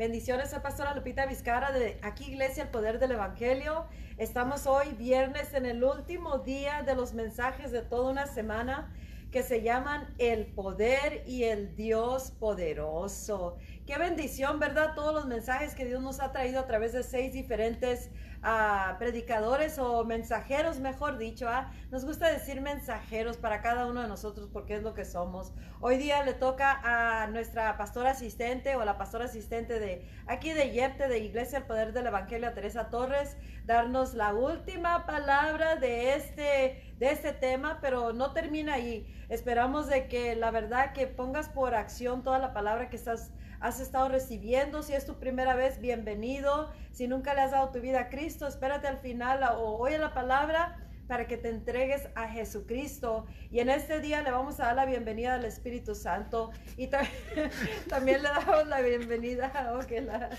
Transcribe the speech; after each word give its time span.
Bendiciones, 0.00 0.48
soy 0.48 0.60
Pastora 0.60 0.94
Lupita 0.94 1.26
Vizcara 1.26 1.72
de 1.72 1.98
aquí 2.00 2.24
Iglesia 2.24 2.62
El 2.62 2.70
Poder 2.70 2.98
del 2.98 3.12
Evangelio. 3.12 3.84
Estamos 4.16 4.66
hoy 4.66 4.94
viernes 4.96 5.52
en 5.52 5.66
el 5.66 5.84
último 5.84 6.38
día 6.38 6.82
de 6.82 6.94
los 6.94 7.12
mensajes 7.12 7.70
de 7.70 7.82
toda 7.82 8.10
una 8.10 8.26
semana 8.26 8.94
que 9.30 9.42
se 9.42 9.60
llaman 9.60 10.08
El 10.16 10.46
Poder 10.46 11.22
y 11.26 11.44
el 11.44 11.76
Dios 11.76 12.30
Poderoso. 12.30 13.58
Qué 13.90 13.98
bendición, 13.98 14.60
¿verdad? 14.60 14.94
Todos 14.94 15.12
los 15.12 15.26
mensajes 15.26 15.74
que 15.74 15.84
Dios 15.84 16.00
nos 16.00 16.20
ha 16.20 16.30
traído 16.30 16.60
a 16.60 16.66
través 16.68 16.92
de 16.92 17.02
seis 17.02 17.32
diferentes 17.32 18.08
a 18.40 18.94
predicadores 19.00 19.80
o 19.80 20.04
mensajeros, 20.04 20.78
mejor 20.78 21.18
dicho. 21.18 21.48
¿ah? 21.48 21.72
Nos 21.90 22.04
gusta 22.04 22.30
decir 22.30 22.60
mensajeros 22.60 23.36
para 23.36 23.62
cada 23.62 23.86
uno 23.86 24.00
de 24.00 24.06
nosotros 24.06 24.48
porque 24.52 24.76
es 24.76 24.84
lo 24.84 24.94
que 24.94 25.04
somos. 25.04 25.52
Hoy 25.80 25.96
día 25.96 26.22
le 26.22 26.34
toca 26.34 26.80
a 26.84 27.26
nuestra 27.26 27.76
pastora 27.76 28.12
asistente 28.12 28.76
o 28.76 28.84
la 28.84 28.96
pastora 28.96 29.24
asistente 29.24 29.80
de 29.80 30.08
aquí 30.28 30.52
de 30.52 30.70
Yepte, 30.70 31.08
de 31.08 31.18
Iglesia 31.18 31.58
El 31.58 31.64
Poder 31.64 31.92
del 31.92 32.06
Evangelio, 32.06 32.52
Teresa 32.52 32.90
Torres, 32.90 33.36
darnos 33.64 34.14
la 34.14 34.32
última 34.32 35.04
palabra 35.04 35.74
de 35.74 36.14
este, 36.14 36.94
de 36.96 37.10
este 37.10 37.32
tema, 37.32 37.78
pero 37.80 38.12
no 38.12 38.34
termina 38.34 38.74
ahí. 38.74 39.12
Esperamos 39.28 39.88
de 39.88 40.06
que 40.06 40.36
la 40.36 40.52
verdad 40.52 40.92
que 40.92 41.08
pongas 41.08 41.48
por 41.48 41.74
acción 41.74 42.22
toda 42.22 42.38
la 42.38 42.52
palabra 42.52 42.88
que 42.88 42.94
estás 42.94 43.32
has 43.60 43.80
estado 43.80 44.08
recibiendo. 44.08 44.82
Si 44.82 44.94
es 44.94 45.06
tu 45.06 45.18
primera 45.18 45.54
vez, 45.54 45.80
bienvenido. 45.80 46.72
Si 46.92 47.06
nunca 47.06 47.34
le 47.34 47.42
has 47.42 47.52
dado 47.52 47.70
tu 47.70 47.80
vida 47.80 48.00
a 48.00 48.08
Cristo, 48.08 48.46
espérate 48.46 48.88
al 48.88 48.98
final 48.98 49.42
o 49.58 49.78
oye 49.78 49.98
la 49.98 50.14
palabra 50.14 50.86
para 51.10 51.26
que 51.26 51.36
te 51.36 51.48
entregues 51.48 52.08
a 52.14 52.28
Jesucristo. 52.28 53.26
Y 53.50 53.58
en 53.58 53.68
este 53.68 53.98
día 53.98 54.22
le 54.22 54.30
vamos 54.30 54.60
a 54.60 54.66
dar 54.66 54.76
la 54.76 54.86
bienvenida 54.86 55.34
al 55.34 55.44
Espíritu 55.44 55.96
Santo. 55.96 56.52
Y 56.76 56.86
también 57.88 58.22
le 58.22 58.28
damos 58.28 58.68
la 58.68 58.80
bienvenida, 58.80 59.74
okay, 59.82 60.02
la, 60.02 60.30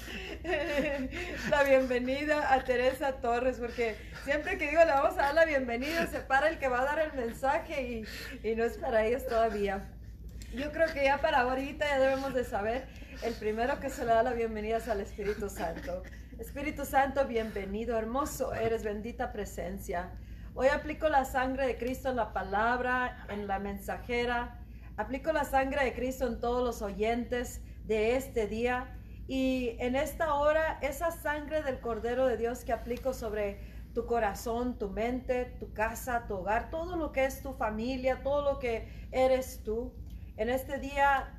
la, 1.50 1.64
bienvenida 1.64 2.54
a 2.54 2.64
Teresa 2.64 3.20
Torres, 3.20 3.60
porque 3.60 3.98
siempre 4.24 4.58
que 4.58 4.70
digo 4.70 4.80
le 4.86 4.94
vamos 4.94 5.14
a 5.16 5.24
dar 5.24 5.36
la 5.36 5.46
bienvenida, 5.46 6.08
se 6.08 6.22
para 6.22 6.48
el 6.48 6.58
que 6.58 6.70
va 6.70 6.82
a 6.82 6.86
dar 6.86 7.00
el 7.00 7.14
mensaje 7.14 8.06
y, 8.42 8.50
y 8.50 8.56
no 8.56 8.64
es 8.64 8.78
para 8.78 9.06
ellos 9.06 9.26
todavía. 9.28 9.90
Yo 10.54 10.70
creo 10.74 10.94
que 10.94 11.06
ya 11.06 11.22
para 11.22 11.42
ahorita 11.42 11.88
ya 11.88 11.98
debemos 11.98 12.34
de 12.34 12.44
saber 12.44 12.86
el 13.24 13.34
primero 13.36 13.80
que 13.80 13.90
se 13.90 14.04
le 14.04 14.12
da 14.12 14.22
la 14.22 14.34
bienvenida 14.34 14.78
es 14.78 14.90
al 14.90 15.00
Espíritu 15.00 15.50
Santo. 15.50 16.04
Espíritu 16.40 16.84
Santo, 16.84 17.26
bienvenido, 17.26 17.98
hermoso, 17.98 18.54
eres 18.54 18.84
bendita 18.84 19.32
presencia. 19.32 20.12
Hoy 20.54 20.68
aplico 20.68 21.08
la 21.08 21.24
sangre 21.24 21.68
de 21.68 21.78
Cristo 21.78 22.10
en 22.10 22.18
la 22.18 22.34
palabra, 22.34 23.26
en 23.30 23.48
la 23.48 23.60
mensajera. 23.60 24.60
Aplico 24.98 25.32
la 25.32 25.46
sangre 25.46 25.86
de 25.86 25.94
Cristo 25.94 26.28
en 26.28 26.42
todos 26.42 26.62
los 26.62 26.82
oyentes 26.82 27.62
de 27.86 28.18
este 28.18 28.48
día. 28.48 29.00
Y 29.30 29.78
en 29.80 29.96
esta 29.96 30.34
hora, 30.34 30.80
esa 30.82 31.12
sangre 31.12 31.64
del 31.64 31.80
Cordero 31.80 32.26
de 32.26 32.36
Dios 32.36 32.66
que 32.66 32.74
aplico 32.74 33.14
sobre 33.14 33.62
tu 33.94 34.06
corazón, 34.06 34.78
tu 34.78 34.90
mente, 34.90 35.46
tu 35.62 35.72
casa, 35.72 36.26
tu 36.28 36.36
hogar, 36.36 36.70
todo 36.70 36.98
lo 36.98 37.14
que 37.14 37.24
es 37.24 37.42
tu 37.42 37.54
familia, 37.54 38.22
todo 38.22 38.42
lo 38.42 38.60
que 38.60 39.08
eres 39.12 39.64
tú. 39.64 39.94
En 40.42 40.50
este 40.50 40.80
día 40.80 41.30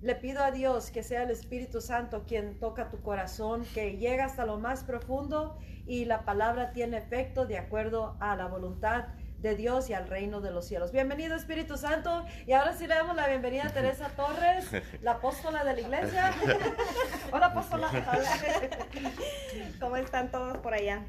le 0.00 0.14
pido 0.14 0.42
a 0.42 0.50
Dios 0.50 0.90
que 0.90 1.02
sea 1.02 1.24
el 1.24 1.30
Espíritu 1.30 1.82
Santo 1.82 2.24
quien 2.26 2.58
toca 2.58 2.88
tu 2.88 3.02
corazón, 3.02 3.66
que 3.74 3.98
llega 3.98 4.24
hasta 4.24 4.46
lo 4.46 4.58
más 4.58 4.82
profundo 4.82 5.58
y 5.86 6.06
la 6.06 6.24
palabra 6.24 6.72
tiene 6.72 6.96
efecto 6.96 7.44
de 7.44 7.58
acuerdo 7.58 8.16
a 8.18 8.34
la 8.34 8.46
voluntad 8.46 9.08
de 9.40 9.56
Dios 9.56 9.90
y 9.90 9.92
al 9.92 10.08
reino 10.08 10.40
de 10.40 10.52
los 10.52 10.66
cielos. 10.66 10.90
Bienvenido 10.90 11.36
Espíritu 11.36 11.76
Santo. 11.76 12.24
Y 12.46 12.52
ahora 12.52 12.72
sí 12.72 12.86
le 12.86 12.94
damos 12.94 13.14
la 13.14 13.28
bienvenida 13.28 13.66
a 13.66 13.74
Teresa 13.74 14.08
Torres, 14.16 14.70
la 15.02 15.10
apóstola 15.10 15.62
de 15.62 15.74
la 15.74 15.80
iglesia. 15.82 16.32
Hola 17.32 17.46
apóstola. 17.48 17.90
¿Cómo 19.80 19.96
están 19.96 20.30
todos 20.30 20.56
por 20.56 20.72
allá? 20.72 21.04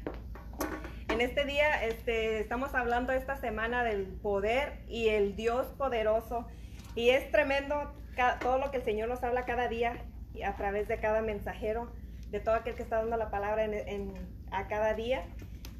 En 1.08 1.22
este 1.22 1.46
día 1.46 1.82
este, 1.82 2.40
estamos 2.40 2.74
hablando 2.74 3.14
esta 3.14 3.38
semana 3.38 3.84
del 3.84 4.04
poder 4.04 4.84
y 4.86 5.08
el 5.08 5.34
Dios 5.34 5.66
poderoso. 5.78 6.46
Y 6.98 7.10
es 7.10 7.30
tremendo 7.30 7.92
todo 8.40 8.58
lo 8.58 8.72
que 8.72 8.78
el 8.78 8.82
Señor 8.82 9.08
nos 9.08 9.22
habla 9.22 9.44
cada 9.44 9.68
día 9.68 10.02
a 10.44 10.56
través 10.56 10.88
de 10.88 10.98
cada 10.98 11.22
mensajero, 11.22 11.92
de 12.32 12.40
todo 12.40 12.56
aquel 12.56 12.74
que 12.74 12.82
está 12.82 12.96
dando 12.96 13.16
la 13.16 13.30
palabra 13.30 13.62
en, 13.62 14.14
a 14.50 14.66
cada 14.66 14.94
día. 14.94 15.22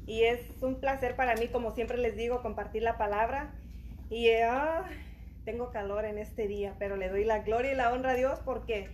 Y 0.05 0.23
es 0.23 0.39
un 0.61 0.79
placer 0.79 1.17
para 1.17 1.35
mí, 1.35 1.49
como 1.49 1.75
siempre 1.75 1.97
les 1.97 2.15
digo, 2.15 2.41
compartir 2.41 2.83
la 2.83 2.97
palabra. 2.97 3.51
Y 4.09 4.29
ah, 4.29 4.85
tengo 5.43 5.71
calor 5.71 6.05
en 6.05 6.19
este 6.19 6.47
día, 6.47 6.75
pero 6.79 6.95
le 6.95 7.09
doy 7.09 7.25
la 7.25 7.39
gloria 7.39 7.73
y 7.73 7.75
la 7.75 7.91
honra 7.91 8.11
a 8.11 8.15
Dios 8.15 8.39
porque 8.45 8.87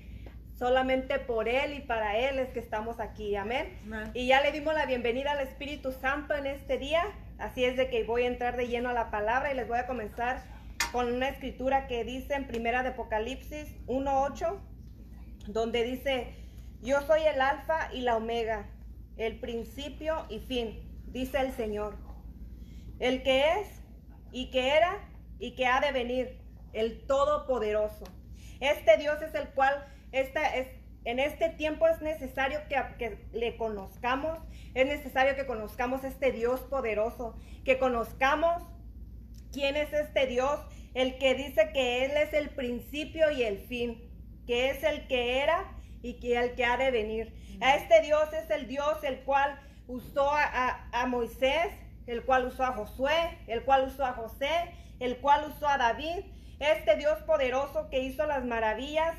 solamente 0.57 1.19
por 1.19 1.47
Él 1.47 1.75
y 1.75 1.81
para 1.81 2.17
Él 2.17 2.39
es 2.39 2.49
que 2.49 2.59
estamos 2.59 2.99
aquí. 2.99 3.35
Amén. 3.35 3.77
Y 4.15 4.25
ya 4.25 4.41
le 4.41 4.51
dimos 4.51 4.73
la 4.73 4.87
bienvenida 4.87 5.33
al 5.33 5.41
Espíritu 5.41 5.91
Santo 5.91 6.33
en 6.33 6.47
este 6.47 6.79
día. 6.79 7.03
Así 7.37 7.63
es 7.65 7.77
de 7.77 7.87
que 7.87 8.03
voy 8.03 8.23
a 8.23 8.27
entrar 8.27 8.57
de 8.57 8.67
lleno 8.67 8.89
a 8.89 8.93
la 8.93 9.11
palabra 9.11 9.51
y 9.51 9.55
les 9.55 9.67
voy 9.67 9.77
a 9.77 9.85
comenzar 9.85 10.54
con 10.91 11.11
una 11.11 11.29
escritura 11.29 11.87
que 11.87 12.03
dice 12.03 12.33
en 12.33 12.47
Primera 12.47 12.83
de 12.83 12.89
Apocalipsis 12.89 13.75
1.8, 13.87 14.59
donde 15.47 15.83
dice, 15.83 16.35
yo 16.81 17.01
soy 17.01 17.21
el 17.23 17.41
alfa 17.41 17.93
y 17.93 18.01
la 18.01 18.17
omega, 18.17 18.67
el 19.17 19.39
principio 19.39 20.25
y 20.29 20.39
fin, 20.39 21.03
dice 21.07 21.39
el 21.39 21.51
Señor, 21.53 21.97
el 22.99 23.23
que 23.23 23.59
es 23.59 23.67
y 24.31 24.49
que 24.51 24.75
era 24.75 25.09
y 25.39 25.55
que 25.55 25.65
ha 25.65 25.79
de 25.79 25.91
venir, 25.91 26.41
el 26.73 27.05
Todopoderoso. 27.05 28.05
Este 28.59 28.97
Dios 28.97 29.21
es 29.21 29.33
el 29.35 29.49
cual 29.49 29.85
esta 30.11 30.55
es, 30.55 30.67
en 31.03 31.19
este 31.19 31.49
tiempo 31.49 31.87
es 31.87 32.01
necesario 32.01 32.59
que, 32.67 32.75
que, 32.97 33.25
le 33.33 33.57
conozcamos, 33.57 34.39
es 34.73 34.87
necesario 34.87 35.35
que 35.35 35.45
conozcamos 35.45 36.03
este 36.03 36.31
Dios 36.31 36.61
poderoso, 36.61 37.37
que 37.63 37.77
conozcamos 37.77 38.63
quién 39.51 39.75
es 39.75 39.93
este 39.93 40.27
Dios 40.27 40.59
el 40.95 41.17
que 41.17 41.35
dice 41.35 41.69
que 41.73 42.05
Él 42.05 42.11
es 42.17 42.33
el 42.33 42.49
principio 42.49 43.29
y 43.29 43.43
el 43.43 43.59
fin, 43.59 44.01
que 44.47 44.71
es 44.71 44.81
el 44.83 45.07
que 45.07 45.41
era 45.41 45.71
y 46.01 46.19
que 46.19 46.39
el 46.39 46.55
que 46.55 46.65
ha 46.65 46.77
de 46.77 46.89
venir. 46.89 47.35
A 47.61 47.75
este 47.75 48.01
Dios 48.01 48.31
es 48.33 48.49
el 48.49 48.67
Dios 48.67 49.03
el 49.03 49.19
cual 49.19 49.59
usó 49.87 50.31
a, 50.31 50.89
a, 50.91 51.05
Moisés, 51.05 51.67
el 52.07 52.23
cual 52.23 52.47
usó 52.47 52.63
a 52.63 52.71
Josué, 52.71 53.37
el 53.47 53.63
cual 53.63 53.87
usó 53.87 54.05
a 54.05 54.13
José, 54.13 54.73
el 54.99 55.17
cual 55.17 55.51
usó 55.53 55.67
a 55.67 55.77
David. 55.77 56.25
Este 56.59 56.95
Dios 56.95 57.21
poderoso 57.23 57.89
que 57.89 57.99
hizo 57.99 58.25
las 58.25 58.45
maravillas, 58.45 59.17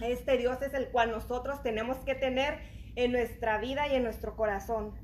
este 0.00 0.38
Dios 0.38 0.60
es 0.62 0.72
el 0.72 0.88
cual 0.88 1.10
nosotros 1.10 1.62
tenemos 1.62 1.98
que 1.98 2.14
tener 2.14 2.58
en 2.96 3.12
nuestra 3.12 3.58
vida 3.58 3.86
y 3.88 3.96
en 3.96 4.04
nuestro 4.04 4.36
corazón. 4.36 4.94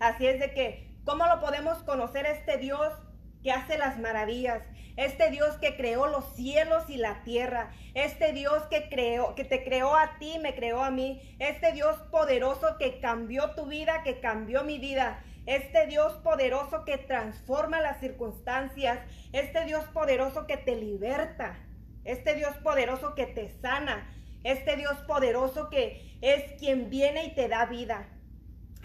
Así 0.00 0.26
es 0.26 0.40
de 0.40 0.54
que, 0.54 0.96
¿cómo 1.04 1.26
lo 1.26 1.38
podemos 1.40 1.82
conocer 1.82 2.24
este 2.24 2.56
Dios 2.56 2.94
que 3.42 3.52
hace 3.52 3.78
las 3.78 3.98
maravillas? 3.98 4.62
este 5.00 5.30
Dios 5.30 5.56
que 5.56 5.76
creó 5.76 6.08
los 6.08 6.24
cielos 6.34 6.84
y 6.88 6.98
la 6.98 7.22
tierra, 7.24 7.72
este 7.94 8.34
Dios 8.34 8.62
que 8.64 8.90
creó, 8.90 9.34
que 9.34 9.44
te 9.44 9.64
creó 9.64 9.96
a 9.96 10.18
ti, 10.18 10.38
me 10.38 10.54
creó 10.54 10.82
a 10.82 10.90
mí, 10.90 11.36
este 11.38 11.72
Dios 11.72 11.96
poderoso 12.10 12.76
que 12.78 13.00
cambió 13.00 13.52
tu 13.52 13.64
vida, 13.64 14.02
que 14.02 14.20
cambió 14.20 14.62
mi 14.62 14.78
vida, 14.78 15.24
este 15.46 15.86
Dios 15.86 16.12
poderoso 16.22 16.84
que 16.84 16.98
transforma 16.98 17.80
las 17.80 17.98
circunstancias, 18.00 18.98
este 19.32 19.64
Dios 19.64 19.84
poderoso 19.86 20.46
que 20.46 20.58
te 20.58 20.76
liberta, 20.76 21.58
este 22.04 22.34
Dios 22.34 22.54
poderoso 22.62 23.14
que 23.14 23.24
te 23.24 23.48
sana, 23.48 24.06
este 24.44 24.76
Dios 24.76 24.98
poderoso 25.06 25.70
que 25.70 26.18
es 26.20 26.58
quien 26.58 26.90
viene 26.90 27.24
y 27.24 27.34
te 27.34 27.48
da 27.48 27.64
vida, 27.64 28.06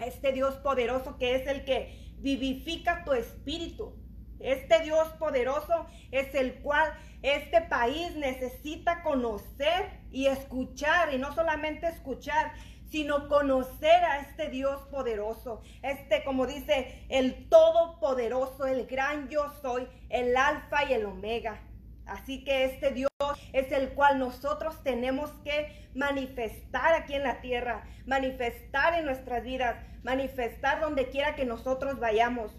este 0.00 0.32
Dios 0.32 0.54
poderoso 0.56 1.18
que 1.18 1.34
es 1.34 1.46
el 1.46 1.66
que 1.66 2.14
vivifica 2.20 3.04
tu 3.04 3.12
espíritu. 3.12 4.05
Este 4.46 4.78
Dios 4.78 5.08
poderoso 5.18 5.86
es 6.12 6.32
el 6.36 6.54
cual 6.60 6.92
este 7.20 7.62
país 7.62 8.14
necesita 8.14 9.02
conocer 9.02 9.90
y 10.12 10.26
escuchar, 10.26 11.12
y 11.12 11.18
no 11.18 11.34
solamente 11.34 11.88
escuchar, 11.88 12.52
sino 12.88 13.26
conocer 13.26 14.04
a 14.04 14.20
este 14.20 14.48
Dios 14.48 14.82
poderoso, 14.82 15.62
este 15.82 16.22
como 16.22 16.46
dice 16.46 17.04
el 17.08 17.48
todopoderoso, 17.48 18.68
el 18.68 18.86
gran 18.86 19.28
yo 19.28 19.52
soy, 19.60 19.88
el 20.10 20.36
alfa 20.36 20.84
y 20.84 20.92
el 20.92 21.06
omega. 21.06 21.60
Así 22.06 22.44
que 22.44 22.66
este 22.66 22.92
Dios 22.92 23.10
es 23.52 23.72
el 23.72 23.94
cual 23.94 24.20
nosotros 24.20 24.80
tenemos 24.84 25.28
que 25.42 25.88
manifestar 25.96 26.94
aquí 26.94 27.14
en 27.14 27.24
la 27.24 27.40
tierra, 27.40 27.82
manifestar 28.06 28.94
en 28.94 29.06
nuestras 29.06 29.42
vidas, 29.42 29.84
manifestar 30.04 30.80
donde 30.80 31.08
quiera 31.08 31.34
que 31.34 31.44
nosotros 31.44 31.98
vayamos. 31.98 32.52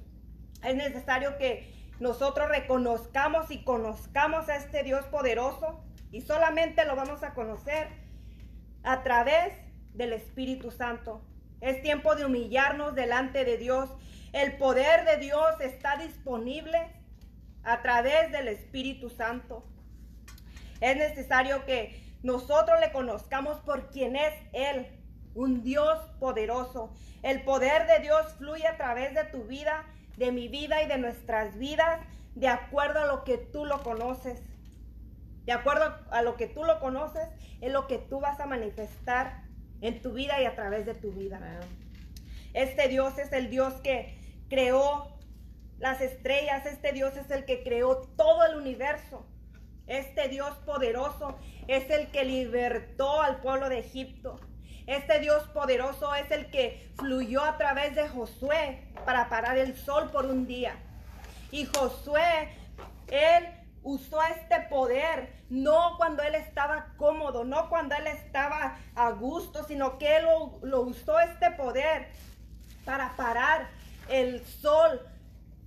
Es 0.65 0.75
necesario 0.75 1.37
que 1.37 1.76
nosotros 1.99 2.49
reconozcamos 2.49 3.51
y 3.51 3.63
conozcamos 3.63 4.49
a 4.49 4.57
este 4.57 4.83
Dios 4.83 5.05
poderoso 5.05 5.81
y 6.11 6.21
solamente 6.21 6.85
lo 6.85 6.95
vamos 6.95 7.23
a 7.23 7.33
conocer 7.33 7.87
a 8.83 9.03
través 9.03 9.53
del 9.93 10.13
Espíritu 10.13 10.71
Santo. 10.71 11.21
Es 11.59 11.81
tiempo 11.81 12.15
de 12.15 12.25
humillarnos 12.25 12.95
delante 12.95 13.45
de 13.45 13.57
Dios. 13.57 13.89
El 14.31 14.57
poder 14.57 15.05
de 15.05 15.17
Dios 15.17 15.59
está 15.59 15.97
disponible 15.97 16.77
a 17.63 17.81
través 17.81 18.31
del 18.31 18.47
Espíritu 18.47 19.09
Santo. 19.09 19.65
Es 20.79 20.95
necesario 20.95 21.65
que 21.65 22.01
nosotros 22.23 22.79
le 22.79 22.91
conozcamos 22.91 23.57
por 23.59 23.89
quien 23.89 24.15
es 24.15 24.33
Él, 24.53 24.87
un 25.33 25.63
Dios 25.63 25.97
poderoso. 26.19 26.93
El 27.23 27.43
poder 27.43 27.87
de 27.87 27.99
Dios 27.99 28.33
fluye 28.37 28.67
a 28.67 28.77
través 28.77 29.13
de 29.15 29.23
tu 29.25 29.43
vida, 29.43 29.85
de 30.17 30.31
mi 30.31 30.47
vida 30.47 30.83
y 30.83 30.87
de 30.87 30.97
nuestras 30.97 31.57
vidas, 31.57 32.01
de 32.35 32.47
acuerdo 32.47 32.99
a 32.99 33.05
lo 33.05 33.23
que 33.23 33.37
tú 33.37 33.65
lo 33.65 33.81
conoces. 33.83 34.41
De 35.45 35.53
acuerdo 35.53 35.95
a 36.11 36.21
lo 36.21 36.35
que 36.35 36.47
tú 36.47 36.65
lo 36.65 36.79
conoces, 36.79 37.27
es 37.61 37.71
lo 37.71 37.87
que 37.87 37.97
tú 37.97 38.19
vas 38.19 38.39
a 38.39 38.45
manifestar 38.45 39.43
en 39.79 40.01
tu 40.01 40.11
vida 40.11 40.41
y 40.41 40.45
a 40.45 40.55
través 40.55 40.85
de 40.85 40.93
tu 40.93 41.11
vida. 41.13 41.39
Este 42.53 42.87
Dios 42.89 43.17
es 43.17 43.31
el 43.31 43.49
Dios 43.49 43.73
que 43.75 44.17
creó 44.49 45.17
las 45.79 46.01
estrellas, 46.01 46.65
este 46.65 46.91
Dios 46.91 47.15
es 47.15 47.29
el 47.31 47.45
que 47.45 47.63
creó 47.63 48.01
todo 48.17 48.45
el 48.45 48.55
universo. 48.55 49.25
Este 49.85 50.27
Dios 50.27 50.57
poderoso 50.65 51.37
es 51.67 51.89
el 51.89 52.07
que 52.07 52.25
libertó 52.25 53.21
al 53.21 53.39
pueblo 53.39 53.69
de 53.69 53.79
Egipto. 53.79 54.39
Este 54.87 55.19
Dios 55.19 55.43
poderoso 55.49 56.15
es 56.15 56.31
el 56.31 56.49
que 56.49 56.89
fluyó 56.95 57.43
a 57.43 57.57
través 57.57 57.93
de 57.93 58.07
Josué 58.07 58.87
para 59.05 59.27
parar 59.27 59.57
el 59.57 59.75
sol 59.75 60.09
por 60.11 60.25
un 60.25 60.47
día. 60.47 60.77
Y 61.51 61.65
Josué, 61.65 62.49
él 63.09 63.45
usó 63.83 64.23
este 64.23 64.61
poder 64.69 65.33
no 65.49 65.95
cuando 65.97 66.23
él 66.23 66.35
estaba 66.35 66.93
cómodo, 66.95 67.43
no 67.43 67.67
cuando 67.67 67.95
él 67.95 68.07
estaba 68.07 68.77
a 68.95 69.11
gusto, 69.11 69.65
sino 69.65 69.97
que 69.97 70.17
él 70.17 70.23
lo, 70.23 70.59
lo 70.61 70.81
usó 70.81 71.19
este 71.19 71.51
poder 71.51 72.07
para 72.85 73.13
parar 73.17 73.67
el 74.07 74.45
sol 74.45 75.01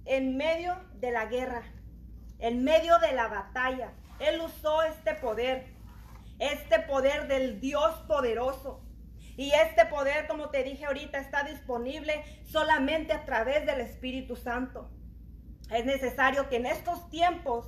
en 0.06 0.38
medio 0.38 0.74
de 0.94 1.10
la 1.10 1.26
guerra, 1.26 1.62
en 2.38 2.64
medio 2.64 2.98
de 3.00 3.12
la 3.12 3.28
batalla. 3.28 3.92
Él 4.18 4.40
usó 4.40 4.82
este 4.82 5.14
poder, 5.14 5.66
este 6.38 6.78
poder 6.80 7.28
del 7.28 7.60
Dios 7.60 7.94
poderoso. 8.08 8.80
Y 9.40 9.52
este 9.52 9.86
poder, 9.86 10.26
como 10.26 10.50
te 10.50 10.62
dije 10.62 10.84
ahorita, 10.84 11.16
está 11.18 11.44
disponible 11.44 12.22
solamente 12.44 13.14
a 13.14 13.24
través 13.24 13.64
del 13.64 13.80
Espíritu 13.80 14.36
Santo. 14.36 14.90
Es 15.70 15.86
necesario 15.86 16.50
que 16.50 16.56
en 16.56 16.66
estos 16.66 17.08
tiempos 17.08 17.66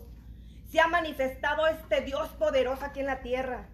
se 0.70 0.80
ha 0.80 0.86
manifestado 0.86 1.66
este 1.66 2.02
Dios 2.02 2.28
poderoso 2.38 2.84
aquí 2.84 3.00
en 3.00 3.06
la 3.06 3.22
tierra. 3.22 3.70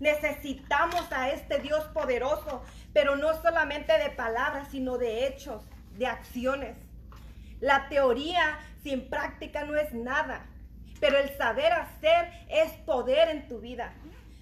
Necesitamos 0.00 1.12
a 1.12 1.30
este 1.30 1.60
Dios 1.60 1.84
poderoso, 1.94 2.64
pero 2.92 3.14
no 3.14 3.32
solamente 3.40 3.96
de 3.96 4.10
palabras, 4.10 4.66
sino 4.72 4.98
de 4.98 5.28
hechos, 5.28 5.62
de 5.96 6.08
acciones. 6.08 6.76
La 7.60 7.88
teoría 7.88 8.58
sin 8.82 9.08
práctica 9.08 9.62
no 9.62 9.76
es 9.76 9.94
nada. 9.94 10.46
Pero 10.98 11.16
el 11.16 11.28
saber 11.36 11.72
hacer 11.72 12.28
es 12.48 12.72
poder 12.84 13.28
en 13.28 13.46
tu 13.46 13.60
vida. 13.60 13.94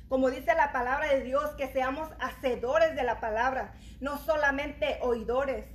Como 0.08 0.30
dice 0.30 0.54
la 0.54 0.72
palabra 0.72 1.08
de 1.08 1.22
Dios, 1.22 1.50
que 1.56 1.68
seamos 1.68 2.08
hacedores 2.20 2.94
de 2.94 3.02
la 3.04 3.20
palabra, 3.20 3.74
no 4.00 4.18
solamente 4.18 4.98
oidores. 5.00 5.66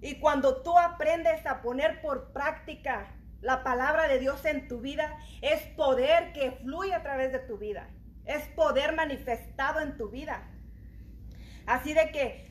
Y 0.00 0.18
cuando 0.20 0.62
tú 0.62 0.78
aprendes 0.78 1.44
a 1.46 1.60
poner 1.60 2.00
por 2.00 2.32
práctica 2.32 3.08
la 3.40 3.62
palabra 3.62 4.08
de 4.08 4.18
Dios 4.18 4.44
en 4.44 4.68
tu 4.68 4.80
vida, 4.80 5.18
es 5.42 5.60
poder 5.76 6.32
que 6.32 6.52
fluye 6.52 6.94
a 6.94 7.02
través 7.02 7.32
de 7.32 7.40
tu 7.40 7.58
vida. 7.58 7.88
Es 8.24 8.46
poder 8.48 8.94
manifestado 8.94 9.80
en 9.80 9.96
tu 9.96 10.08
vida. 10.08 10.48
Así 11.66 11.92
de 11.94 12.10
que 12.10 12.49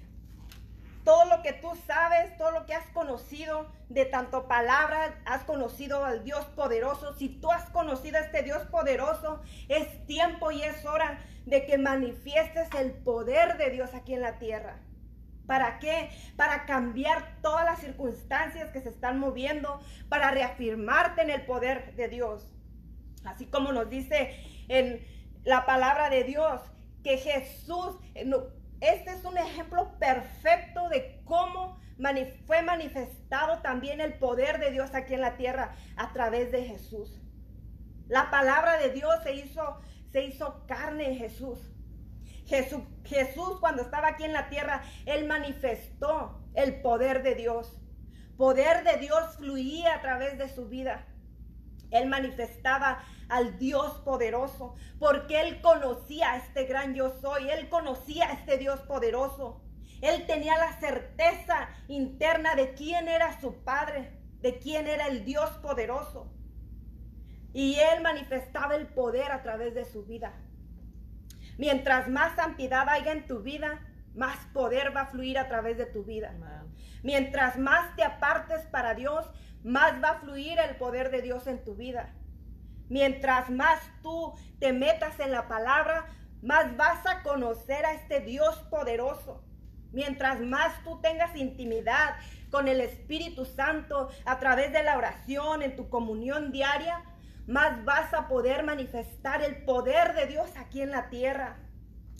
todo 1.03 1.25
lo 1.25 1.41
que 1.41 1.53
tú 1.53 1.69
sabes, 1.87 2.37
todo 2.37 2.51
lo 2.51 2.65
que 2.65 2.73
has 2.73 2.87
conocido 2.91 3.67
de 3.89 4.05
tanto 4.05 4.47
palabra, 4.47 5.19
has 5.25 5.43
conocido 5.43 6.05
al 6.05 6.23
Dios 6.23 6.45
poderoso. 6.55 7.13
Si 7.13 7.29
tú 7.29 7.51
has 7.51 7.69
conocido 7.69 8.17
a 8.17 8.21
este 8.21 8.43
Dios 8.43 8.63
poderoso, 8.67 9.41
es 9.67 10.05
tiempo 10.05 10.51
y 10.51 10.61
es 10.61 10.85
hora 10.85 11.19
de 11.45 11.65
que 11.65 11.77
manifiestes 11.77 12.69
el 12.75 12.91
poder 12.91 13.57
de 13.57 13.71
Dios 13.71 13.93
aquí 13.93 14.13
en 14.13 14.21
la 14.21 14.37
tierra. 14.39 14.79
¿Para 15.47 15.79
qué? 15.79 16.11
Para 16.35 16.65
cambiar 16.65 17.41
todas 17.41 17.65
las 17.65 17.79
circunstancias 17.79 18.69
que 18.69 18.81
se 18.81 18.89
están 18.89 19.19
moviendo, 19.19 19.81
para 20.07 20.29
reafirmarte 20.29 21.23
en 21.23 21.31
el 21.31 21.45
poder 21.45 21.95
de 21.95 22.07
Dios. 22.07 22.47
Así 23.25 23.47
como 23.47 23.71
nos 23.71 23.89
dice 23.89 24.35
en 24.67 25.03
la 25.43 25.65
palabra 25.65 26.11
de 26.11 26.23
Dios, 26.23 26.61
que 27.03 27.17
Jesús, 27.17 27.97
este 28.81 29.11
es 29.11 29.23
un 29.25 29.37
ejemplo 29.37 29.97
perfecto 29.99 30.89
de 30.89 31.21
cómo 31.25 31.79
fue 32.45 32.61
manifestado 32.61 33.61
también 33.61 33.99
el 33.99 34.13
poder 34.13 34.59
de 34.59 34.71
Dios 34.71 34.93
aquí 34.93 35.13
en 35.15 35.21
la 35.21 35.35
tierra 35.35 35.75
a 35.97 36.13
través 36.13 36.51
de 36.51 36.63
Jesús. 36.63 37.19
La 38.07 38.31
palabra 38.31 38.77
de 38.77 38.91
Dios 38.91 39.13
se 39.23 39.33
hizo, 39.33 39.79
se 40.11 40.23
hizo 40.23 40.65
carne 40.65 41.09
en 41.09 41.17
Jesús. 41.17 41.59
Jesús. 42.45 42.81
Jesús 43.03 43.59
cuando 43.59 43.83
estaba 43.83 44.07
aquí 44.07 44.23
en 44.23 44.33
la 44.33 44.49
tierra, 44.49 44.81
Él 45.05 45.27
manifestó 45.27 46.41
el 46.55 46.81
poder 46.81 47.21
de 47.21 47.35
Dios. 47.35 47.77
Poder 48.37 48.83
de 48.83 48.97
Dios 48.97 49.35
fluía 49.37 49.95
a 49.95 50.01
través 50.01 50.37
de 50.37 50.47
su 50.49 50.69
vida. 50.69 51.05
Él 51.91 52.07
manifestaba 52.07 53.03
al 53.29 53.57
Dios 53.57 53.99
poderoso, 54.05 54.75
porque 54.99 55.41
él 55.41 55.61
conocía 55.61 56.33
a 56.33 56.37
este 56.37 56.65
gran 56.65 56.93
yo 56.95 57.13
soy, 57.21 57.49
él 57.49 57.69
conocía 57.69 58.29
a 58.29 58.33
este 58.33 58.57
Dios 58.57 58.79
poderoso. 58.81 59.61
Él 60.01 60.25
tenía 60.25 60.57
la 60.57 60.79
certeza 60.79 61.69
interna 61.87 62.55
de 62.55 62.73
quién 62.73 63.07
era 63.07 63.39
su 63.39 63.53
Padre, 63.63 64.11
de 64.41 64.57
quién 64.59 64.87
era 64.87 65.07
el 65.07 65.25
Dios 65.25 65.49
poderoso. 65.61 66.31
Y 67.53 67.75
él 67.75 68.01
manifestaba 68.01 68.75
el 68.75 68.87
poder 68.87 69.31
a 69.31 69.41
través 69.41 69.73
de 69.73 69.85
su 69.85 70.05
vida. 70.05 70.33
Mientras 71.57 72.07
más 72.07 72.35
santidad 72.35 72.87
haya 72.87 73.11
en 73.11 73.27
tu 73.27 73.39
vida, 73.39 73.85
más 74.15 74.37
poder 74.53 74.95
va 74.95 75.01
a 75.01 75.05
fluir 75.07 75.37
a 75.37 75.47
través 75.47 75.77
de 75.77 75.85
tu 75.85 76.03
vida. 76.03 76.33
Mientras 77.03 77.57
más 77.57 77.95
te 77.95 78.03
apartes 78.03 78.65
para 78.67 78.93
Dios, 78.93 79.29
más 79.63 80.01
va 80.03 80.09
a 80.11 80.19
fluir 80.19 80.59
el 80.59 80.75
poder 80.75 81.11
de 81.11 81.21
Dios 81.21 81.47
en 81.47 81.63
tu 81.63 81.75
vida. 81.75 82.13
Mientras 82.89 83.49
más 83.49 83.79
tú 84.01 84.33
te 84.59 84.73
metas 84.73 85.19
en 85.19 85.31
la 85.31 85.47
palabra, 85.47 86.05
más 86.41 86.75
vas 86.77 87.05
a 87.05 87.21
conocer 87.21 87.85
a 87.85 87.93
este 87.93 88.21
Dios 88.21 88.55
poderoso. 88.69 89.43
Mientras 89.91 90.39
más 90.39 90.83
tú 90.83 90.99
tengas 91.01 91.35
intimidad 91.35 92.15
con 92.49 92.67
el 92.67 92.81
Espíritu 92.81 93.45
Santo 93.45 94.09
a 94.25 94.39
través 94.39 94.71
de 94.71 94.83
la 94.83 94.97
oración, 94.97 95.61
en 95.61 95.75
tu 95.75 95.89
comunión 95.89 96.51
diaria, 96.51 97.03
más 97.47 97.83
vas 97.83 98.13
a 98.13 98.27
poder 98.27 98.63
manifestar 98.63 99.41
el 99.41 99.63
poder 99.65 100.13
de 100.13 100.27
Dios 100.27 100.49
aquí 100.57 100.81
en 100.81 100.91
la 100.91 101.09
tierra. 101.09 101.57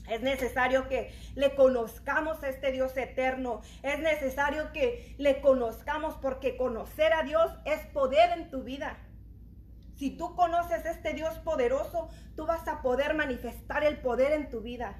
Es 0.10 0.22
necesario 0.22 0.88
que 0.88 1.14
le 1.36 1.56
conozcamos 1.56 2.42
a 2.44 2.50
este 2.50 2.72
Dios 2.72 2.98
eterno. 2.98 3.62
Es 3.84 4.00
necesario 4.00 4.72
que 4.74 5.16
le 5.18 5.39
conozcamos 5.39 6.16
porque 6.16 6.58
conocer 6.58 7.13
a 7.13 7.24
Dios 7.24 7.51
es 7.66 7.80
poder 7.88 8.38
en 8.38 8.50
tu 8.50 8.63
vida. 8.63 8.98
Si 9.98 10.12
tú 10.12 10.36
conoces 10.36 10.86
a 10.86 10.92
este 10.92 11.13
Dios 11.13 11.38
poderoso, 11.39 12.10
tú 12.36 12.46
vas 12.46 12.68
a 12.68 12.82
poder 12.82 13.13
manifestar 13.13 13.84
el 13.84 13.98
poder 13.98 14.32
en 14.32 14.50
tu 14.50 14.62
vida. 14.62 15.00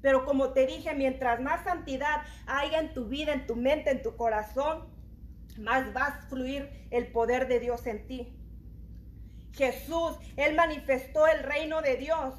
Pero 0.00 0.24
como 0.24 0.52
te 0.52 0.66
dije, 0.66 0.94
mientras 0.94 1.40
más 1.40 1.64
santidad 1.64 2.22
haya 2.46 2.78
en 2.78 2.94
tu 2.94 3.06
vida, 3.06 3.34
en 3.34 3.46
tu 3.46 3.56
mente, 3.56 3.90
en 3.90 4.02
tu 4.02 4.16
corazón, 4.16 4.88
más 5.58 5.94
va 5.94 6.06
a 6.06 6.22
fluir 6.28 6.86
el 6.90 7.08
poder 7.08 7.48
de 7.48 7.60
Dios 7.60 7.86
en 7.86 8.06
ti. 8.06 8.36
Jesús, 9.52 10.16
Él 10.36 10.54
manifestó 10.54 11.26
el 11.26 11.42
reino 11.42 11.82
de 11.82 11.96
Dios 11.96 12.34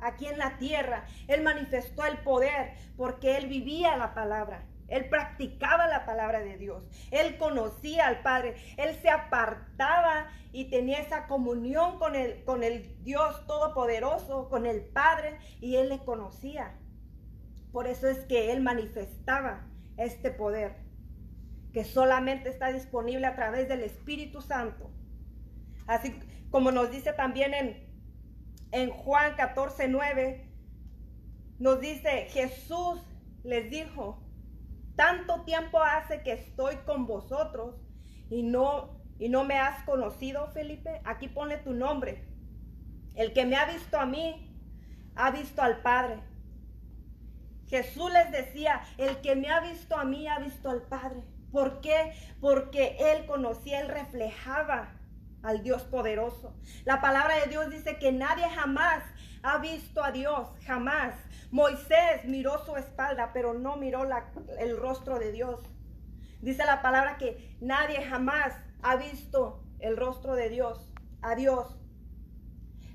aquí 0.00 0.26
en 0.26 0.38
la 0.38 0.58
tierra. 0.58 1.04
Él 1.28 1.42
manifestó 1.42 2.04
el 2.04 2.18
poder 2.18 2.74
porque 2.96 3.36
él 3.36 3.46
vivía 3.46 3.96
la 3.96 4.14
palabra. 4.14 4.64
Él 4.88 5.08
practicaba 5.08 5.88
la 5.88 6.06
palabra 6.06 6.40
de 6.40 6.56
Dios. 6.58 6.84
Él 7.10 7.38
conocía 7.38 8.06
al 8.06 8.22
Padre. 8.22 8.54
Él 8.76 8.94
se 9.02 9.10
apartaba 9.10 10.28
y 10.52 10.70
tenía 10.70 11.00
esa 11.00 11.26
comunión 11.26 11.98
con 11.98 12.14
el, 12.14 12.44
con 12.44 12.62
el 12.62 13.02
Dios 13.02 13.46
Todopoderoso, 13.46 14.48
con 14.48 14.66
el 14.66 14.82
Padre, 14.82 15.38
y 15.60 15.76
él 15.76 15.88
le 15.88 15.98
conocía. 16.04 16.78
Por 17.72 17.86
eso 17.86 18.08
es 18.08 18.18
que 18.20 18.52
él 18.52 18.62
manifestaba 18.62 19.66
este 19.96 20.30
poder, 20.30 20.76
que 21.72 21.84
solamente 21.84 22.48
está 22.48 22.72
disponible 22.72 23.26
a 23.26 23.34
través 23.34 23.68
del 23.68 23.82
Espíritu 23.82 24.40
Santo. 24.40 24.90
Así 25.86 26.18
como 26.50 26.70
nos 26.70 26.90
dice 26.90 27.12
también 27.12 27.54
en 27.54 27.85
en 28.72 28.90
Juan 28.90 29.34
14, 29.36 29.88
9, 29.88 30.46
nos 31.58 31.80
dice, 31.80 32.26
Jesús 32.30 33.00
les 33.42 33.70
dijo, 33.70 34.22
tanto 34.96 35.42
tiempo 35.42 35.80
hace 35.82 36.22
que 36.22 36.32
estoy 36.32 36.76
con 36.86 37.06
vosotros 37.06 37.76
y 38.30 38.42
no, 38.42 38.98
y 39.18 39.28
no 39.28 39.44
me 39.44 39.58
has 39.58 39.84
conocido, 39.84 40.48
Felipe. 40.48 41.00
Aquí 41.04 41.28
pone 41.28 41.58
tu 41.58 41.72
nombre. 41.72 42.24
El 43.14 43.32
que 43.32 43.46
me 43.46 43.56
ha 43.56 43.66
visto 43.66 43.98
a 43.98 44.06
mí, 44.06 44.52
ha 45.14 45.30
visto 45.30 45.62
al 45.62 45.80
Padre. 45.82 46.20
Jesús 47.68 48.12
les 48.12 48.30
decía, 48.30 48.82
el 48.98 49.20
que 49.20 49.34
me 49.34 49.48
ha 49.48 49.60
visto 49.60 49.96
a 49.96 50.04
mí, 50.04 50.28
ha 50.28 50.38
visto 50.38 50.70
al 50.70 50.82
Padre. 50.82 51.22
¿Por 51.50 51.80
qué? 51.80 52.12
Porque 52.40 52.96
él 52.98 53.26
conocía, 53.26 53.80
él 53.80 53.88
reflejaba 53.88 54.95
al 55.46 55.62
Dios 55.62 55.82
poderoso. 55.84 56.54
La 56.84 57.00
palabra 57.00 57.36
de 57.36 57.46
Dios 57.46 57.70
dice 57.70 57.98
que 57.98 58.10
nadie 58.10 58.48
jamás 58.50 59.04
ha 59.42 59.58
visto 59.58 60.02
a 60.02 60.10
Dios, 60.10 60.48
jamás. 60.66 61.14
Moisés 61.52 62.24
miró 62.24 62.64
su 62.64 62.76
espalda, 62.76 63.30
pero 63.32 63.54
no 63.54 63.76
miró 63.76 64.06
el 64.58 64.76
rostro 64.76 65.18
de 65.20 65.30
Dios. 65.30 65.60
Dice 66.40 66.64
la 66.66 66.82
palabra 66.82 67.16
que 67.16 67.56
nadie 67.60 68.02
jamás 68.02 68.54
ha 68.82 68.96
visto 68.96 69.62
el 69.78 69.96
rostro 69.96 70.34
de 70.34 70.48
Dios, 70.48 70.92
a 71.22 71.36
Dios. 71.36 71.76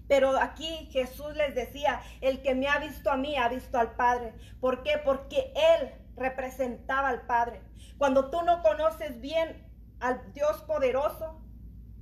Pero 0.09 0.37
aquí 0.37 0.89
Jesús 0.91 1.33
les 1.37 1.55
decía, 1.55 2.01
el 2.19 2.41
que 2.41 2.53
me 2.53 2.67
ha 2.67 2.79
visto 2.79 3.09
a 3.09 3.15
mí 3.15 3.37
ha 3.37 3.47
visto 3.47 3.77
al 3.79 3.95
Padre. 3.95 4.33
¿Por 4.59 4.83
qué? 4.83 4.99
Porque 5.03 5.53
Él 5.55 5.93
representaba 6.17 7.07
al 7.07 7.21
Padre. 7.21 7.61
Cuando 7.97 8.29
tú 8.29 8.41
no 8.41 8.61
conoces 8.61 9.21
bien 9.21 9.65
al 10.01 10.33
Dios 10.33 10.61
poderoso, 10.63 11.41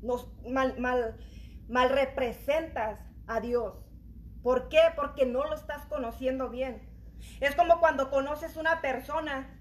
mal, 0.02 0.80
mal, 0.80 1.18
mal 1.68 1.90
representas 1.90 3.00
a 3.28 3.40
Dios. 3.40 3.74
¿Por 4.42 4.70
qué? 4.70 4.82
Porque 4.96 5.26
no 5.26 5.44
lo 5.46 5.56
estás 5.56 5.86
conociendo 5.86 6.50
bien. 6.50 6.88
Es 7.42 7.56
como 7.56 7.80
cuando 7.80 8.10
conoces 8.10 8.56
una 8.56 8.82
persona, 8.82 9.60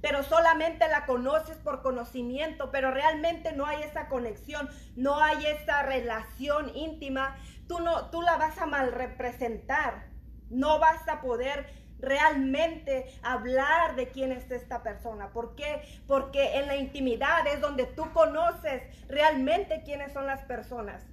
pero 0.00 0.22
solamente 0.22 0.88
la 0.88 1.06
conoces 1.06 1.56
por 1.58 1.80
conocimiento, 1.80 2.70
pero 2.70 2.90
realmente 2.90 3.52
no 3.52 3.66
hay 3.66 3.82
esa 3.82 4.08
conexión, 4.08 4.68
no 4.96 5.20
hay 5.20 5.46
esa 5.46 5.82
relación 5.84 6.74
íntima. 6.74 7.36
Tú 7.68 7.80
no, 7.80 8.10
tú 8.10 8.20
la 8.20 8.36
vas 8.36 8.58
a 8.58 8.66
mal 8.66 8.92
representar. 8.92 10.10
No 10.50 10.78
vas 10.78 11.08
a 11.08 11.22
poder 11.22 11.66
realmente 12.02 13.06
hablar 13.22 13.96
de 13.96 14.08
quién 14.08 14.32
es 14.32 14.50
esta 14.50 14.82
persona. 14.82 15.32
¿Por 15.32 15.54
qué? 15.54 15.82
Porque 16.06 16.58
en 16.58 16.66
la 16.66 16.76
intimidad 16.76 17.46
es 17.46 17.60
donde 17.60 17.86
tú 17.86 18.12
conoces 18.12 18.82
realmente 19.08 19.82
quiénes 19.84 20.12
son 20.12 20.26
las 20.26 20.42
personas. 20.42 21.04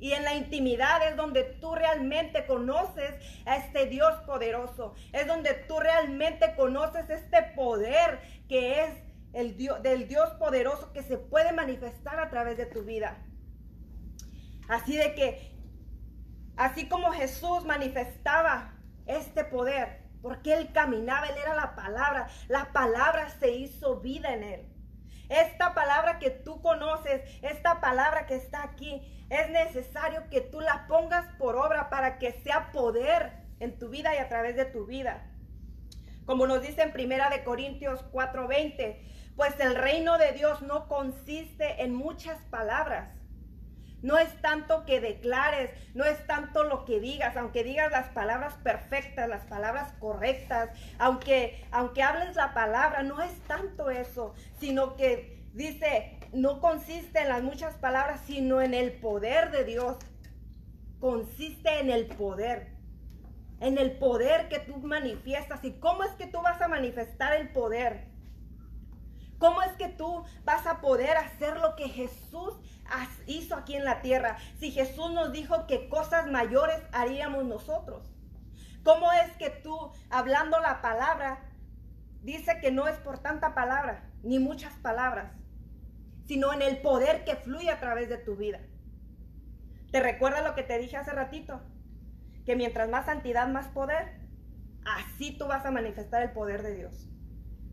Y 0.00 0.12
en 0.12 0.24
la 0.24 0.34
intimidad 0.34 1.06
es 1.06 1.14
donde 1.14 1.44
tú 1.44 1.74
realmente 1.74 2.46
conoces 2.46 3.14
a 3.44 3.58
este 3.58 3.84
Dios 3.84 4.14
poderoso. 4.26 4.94
Es 5.12 5.26
donde 5.26 5.52
tú 5.52 5.78
realmente 5.78 6.54
conoces 6.56 7.10
este 7.10 7.42
poder 7.54 8.18
que 8.48 8.84
es 8.84 8.90
el 9.34 9.58
Dios, 9.58 9.82
del 9.82 10.08
Dios 10.08 10.30
poderoso 10.38 10.92
que 10.94 11.02
se 11.02 11.18
puede 11.18 11.52
manifestar 11.52 12.18
a 12.18 12.30
través 12.30 12.56
de 12.56 12.64
tu 12.64 12.82
vida. 12.82 13.18
Así 14.70 14.96
de 14.96 15.14
que, 15.14 15.52
así 16.56 16.88
como 16.88 17.12
Jesús 17.12 17.64
manifestaba 17.66 18.72
este 19.06 19.44
poder, 19.44 20.00
porque 20.22 20.54
él 20.54 20.72
caminaba, 20.72 21.26
él 21.26 21.36
era 21.40 21.54
la 21.54 21.74
palabra, 21.74 22.28
la 22.48 22.72
palabra 22.72 23.28
se 23.30 23.50
hizo 23.52 24.00
vida 24.00 24.32
en 24.32 24.42
él. 24.42 24.66
Esta 25.28 25.74
palabra 25.74 26.18
que 26.18 26.30
tú 26.30 26.60
conoces, 26.60 27.22
esta 27.42 27.80
palabra 27.80 28.26
que 28.26 28.34
está 28.34 28.64
aquí, 28.64 29.26
es 29.30 29.48
necesario 29.50 30.28
que 30.28 30.40
tú 30.40 30.60
la 30.60 30.86
pongas 30.88 31.24
por 31.38 31.56
obra 31.56 31.88
para 31.88 32.18
que 32.18 32.32
sea 32.42 32.72
poder 32.72 33.32
en 33.60 33.78
tu 33.78 33.88
vida 33.88 34.14
y 34.14 34.18
a 34.18 34.28
través 34.28 34.56
de 34.56 34.64
tu 34.64 34.86
vida. 34.86 35.30
Como 36.26 36.46
nos 36.46 36.62
dice 36.62 36.82
en 36.82 36.92
Primera 36.92 37.30
de 37.30 37.44
Corintios 37.44 38.04
4:20, 38.12 39.00
pues 39.36 39.58
el 39.60 39.76
reino 39.76 40.18
de 40.18 40.32
Dios 40.32 40.62
no 40.62 40.88
consiste 40.88 41.82
en 41.82 41.94
muchas 41.94 42.38
palabras. 42.46 43.19
No 44.02 44.16
es 44.18 44.40
tanto 44.40 44.86
que 44.86 45.00
declares, 45.00 45.70
no 45.94 46.04
es 46.04 46.26
tanto 46.26 46.64
lo 46.64 46.84
que 46.84 47.00
digas, 47.00 47.36
aunque 47.36 47.64
digas 47.64 47.90
las 47.90 48.08
palabras 48.08 48.54
perfectas, 48.62 49.28
las 49.28 49.44
palabras 49.44 49.92
correctas, 49.98 50.70
aunque 50.98 51.64
aunque 51.70 52.02
hables 52.02 52.34
la 52.34 52.54
palabra, 52.54 53.02
no 53.02 53.20
es 53.20 53.32
tanto 53.46 53.90
eso, 53.90 54.34
sino 54.58 54.96
que 54.96 55.40
dice, 55.52 56.18
no 56.32 56.60
consiste 56.60 57.20
en 57.20 57.28
las 57.28 57.42
muchas 57.42 57.74
palabras, 57.74 58.20
sino 58.26 58.60
en 58.60 58.74
el 58.74 58.92
poder 58.92 59.50
de 59.50 59.64
Dios. 59.64 59.96
Consiste 60.98 61.80
en 61.80 61.90
el 61.90 62.06
poder. 62.06 62.72
En 63.60 63.76
el 63.76 63.92
poder 63.92 64.48
que 64.48 64.58
tú 64.60 64.78
manifiestas. 64.78 65.64
¿Y 65.64 65.72
cómo 65.72 66.04
es 66.04 66.12
que 66.12 66.26
tú 66.26 66.40
vas 66.40 66.60
a 66.62 66.68
manifestar 66.68 67.34
el 67.34 67.50
poder? 67.50 68.06
¿Cómo 69.38 69.62
es 69.62 69.72
que 69.72 69.88
tú 69.88 70.22
vas 70.44 70.66
a 70.66 70.80
poder 70.80 71.16
hacer 71.16 71.58
lo 71.58 71.74
que 71.74 71.88
Jesús 71.88 72.54
hizo 73.26 73.56
aquí 73.56 73.76
en 73.76 73.84
la 73.84 74.02
tierra? 74.02 74.36
Si 74.58 74.70
Jesús 74.70 75.12
nos 75.12 75.32
dijo 75.32 75.66
que 75.66 75.88
cosas 75.88 76.30
mayores 76.30 76.80
haríamos 76.92 77.44
nosotros. 77.44 78.02
¿Cómo 78.82 79.12
es 79.12 79.36
que 79.36 79.50
tú, 79.50 79.92
hablando 80.10 80.58
la 80.60 80.80
palabra, 80.80 81.50
dice 82.22 82.58
que 82.60 82.70
no 82.70 82.86
es 82.86 82.96
por 82.98 83.18
tanta 83.18 83.54
palabra, 83.54 84.10
ni 84.22 84.38
muchas 84.38 84.74
palabras, 84.74 85.32
sino 86.26 86.52
en 86.52 86.62
el 86.62 86.78
poder 86.78 87.24
que 87.24 87.36
fluye 87.36 87.70
a 87.70 87.80
través 87.80 88.08
de 88.08 88.18
tu 88.18 88.36
vida. 88.36 88.60
¿Te 89.90 90.00
recuerda 90.00 90.42
lo 90.42 90.54
que 90.54 90.62
te 90.62 90.78
dije 90.78 90.96
hace 90.96 91.10
ratito? 91.10 91.60
Que 92.46 92.56
mientras 92.56 92.88
más 92.88 93.06
santidad, 93.06 93.48
más 93.48 93.68
poder, 93.68 94.20
así 94.84 95.36
tú 95.36 95.46
vas 95.46 95.66
a 95.66 95.70
manifestar 95.70 96.22
el 96.22 96.30
poder 96.30 96.62
de 96.62 96.76
Dios. 96.76 97.08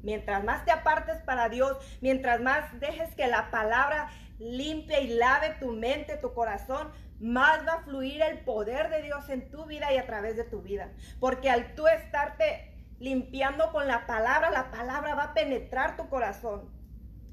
Mientras 0.02 0.44
más 0.44 0.64
te 0.66 0.72
apartes 0.72 1.22
para 1.24 1.50
Dios, 1.50 1.78
mientras 2.02 2.40
más 2.42 2.80
dejes 2.80 3.14
que 3.16 3.28
la 3.28 3.52
palabra 3.52 4.10
limpie 4.40 5.02
y 5.02 5.08
lave 5.16 5.56
tu 5.60 5.72
mente, 5.72 6.18
tu 6.18 6.34
corazón, 6.34 6.92
más 7.20 7.66
va 7.68 7.74
a 7.74 7.84
fluir 7.84 8.22
el 8.22 8.40
poder 8.40 8.90
de 8.90 9.02
Dios 9.02 9.28
en 9.30 9.50
tu 9.50 9.66
vida 9.66 9.92
y 9.94 9.98
a 9.98 10.06
través 10.06 10.36
de 10.38 10.44
tu 10.44 10.62
vida. 10.62 10.92
Porque 11.20 11.50
al 11.50 11.74
tú 11.76 11.88
estarte 11.88 12.74
limpiando 13.00 13.72
con 13.72 13.88
la 13.88 14.06
palabra, 14.06 14.52
la 14.52 14.72
palabra 14.72 15.16
va 15.16 15.24
a 15.24 15.34
penetrar 15.34 15.98
tu 15.98 16.10
corazón. 16.10 16.70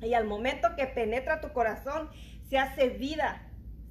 Y 0.01 0.15
al 0.15 0.25
momento 0.25 0.75
que 0.77 0.87
penetra 0.87 1.41
tu 1.41 1.53
corazón, 1.53 2.11
se 2.49 2.59
hace 2.59 2.89
vida, 2.91 3.43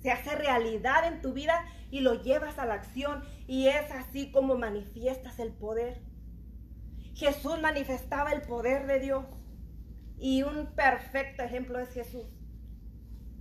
se 0.02 0.12
hace 0.12 0.36
realidad 0.36 1.08
en 1.08 1.22
tu 1.22 1.34
vida 1.34 1.66
y 1.90 2.02
lo 2.02 2.22
llevas 2.22 2.58
a 2.60 2.66
la 2.66 2.76
acción. 2.76 3.24
Y 3.48 3.68
es 3.68 3.92
así 3.92 4.32
como 4.32 4.58
manifiestas 4.58 5.40
el 5.40 5.54
poder. 5.54 6.02
Jesús 7.14 7.60
manifestaba 7.62 8.32
el 8.32 8.42
poder 8.42 8.88
de 8.88 9.00
Dios. 9.00 9.26
Y 10.18 10.44
un 10.44 10.74
perfecto 10.76 11.44
ejemplo 11.44 11.80
es 11.80 11.90
Jesús. 11.90 12.26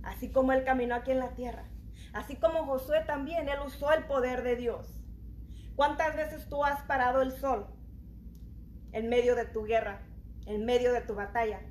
Así 0.03 0.31
como 0.31 0.51
Él 0.51 0.63
caminó 0.63 0.95
aquí 0.95 1.11
en 1.11 1.19
la 1.19 1.33
tierra. 1.35 1.65
Así 2.13 2.35
como 2.35 2.65
Josué 2.65 3.03
también, 3.05 3.49
Él 3.49 3.59
usó 3.65 3.91
el 3.91 4.03
poder 4.05 4.43
de 4.43 4.55
Dios. 4.55 4.99
¿Cuántas 5.75 6.15
veces 6.15 6.47
tú 6.49 6.63
has 6.63 6.81
parado 6.83 7.21
el 7.21 7.31
sol 7.31 7.67
en 8.91 9.09
medio 9.09 9.35
de 9.35 9.45
tu 9.45 9.63
guerra, 9.63 10.01
en 10.45 10.65
medio 10.65 10.93
de 10.93 11.01
tu 11.01 11.15
batalla? 11.15 11.61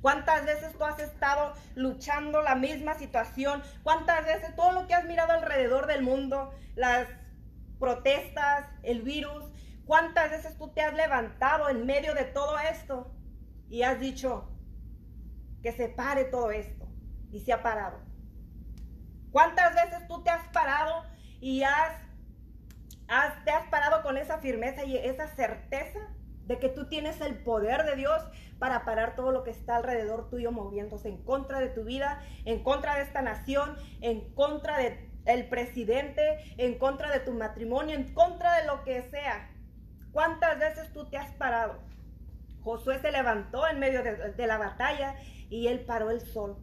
¿Cuántas 0.00 0.46
veces 0.46 0.72
tú 0.78 0.84
has 0.84 0.98
estado 0.98 1.54
luchando 1.74 2.42
la 2.42 2.54
misma 2.54 2.94
situación? 2.94 3.62
¿Cuántas 3.82 4.24
veces 4.24 4.54
todo 4.54 4.72
lo 4.72 4.86
que 4.86 4.94
has 4.94 5.04
mirado 5.04 5.32
alrededor 5.32 5.86
del 5.86 6.02
mundo, 6.02 6.52
las 6.74 7.08
protestas, 7.78 8.66
el 8.82 9.02
virus, 9.02 9.44
cuántas 9.84 10.30
veces 10.30 10.56
tú 10.56 10.68
te 10.68 10.82
has 10.82 10.94
levantado 10.94 11.68
en 11.68 11.86
medio 11.86 12.14
de 12.14 12.24
todo 12.24 12.58
esto 12.58 13.12
y 13.68 13.82
has 13.82 13.98
dicho 13.98 14.48
que 15.62 15.72
se 15.72 15.88
pare 15.88 16.24
todo 16.24 16.50
esto 16.50 16.79
y 17.32 17.40
se 17.40 17.52
ha 17.52 17.62
parado? 17.62 17.98
¿Cuántas 19.32 19.74
veces 19.74 20.06
tú 20.08 20.22
te 20.22 20.30
has 20.30 20.46
parado 20.48 21.04
y 21.40 21.62
has, 21.62 21.94
has, 23.08 23.44
te 23.44 23.50
has 23.50 23.68
parado 23.68 24.02
con 24.02 24.16
esa 24.16 24.38
firmeza 24.38 24.84
y 24.84 24.96
esa 24.96 25.28
certeza 25.28 26.00
de 26.46 26.58
que 26.58 26.68
tú 26.68 26.88
tienes 26.88 27.20
el 27.20 27.36
poder 27.36 27.84
de 27.84 27.94
Dios 27.94 28.22
para 28.58 28.84
parar 28.84 29.14
todo 29.14 29.30
lo 29.30 29.44
que 29.44 29.50
está 29.50 29.76
alrededor 29.76 30.28
tuyo 30.30 30.50
moviéndose 30.50 31.08
en 31.08 31.22
contra 31.22 31.60
de 31.60 31.68
tu 31.68 31.84
vida, 31.84 32.22
en 32.44 32.64
contra 32.64 32.96
de 32.96 33.02
esta 33.02 33.22
nación, 33.22 33.76
en 34.00 34.34
contra 34.34 34.78
de 34.78 35.08
el 35.26 35.48
presidente, 35.48 36.22
en 36.56 36.78
contra 36.78 37.12
de 37.12 37.20
tu 37.20 37.32
matrimonio, 37.32 37.94
en 37.94 38.12
contra 38.14 38.56
de 38.56 38.66
lo 38.66 38.82
que 38.84 39.02
sea. 39.10 39.50
¿Cuántas 40.12 40.58
veces 40.58 40.92
tú 40.92 41.08
te 41.08 41.18
has 41.18 41.30
parado? 41.34 41.78
Josué 42.62 42.98
se 43.00 43.12
levantó 43.12 43.68
en 43.68 43.78
medio 43.78 44.02
de, 44.02 44.32
de 44.32 44.46
la 44.46 44.58
batalla 44.58 45.14
y 45.50 45.68
él 45.68 45.84
paró 45.84 46.10
el 46.10 46.20
sol 46.20 46.56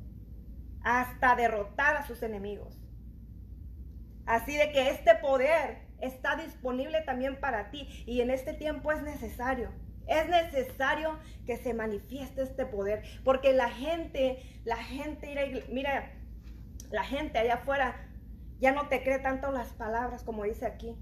hasta 0.87 1.35
derrotar 1.35 1.97
a 1.97 2.07
sus 2.07 2.23
enemigos. 2.23 2.81
Así 4.25 4.55
de 4.55 4.71
que 4.71 4.89
este 4.89 5.15
poder 5.15 5.79
está 5.99 6.37
disponible 6.37 7.01
también 7.01 7.41
para 7.41 7.71
ti 7.71 7.89
y 8.05 8.21
en 8.21 8.31
este 8.31 8.53
tiempo 8.53 8.93
es 8.93 9.01
necesario. 9.01 9.69
Es 10.07 10.29
necesario 10.29 11.19
que 11.45 11.57
se 11.57 11.73
manifieste 11.73 12.41
este 12.41 12.65
poder, 12.65 13.03
porque 13.25 13.51
la 13.51 13.69
gente, 13.69 14.41
la 14.63 14.77
gente, 14.77 15.65
mira, 15.69 16.13
la 16.89 17.03
gente 17.03 17.37
allá 17.37 17.55
afuera 17.55 18.07
ya 18.61 18.71
no 18.71 18.87
te 18.87 19.03
cree 19.03 19.19
tanto 19.19 19.51
las 19.51 19.73
palabras 19.73 20.23
como 20.23 20.45
dice 20.45 20.65
aquí, 20.65 20.95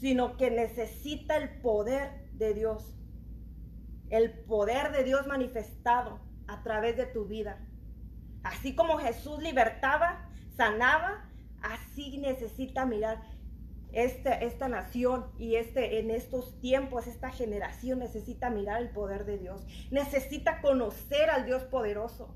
sino 0.00 0.38
que 0.38 0.50
necesita 0.50 1.36
el 1.36 1.60
poder 1.60 2.30
de 2.32 2.54
Dios, 2.54 2.94
el 4.08 4.32
poder 4.32 4.92
de 4.92 5.04
Dios 5.04 5.26
manifestado 5.26 6.20
a 6.46 6.62
través 6.62 6.96
de 6.96 7.04
tu 7.04 7.26
vida. 7.26 7.67
Así 8.48 8.74
como 8.74 8.96
Jesús 8.96 9.42
libertaba, 9.42 10.26
sanaba, 10.56 11.28
así 11.60 12.16
necesita 12.16 12.86
mirar 12.86 13.20
esta, 13.92 14.32
esta 14.32 14.68
nación 14.68 15.26
y 15.38 15.56
este, 15.56 16.00
en 16.00 16.10
estos 16.10 16.58
tiempos, 16.58 17.06
esta 17.06 17.30
generación 17.30 17.98
necesita 17.98 18.48
mirar 18.48 18.80
el 18.80 18.88
poder 18.88 19.26
de 19.26 19.36
Dios. 19.36 19.66
Necesita 19.90 20.62
conocer 20.62 21.28
al 21.28 21.44
Dios 21.44 21.64
poderoso. 21.64 22.34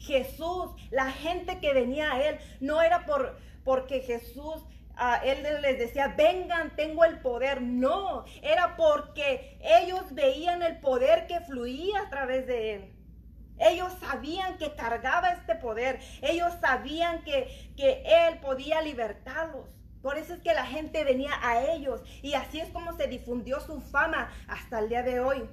Jesús, 0.00 0.72
la 0.90 1.12
gente 1.12 1.60
que 1.60 1.74
venía 1.74 2.12
a 2.12 2.28
él, 2.28 2.38
no 2.60 2.82
era 2.82 3.06
por 3.06 3.36
porque 3.62 4.00
Jesús 4.00 4.64
a 4.96 5.18
él 5.24 5.46
les 5.62 5.78
decía, 5.78 6.14
vengan, 6.18 6.74
tengo 6.74 7.04
el 7.04 7.20
poder. 7.20 7.62
No, 7.62 8.24
era 8.42 8.74
porque 8.76 9.58
ellos 9.60 10.12
veían 10.12 10.64
el 10.64 10.80
poder 10.80 11.28
que 11.28 11.40
fluía 11.40 12.00
a 12.00 12.10
través 12.10 12.48
de 12.48 12.74
él. 12.74 12.99
Ellos 13.60 13.92
sabían 14.00 14.58
que 14.58 14.74
cargaba 14.74 15.28
este 15.28 15.54
poder. 15.54 16.00
Ellos 16.22 16.52
sabían 16.60 17.22
que, 17.22 17.72
que 17.76 18.02
él 18.04 18.38
podía 18.40 18.82
libertarlos. 18.82 19.68
Por 20.02 20.16
eso 20.16 20.34
es 20.34 20.40
que 20.40 20.54
la 20.54 20.64
gente 20.64 21.04
venía 21.04 21.32
a 21.42 21.62
ellos. 21.72 22.02
Y 22.22 22.34
así 22.34 22.58
es 22.58 22.70
como 22.70 22.94
se 22.94 23.06
difundió 23.06 23.60
su 23.60 23.80
fama 23.80 24.30
hasta 24.48 24.78
el 24.78 24.88
día 24.88 25.02
de 25.02 25.20
hoy. 25.20 25.48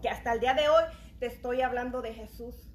Que 0.00 0.08
hasta 0.08 0.32
el 0.32 0.40
día 0.40 0.54
de 0.54 0.68
hoy 0.68 0.84
te 1.18 1.26
estoy 1.26 1.60
hablando 1.60 2.00
de 2.00 2.14
Jesús. 2.14 2.68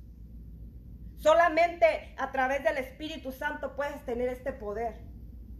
Solamente 1.17 2.13
a 2.17 2.31
través 2.31 2.63
del 2.63 2.77
Espíritu 2.77 3.31
Santo 3.31 3.75
puedes 3.75 4.03
tener 4.05 4.29
este 4.29 4.53
poder. 4.53 5.12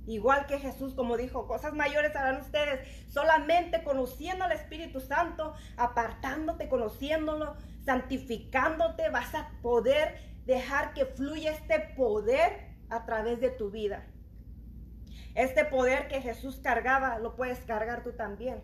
Igual 0.06 0.48
que 0.48 0.60
Jesús, 0.60 0.94
como 0.94 1.16
dijo, 1.16 1.48
cosas 1.48 1.74
mayores 1.74 2.16
harán 2.16 2.42
ustedes 2.42 2.88
solamente 3.08 3.84
conociendo 3.84 4.44
al 4.44 4.52
Espíritu 4.52 5.00
Santo, 5.00 5.54
apartándote, 5.78 6.68
conociéndolo, 6.68 7.56
santificándote, 7.86 9.10
vas 9.10 9.34
a 9.34 9.50
poder 9.62 10.18
dejar 10.46 10.94
que 10.94 11.06
fluya 11.06 11.52
este 11.52 11.80
poder 11.96 12.74
a 12.90 13.06
través 13.06 13.40
de 13.40 13.50
tu 13.50 13.72
vida. 13.72 14.06
Este 15.36 15.66
poder 15.66 16.08
que 16.10 16.22
Jesús 16.22 16.60
cargaba, 16.62 17.18
lo 17.20 17.36
puedes 17.36 17.60
cargar 17.60 18.04
tú 18.04 18.12
también. 18.12 18.62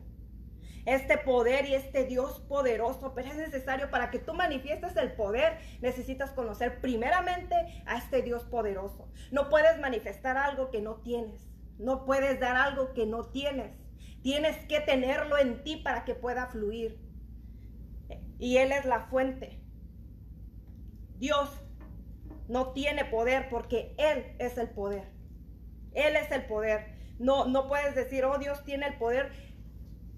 Este 0.86 1.18
poder 1.18 1.66
y 1.66 1.76
este 1.76 2.06
Dios 2.06 2.40
poderoso, 2.48 3.14
pero 3.14 3.30
es 3.30 3.36
necesario 3.36 3.92
para 3.92 4.10
que 4.10 4.20
tú 4.20 4.34
manifiestes 4.34 4.96
el 4.96 5.12
poder, 5.14 5.60
necesitas 5.82 6.32
conocer 6.32 6.82
primeramente 6.82 7.56
a 7.86 7.98
este 7.98 8.22
Dios 8.22 8.44
poderoso. 8.46 9.12
No 9.32 9.50
puedes 9.50 9.80
manifestar 9.80 10.38
algo 10.38 10.72
que 10.72 10.82
no 10.82 10.96
tienes. 10.96 11.48
No 11.78 12.06
puedes 12.06 12.40
dar 12.40 12.56
algo 12.56 12.94
que 12.94 13.06
no 13.06 13.26
tienes. 13.26 13.78
Tienes 14.22 14.58
que 14.68 14.82
tenerlo 14.82 15.38
en 15.38 15.64
ti 15.64 15.78
para 15.78 16.06
que 16.06 16.16
pueda 16.16 16.48
fluir. 16.48 17.00
Y 18.38 18.58
Él 18.58 18.72
es 18.72 18.86
la 18.86 19.08
fuente. 19.08 19.62
Dios 21.18 21.50
no 22.48 22.72
tiene 22.74 23.06
poder 23.06 23.50
porque 23.50 23.94
Él 23.98 24.36
es 24.40 24.58
el 24.58 24.70
poder. 24.70 25.10
Él 25.94 26.16
es 26.16 26.32
el 26.32 26.46
poder. 26.46 26.98
No, 27.20 27.46
no 27.46 27.68
puedes 27.68 27.96
decir, 27.96 28.26
oh 28.26 28.38
Dios 28.38 28.64
tiene 28.64 28.88
el 28.88 28.98
poder 28.98 29.32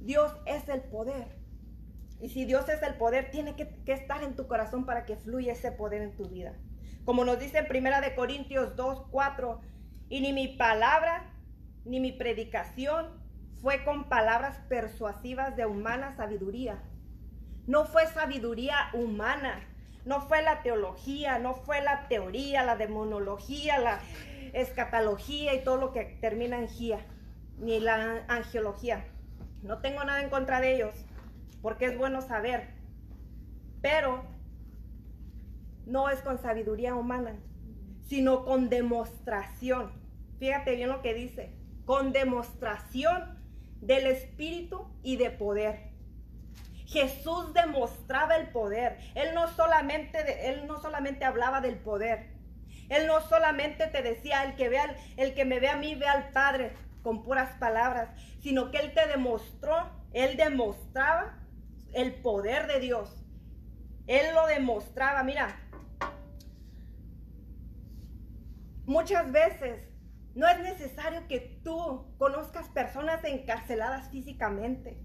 Dios 0.01 0.33
es 0.45 0.67
el 0.69 0.81
poder. 0.81 1.27
Y 2.19 2.29
si 2.29 2.45
Dios 2.45 2.69
es 2.69 2.81
el 2.83 2.95
poder, 2.95 3.31
tiene 3.31 3.55
que, 3.55 3.75
estar 3.91 4.23
en 4.23 4.35
tu 4.35 4.47
corazón 4.47 4.85
para 4.85 5.05
que 5.05 5.15
fluya 5.15 5.53
ese 5.53 5.71
poder 5.71 6.01
en 6.01 6.15
tu 6.15 6.25
vida. 6.25 6.53
Como 7.05 7.25
nos 7.25 7.39
dice 7.39 7.59
en 7.59 7.67
Primera 7.67 7.99
de 7.99 8.13
Corintios 8.13 8.75
2, 8.75 9.07
4, 9.09 9.61
y 10.09 10.21
ni 10.21 10.33
mi 10.33 10.49
palabra 10.49 11.33
ni 11.83 11.99
mi 11.99 12.11
predicación 12.11 13.07
fue 13.61 13.83
con 13.83 14.07
palabras 14.07 14.59
persuasivas 14.69 15.55
de 15.55 15.65
humana 15.65 16.15
sabiduría. 16.15 16.81
No 17.65 17.85
fue 17.85 18.05
sabiduría 18.07 18.75
humana, 18.93 19.67
no 20.05 20.21
fue 20.21 20.41
la 20.41 20.61
teología, 20.61 21.39
no 21.39 21.55
fue 21.55 21.81
la 21.81 22.07
teoría, 22.07 22.63
la 22.63 22.75
demonología, 22.75 23.79
la 23.79 23.99
escatología 24.53 25.53
y 25.53 25.63
todo 25.63 25.77
lo 25.77 25.91
que 25.91 26.17
termina 26.21 26.57
en 26.57 26.67
gía, 26.67 27.05
ni 27.57 27.79
la 27.79 28.25
angiología. 28.27 29.05
No 29.61 29.79
tengo 29.79 30.03
nada 30.03 30.21
en 30.21 30.29
contra 30.29 30.59
de 30.59 30.75
ellos, 30.75 30.95
porque 31.61 31.85
es 31.85 31.97
bueno 31.97 32.21
saber. 32.21 32.69
Pero 33.81 34.23
no 35.85 36.09
es 36.09 36.21
con 36.21 36.39
sabiduría 36.39 36.95
humana, 36.95 37.35
sino 38.07 38.43
con 38.43 38.69
demostración. 38.69 39.91
Fíjate 40.39 40.75
bien 40.75 40.89
lo 40.89 41.01
que 41.01 41.13
dice, 41.13 41.55
con 41.85 42.11
demostración 42.11 43.39
del 43.81 44.07
Espíritu 44.07 44.87
y 45.03 45.17
de 45.17 45.29
poder. 45.29 45.91
Jesús 46.87 47.53
demostraba 47.53 48.35
el 48.35 48.49
poder. 48.49 48.97
Él 49.15 49.33
no 49.33 49.47
solamente, 49.47 50.49
él 50.49 50.67
no 50.67 50.81
solamente 50.81 51.23
hablaba 51.23 51.61
del 51.61 51.77
poder. 51.77 52.31
Él 52.89 53.07
no 53.07 53.21
solamente 53.21 53.87
te 53.87 54.01
decía, 54.01 54.43
el 54.43 54.55
que, 54.55 54.67
vea, 54.67 54.97
el 55.15 55.33
que 55.33 55.45
me 55.45 55.59
ve 55.59 55.69
a 55.69 55.77
mí, 55.77 55.95
ve 55.95 56.07
al 56.07 56.29
Padre 56.29 56.73
con 57.01 57.23
puras 57.23 57.53
palabras, 57.59 58.09
sino 58.41 58.71
que 58.71 58.77
Él 58.77 58.93
te 58.93 59.07
demostró, 59.07 59.75
Él 60.13 60.37
demostraba 60.37 61.37
el 61.93 62.15
poder 62.21 62.67
de 62.67 62.79
Dios. 62.79 63.25
Él 64.07 64.33
lo 64.33 64.47
demostraba, 64.47 65.23
mira, 65.23 65.59
muchas 68.85 69.31
veces 69.31 69.87
no 70.35 70.47
es 70.47 70.59
necesario 70.59 71.27
que 71.27 71.61
tú 71.63 72.15
conozcas 72.17 72.67
personas 72.69 73.23
encarceladas 73.23 74.09
físicamente. 74.09 74.97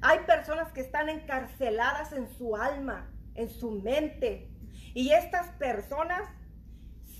Hay 0.00 0.20
personas 0.20 0.72
que 0.72 0.80
están 0.80 1.08
encarceladas 1.08 2.12
en 2.12 2.28
su 2.28 2.56
alma, 2.56 3.10
en 3.34 3.48
su 3.48 3.70
mente. 3.70 4.50
Y 4.94 5.10
estas 5.10 5.48
personas 5.52 6.22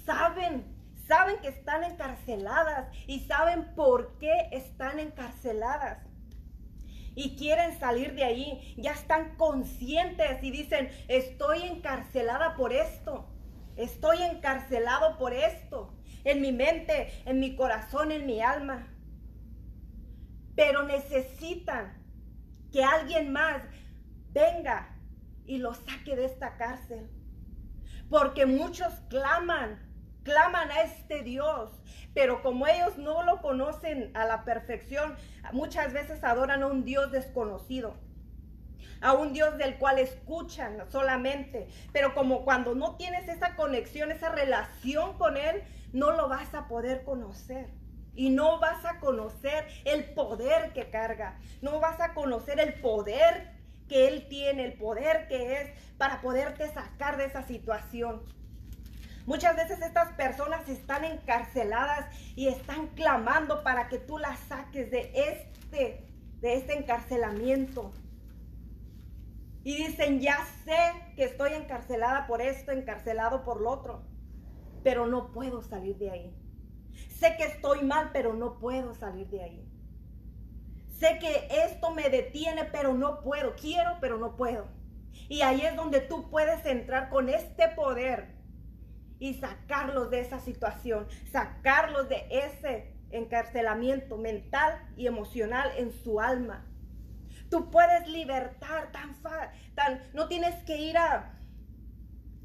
saben 0.04 0.73
saben 1.06 1.38
que 1.40 1.48
están 1.48 1.84
encarceladas 1.84 2.88
y 3.06 3.20
saben 3.20 3.74
por 3.74 4.18
qué 4.18 4.48
están 4.52 4.98
encarceladas. 4.98 5.98
Y 7.14 7.36
quieren 7.36 7.78
salir 7.78 8.14
de 8.14 8.24
ahí, 8.24 8.74
ya 8.76 8.92
están 8.92 9.36
conscientes 9.36 10.42
y 10.42 10.50
dicen, 10.50 10.90
estoy 11.08 11.62
encarcelada 11.62 12.56
por 12.56 12.72
esto, 12.72 13.28
estoy 13.76 14.22
encarcelado 14.22 15.16
por 15.16 15.32
esto, 15.32 15.94
en 16.24 16.40
mi 16.40 16.50
mente, 16.50 17.12
en 17.24 17.38
mi 17.38 17.54
corazón, 17.54 18.10
en 18.10 18.26
mi 18.26 18.40
alma. 18.40 18.88
Pero 20.56 20.82
necesitan 20.82 22.02
que 22.72 22.82
alguien 22.82 23.32
más 23.32 23.62
venga 24.32 24.96
y 25.46 25.58
los 25.58 25.76
saque 25.78 26.16
de 26.16 26.24
esta 26.24 26.56
cárcel. 26.56 27.08
Porque 28.10 28.46
muchos 28.46 28.92
claman 29.08 29.83
claman 30.24 30.70
a 30.70 30.82
este 30.82 31.22
Dios, 31.22 31.70
pero 32.14 32.42
como 32.42 32.66
ellos 32.66 32.96
no 32.96 33.22
lo 33.22 33.40
conocen 33.40 34.10
a 34.14 34.24
la 34.24 34.44
perfección, 34.44 35.14
muchas 35.52 35.92
veces 35.92 36.24
adoran 36.24 36.62
a 36.62 36.66
un 36.66 36.84
Dios 36.84 37.12
desconocido, 37.12 37.94
a 39.00 39.12
un 39.12 39.32
Dios 39.32 39.56
del 39.58 39.76
cual 39.76 39.98
escuchan 39.98 40.78
solamente, 40.90 41.68
pero 41.92 42.14
como 42.14 42.44
cuando 42.44 42.74
no 42.74 42.96
tienes 42.96 43.28
esa 43.28 43.54
conexión, 43.54 44.10
esa 44.10 44.30
relación 44.30 45.16
con 45.18 45.36
Él, 45.36 45.62
no 45.92 46.12
lo 46.12 46.28
vas 46.28 46.54
a 46.54 46.66
poder 46.66 47.04
conocer. 47.04 47.68
Y 48.16 48.30
no 48.30 48.60
vas 48.60 48.84
a 48.84 49.00
conocer 49.00 49.66
el 49.84 50.04
poder 50.14 50.72
que 50.72 50.88
carga. 50.88 51.36
No 51.62 51.80
vas 51.80 52.00
a 52.00 52.14
conocer 52.14 52.60
el 52.60 52.74
poder 52.74 53.50
que 53.88 54.06
Él 54.06 54.28
tiene, 54.28 54.64
el 54.64 54.74
poder 54.74 55.26
que 55.26 55.60
es 55.60 55.70
para 55.98 56.20
poderte 56.20 56.72
sacar 56.72 57.16
de 57.16 57.24
esa 57.24 57.42
situación. 57.42 58.22
Muchas 59.26 59.56
veces 59.56 59.80
estas 59.80 60.12
personas 60.14 60.68
están 60.68 61.04
encarceladas 61.04 62.06
y 62.36 62.48
están 62.48 62.88
clamando 62.88 63.62
para 63.62 63.88
que 63.88 63.98
tú 63.98 64.18
las 64.18 64.38
saques 64.40 64.90
de 64.90 65.10
este, 65.14 66.04
de 66.40 66.54
este 66.54 66.76
encarcelamiento. 66.76 67.92
Y 69.62 69.76
dicen, 69.76 70.20
ya 70.20 70.44
sé 70.66 70.76
que 71.16 71.24
estoy 71.24 71.54
encarcelada 71.54 72.26
por 72.26 72.42
esto, 72.42 72.70
encarcelado 72.70 73.44
por 73.44 73.62
lo 73.62 73.70
otro, 73.70 74.02
pero 74.82 75.06
no 75.06 75.32
puedo 75.32 75.62
salir 75.62 75.96
de 75.96 76.10
ahí. 76.10 76.36
Sé 77.08 77.36
que 77.38 77.44
estoy 77.44 77.82
mal, 77.82 78.10
pero 78.12 78.34
no 78.34 78.58
puedo 78.58 78.94
salir 78.94 79.26
de 79.28 79.42
ahí. 79.42 79.68
Sé 80.98 81.18
que 81.18 81.48
esto 81.64 81.92
me 81.92 82.10
detiene, 82.10 82.64
pero 82.64 82.92
no 82.92 83.22
puedo. 83.22 83.54
Quiero, 83.56 83.96
pero 84.02 84.18
no 84.18 84.36
puedo. 84.36 84.66
Y 85.30 85.40
ahí 85.40 85.62
es 85.62 85.74
donde 85.76 86.00
tú 86.00 86.28
puedes 86.28 86.64
entrar 86.66 87.08
con 87.08 87.30
este 87.30 87.68
poder 87.68 88.33
y 89.18 89.34
sacarlos 89.34 90.10
de 90.10 90.20
esa 90.20 90.38
situación, 90.38 91.06
sacarlos 91.30 92.08
de 92.08 92.26
ese 92.30 92.94
encarcelamiento 93.10 94.16
mental 94.16 94.78
y 94.96 95.06
emocional 95.06 95.70
en 95.76 95.92
su 95.92 96.20
alma. 96.20 96.66
Tú 97.50 97.70
puedes 97.70 98.08
libertar 98.08 98.90
tan 98.92 99.14
fácil, 99.16 99.58
no 100.12 100.28
tienes 100.28 100.54
que 100.64 100.76
ir 100.76 100.96
a 100.98 101.34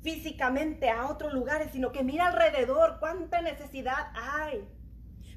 físicamente 0.02 0.90
a 0.90 1.08
otros 1.08 1.34
lugares, 1.34 1.72
sino 1.72 1.92
que 1.92 2.04
mira 2.04 2.28
alrededor 2.28 2.98
cuánta 3.00 3.42
necesidad 3.42 4.12
hay. 4.16 4.68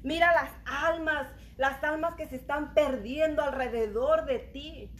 Mira 0.03 0.33
las 0.33 0.51
almas, 0.65 1.27
las 1.57 1.83
almas 1.83 2.15
que 2.15 2.27
se 2.27 2.35
están 2.35 2.73
perdiendo 2.73 3.41
alrededor 3.41 4.25
de 4.25 4.39
ti. 4.39 4.91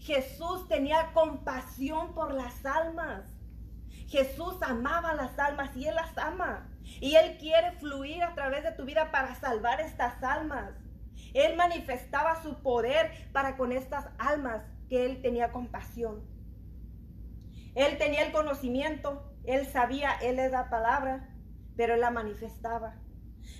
Jesús 0.00 0.68
tenía 0.68 1.12
compasión 1.12 2.14
por 2.14 2.32
las 2.32 2.64
almas. 2.64 3.33
Jesús 4.06 4.56
amaba 4.62 5.14
las 5.14 5.38
almas 5.38 5.76
y 5.76 5.86
Él 5.86 5.94
las 5.94 6.16
ama. 6.18 6.68
Y 7.00 7.14
Él 7.16 7.38
quiere 7.38 7.72
fluir 7.72 8.22
a 8.22 8.34
través 8.34 8.62
de 8.62 8.72
tu 8.72 8.84
vida 8.84 9.10
para 9.10 9.34
salvar 9.36 9.80
estas 9.80 10.22
almas. 10.22 10.72
Él 11.32 11.56
manifestaba 11.56 12.40
su 12.42 12.62
poder 12.62 13.10
para 13.32 13.56
con 13.56 13.72
estas 13.72 14.06
almas 14.18 14.62
que 14.88 15.06
Él 15.06 15.22
tenía 15.22 15.50
compasión. 15.50 16.22
Él 17.74 17.98
tenía 17.98 18.24
el 18.24 18.32
conocimiento 18.32 19.32
Él 19.44 19.66
sabía, 19.66 20.12
Él 20.22 20.38
es 20.38 20.52
la 20.52 20.70
palabra, 20.70 21.28
pero 21.76 21.94
Él 21.94 22.00
la 22.00 22.10
manifestaba. 22.10 22.94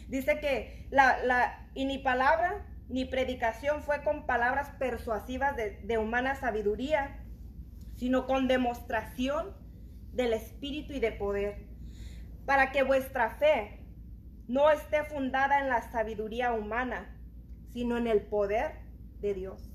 Dice 0.09 0.39
que 0.41 0.87
la, 0.91 1.23
la 1.25 1.69
y 1.75 1.85
ni 1.85 1.99
palabra 1.99 2.65
ni 2.89 3.05
predicación 3.05 3.83
fue 3.83 4.03
con 4.05 4.27
palabras 4.27 4.71
persuasivas 4.79 5.57
de, 5.57 5.81
de 5.81 5.99
humana 5.99 6.37
sabiduría, 6.37 7.19
sino 7.97 8.27
con 8.27 8.47
demostración 8.47 9.55
del 10.15 10.33
Espíritu 10.33 10.93
y 10.93 11.01
de 11.01 11.13
poder, 11.13 11.67
para 12.47 12.73
que 12.73 12.83
vuestra 12.83 13.31
fe 13.31 13.81
no 14.47 14.71
esté 14.71 15.05
fundada 15.05 15.61
en 15.61 15.69
la 15.69 15.83
sabiduría 15.91 16.53
humana, 16.53 17.17
sino 17.73 17.97
en 17.97 18.07
el 18.07 18.23
poder 18.23 18.73
de 19.21 19.35
Dios. 19.35 19.71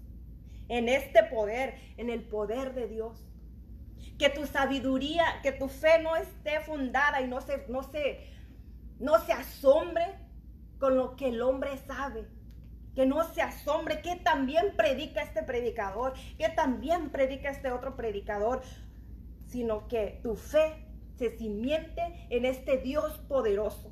En 0.68 0.88
este 0.88 1.24
poder, 1.24 1.76
en 1.98 2.10
el 2.10 2.24
poder 2.24 2.74
de 2.74 2.88
Dios. 2.88 3.26
Que 4.18 4.30
tu 4.30 4.46
sabiduría, 4.46 5.24
que 5.42 5.52
tu 5.52 5.68
fe 5.68 6.02
no 6.02 6.16
esté 6.16 6.60
fundada 6.62 7.22
y 7.22 7.28
no 7.28 7.42
se, 7.42 7.66
no 7.68 7.84
se, 7.84 8.30
no 9.00 9.20
se 9.20 9.34
asombre 9.34 10.06
con 10.78 10.96
lo 10.96 11.16
que 11.16 11.30
el 11.30 11.42
hombre 11.42 11.78
sabe. 11.78 12.28
Que 12.96 13.06
no 13.06 13.24
se 13.34 13.42
asombre 13.42 14.02
que 14.02 14.18
también 14.18 14.76
predica 14.78 15.24
este 15.24 15.42
predicador, 15.44 16.14
que 16.38 16.50
también 16.50 17.10
predica 17.10 17.50
este 17.50 17.72
otro 17.72 17.96
predicador, 17.96 18.62
sino 19.50 19.88
que 19.88 20.20
tu 20.24 20.36
fe 20.36 20.86
se 21.18 21.38
cimiente 21.38 22.28
en 22.30 22.46
este 22.46 22.78
Dios 22.78 23.18
poderoso, 23.28 23.92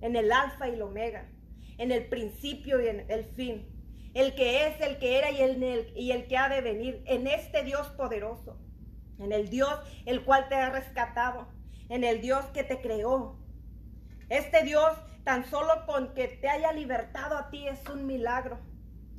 en 0.00 0.16
el 0.16 0.32
alfa 0.32 0.68
y 0.68 0.74
el 0.74 0.82
omega, 0.82 1.30
en 1.78 1.92
el 1.92 2.08
principio 2.08 2.82
y 2.82 2.88
en 2.88 3.10
el 3.10 3.24
fin, 3.24 3.68
el 4.14 4.34
que 4.34 4.66
es, 4.66 4.80
el 4.80 4.98
que 4.98 5.18
era 5.18 5.30
y 5.30 5.40
el, 5.40 5.92
y 5.94 6.10
el 6.10 6.26
que 6.26 6.36
ha 6.36 6.48
de 6.48 6.60
venir, 6.60 7.02
en 7.06 7.26
este 7.26 7.62
Dios 7.62 7.88
poderoso, 7.90 8.58
en 9.18 9.32
el 9.32 9.48
Dios 9.48 9.78
el 10.06 10.24
cual 10.24 10.48
te 10.48 10.56
ha 10.56 10.70
rescatado, 10.70 11.48
en 11.88 12.02
el 12.02 12.20
Dios 12.20 12.44
que 12.46 12.64
te 12.64 12.80
creó. 12.80 13.38
Este 14.28 14.64
Dios 14.64 14.92
tan 15.24 15.44
solo 15.44 15.86
con 15.86 16.14
que 16.14 16.26
te 16.26 16.48
haya 16.48 16.72
libertado 16.72 17.36
a 17.36 17.50
ti 17.50 17.68
es 17.68 17.86
un 17.88 18.06
milagro, 18.06 18.58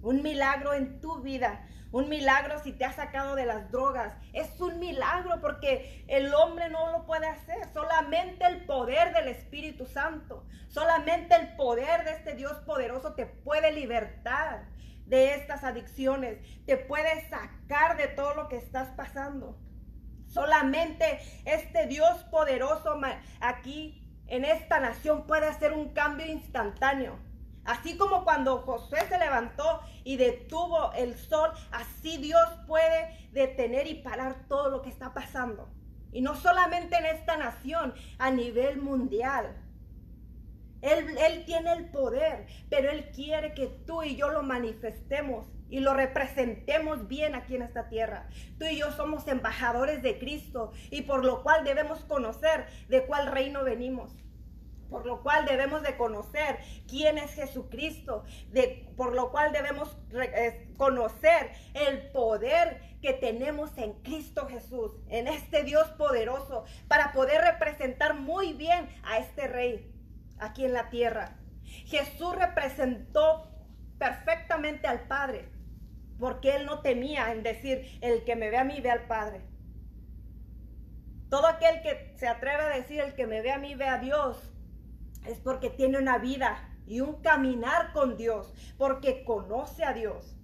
un 0.01 0.21
milagro 0.21 0.73
en 0.73 0.99
tu 0.99 1.21
vida, 1.21 1.65
un 1.93 2.09
milagro 2.09 2.57
si 2.63 2.73
te 2.73 2.85
ha 2.85 2.91
sacado 2.91 3.35
de 3.35 3.45
las 3.45 3.71
drogas. 3.71 4.15
Es 4.33 4.59
un 4.59 4.72
milagro 4.83 5.39
porque 5.41 6.03
el 6.07 6.33
hombre 6.33 6.69
no 6.69 6.91
lo 6.91 7.05
puede 7.05 7.27
hacer. 7.27 7.71
Solamente 7.73 8.45
el 8.45 8.65
poder 8.65 9.13
del 9.13 9.29
Espíritu 9.29 9.85
Santo, 9.85 10.45
solamente 10.67 11.35
el 11.35 11.55
poder 11.55 12.03
de 12.03 12.11
este 12.11 12.35
Dios 12.35 12.53
poderoso 12.65 13.13
te 13.13 13.25
puede 13.25 13.71
libertar 13.71 14.65
de 15.05 15.35
estas 15.35 15.63
adicciones, 15.63 16.39
te 16.65 16.77
puede 16.77 17.27
sacar 17.29 17.97
de 17.97 18.07
todo 18.07 18.35
lo 18.35 18.47
que 18.49 18.57
estás 18.57 18.89
pasando. 18.89 19.57
Solamente 20.27 21.19
este 21.45 21.87
Dios 21.87 22.23
poderoso 22.25 22.99
aquí 23.39 24.01
en 24.27 24.45
esta 24.45 24.79
nación 24.79 25.27
puede 25.27 25.47
hacer 25.47 25.73
un 25.73 25.93
cambio 25.93 26.25
instantáneo. 26.25 27.19
Así 27.65 27.97
como 27.97 28.23
cuando 28.23 28.59
Josué 28.59 29.01
se 29.07 29.17
levantó 29.17 29.81
y 30.03 30.17
detuvo 30.17 30.91
el 30.93 31.15
sol, 31.15 31.51
así 31.71 32.17
Dios 32.17 32.47
puede 32.67 33.29
detener 33.31 33.87
y 33.87 33.95
parar 33.95 34.47
todo 34.49 34.69
lo 34.69 34.81
que 34.81 34.89
está 34.89 35.13
pasando. 35.13 35.69
Y 36.11 36.21
no 36.21 36.35
solamente 36.35 36.97
en 36.97 37.05
esta 37.05 37.37
nación, 37.37 37.93
a 38.19 38.31
nivel 38.31 38.81
mundial. 38.81 39.55
Él, 40.81 41.17
él, 41.17 41.45
tiene 41.45 41.71
el 41.71 41.89
poder, 41.91 42.45
pero 42.69 42.91
Él 42.91 43.09
quiere 43.11 43.53
que 43.53 43.67
tú 43.67 44.03
y 44.03 44.17
yo 44.17 44.29
lo 44.29 44.43
manifestemos 44.43 45.47
y 45.69 45.79
lo 45.79 45.93
representemos 45.93 47.07
bien 47.07 47.35
aquí 47.35 47.55
en 47.55 47.61
esta 47.61 47.87
tierra. 47.87 48.27
Tú 48.59 48.65
y 48.65 48.77
yo 48.77 48.91
somos 48.91 49.25
embajadores 49.29 50.03
de 50.03 50.19
Cristo 50.19 50.73
y 50.91 51.03
por 51.03 51.23
lo 51.23 51.41
cual 51.41 51.63
debemos 51.63 52.03
conocer 52.03 52.67
de 52.89 53.05
cuál 53.05 53.27
reino 53.27 53.63
venimos 53.63 54.22
por 54.93 55.07
lo 55.07 55.23
cual 55.23 55.47
debemos 55.47 55.81
de 55.81 55.97
conocer 55.97 56.59
quién 56.87 57.17
es 57.17 57.33
Jesucristo, 57.33 58.25
de, 58.51 58.87
por 58.95 59.15
lo 59.15 59.31
cual 59.31 59.51
debemos 59.51 59.97
conocer 60.77 61.49
el 61.73 62.11
poder 62.11 62.79
que 63.01 63.13
tenemos 63.13 63.75
en 63.79 63.93
Cristo 64.03 64.47
Jesús, 64.47 64.91
en 65.09 65.27
este 65.27 65.63
Dios 65.63 65.87
poderoso, 65.97 66.65
para 66.87 67.11
poder 67.11 67.41
representar 67.41 68.13
muy 68.13 68.53
bien 68.53 68.87
a 69.03 69.17
este 69.17 69.47
rey 69.47 69.91
aquí 70.37 70.63
en 70.63 70.73
la 70.73 70.91
tierra. 70.91 71.39
Jesús 71.87 72.35
representó 72.35 73.49
perfectamente 73.97 74.85
al 74.85 75.07
Padre, 75.07 75.49
porque 76.19 76.55
él 76.55 76.67
no 76.67 76.81
temía 76.81 77.31
en 77.31 77.41
decir, 77.41 77.97
el 78.01 78.23
que 78.25 78.35
me 78.35 78.51
ve 78.51 78.59
a 78.59 78.63
mí 78.63 78.79
ve 78.79 78.91
al 78.91 79.07
Padre. 79.07 79.41
Todo 81.31 81.47
aquel 81.47 81.81
que 81.81 82.13
se 82.15 82.27
atreve 82.27 82.61
a 82.61 82.75
decir, 82.75 83.01
el 83.01 83.15
que 83.15 83.25
me 83.25 83.41
ve 83.41 83.51
a 83.51 83.57
mí 83.57 83.73
ve 83.73 83.87
a 83.87 83.97
Dios, 83.97 84.52
es 85.25 85.39
porque 85.39 85.69
tiene 85.69 85.97
una 85.97 86.17
vida 86.17 86.69
y 86.85 87.01
un 87.01 87.21
caminar 87.21 87.93
con 87.93 88.17
Dios, 88.17 88.53
porque 88.77 89.23
conoce 89.23 89.83
a 89.83 89.93
Dios. 89.93 90.37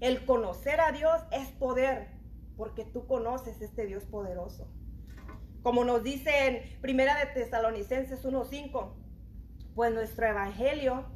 El 0.00 0.24
conocer 0.24 0.80
a 0.80 0.92
Dios 0.92 1.20
es 1.32 1.48
poder, 1.52 2.08
porque 2.56 2.84
tú 2.84 3.06
conoces 3.06 3.60
este 3.60 3.86
Dios 3.86 4.04
poderoso. 4.04 4.68
Como 5.62 5.84
nos 5.84 6.02
dice 6.02 6.46
en 6.46 6.80
Primera 6.80 7.18
de 7.18 7.26
Tesalonicenses 7.26 8.24
1:5, 8.24 8.94
pues 9.74 9.92
nuestro 9.92 10.26
evangelio 10.26 11.06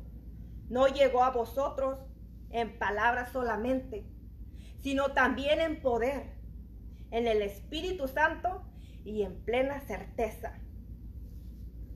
no 0.68 0.86
llegó 0.88 1.24
a 1.24 1.30
vosotros 1.30 1.98
en 2.50 2.78
palabras 2.78 3.32
solamente, 3.32 4.06
sino 4.78 5.12
también 5.12 5.60
en 5.60 5.80
poder, 5.80 6.34
en 7.10 7.26
el 7.26 7.42
Espíritu 7.42 8.08
Santo 8.08 8.64
y 9.04 9.22
en 9.22 9.42
plena 9.44 9.80
certeza 9.80 10.60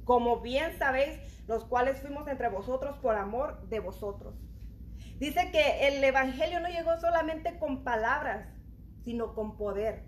como 0.07 0.41
bien 0.41 0.79
sabéis, 0.79 1.19
los 1.49 1.65
cuales 1.65 2.01
fuimos 2.01 2.29
entre 2.29 2.49
vosotros 2.49 2.97
por 2.99 3.17
amor 3.17 3.69
de 3.69 3.81
vosotros. 3.81 4.35
Dice 5.19 5.51
que 5.51 5.89
el 5.89 6.03
Evangelio 6.03 6.61
no 6.61 6.69
llegó 6.69 6.97
solamente 7.01 7.59
con 7.59 7.83
palabras, 7.83 8.47
sino 9.05 9.35
con 9.35 9.57
poder. 9.57 10.05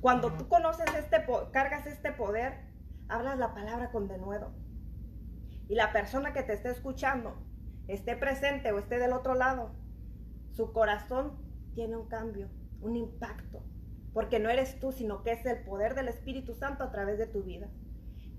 Cuando 0.00 0.32
tú 0.34 0.46
conoces 0.48 0.86
este, 0.96 1.26
cargas 1.50 1.84
este 1.86 2.12
poder, 2.12 2.60
hablas 3.08 3.38
la 3.38 3.52
palabra 3.52 3.90
con 3.90 4.06
denuedo. 4.06 4.52
Y 5.68 5.74
la 5.74 5.92
persona 5.92 6.32
que 6.32 6.44
te 6.44 6.52
esté 6.52 6.70
escuchando, 6.70 7.36
esté 7.88 8.16
presente 8.16 8.70
o 8.70 8.78
esté 8.78 9.00
del 9.00 9.12
otro 9.12 9.34
lado, 9.34 9.72
su 10.52 10.72
corazón 10.72 11.40
tiene 11.74 11.96
un 11.96 12.06
cambio, 12.06 12.48
un 12.80 12.94
impacto. 12.94 13.64
Porque 14.12 14.38
no 14.38 14.48
eres 14.48 14.78
tú, 14.78 14.92
sino 14.92 15.24
que 15.24 15.32
es 15.32 15.44
el 15.44 15.64
poder 15.64 15.96
del 15.96 16.06
Espíritu 16.06 16.54
Santo 16.54 16.84
a 16.84 16.92
través 16.92 17.18
de 17.18 17.26
tu 17.26 17.42
vida. 17.42 17.68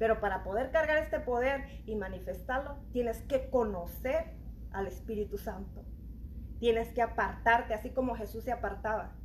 Pero 0.02 0.20
para 0.20 0.44
poder 0.44 0.72
cargar 0.72 0.98
este 0.98 1.20
poder 1.20 1.84
y 1.86 1.96
manifestarlo, 1.96 2.76
tienes 2.92 3.22
que 3.22 3.52
conocer 3.52 4.34
al 4.72 4.88
Espíritu 4.88 5.38
Santo. 5.38 5.86
Tienes 6.60 6.92
que 6.92 7.04
apartarte, 7.04 7.76
así 7.76 7.92
como 7.92 8.16
Jesús 8.16 8.44
se 8.44 8.52
apartaba. 8.52 9.16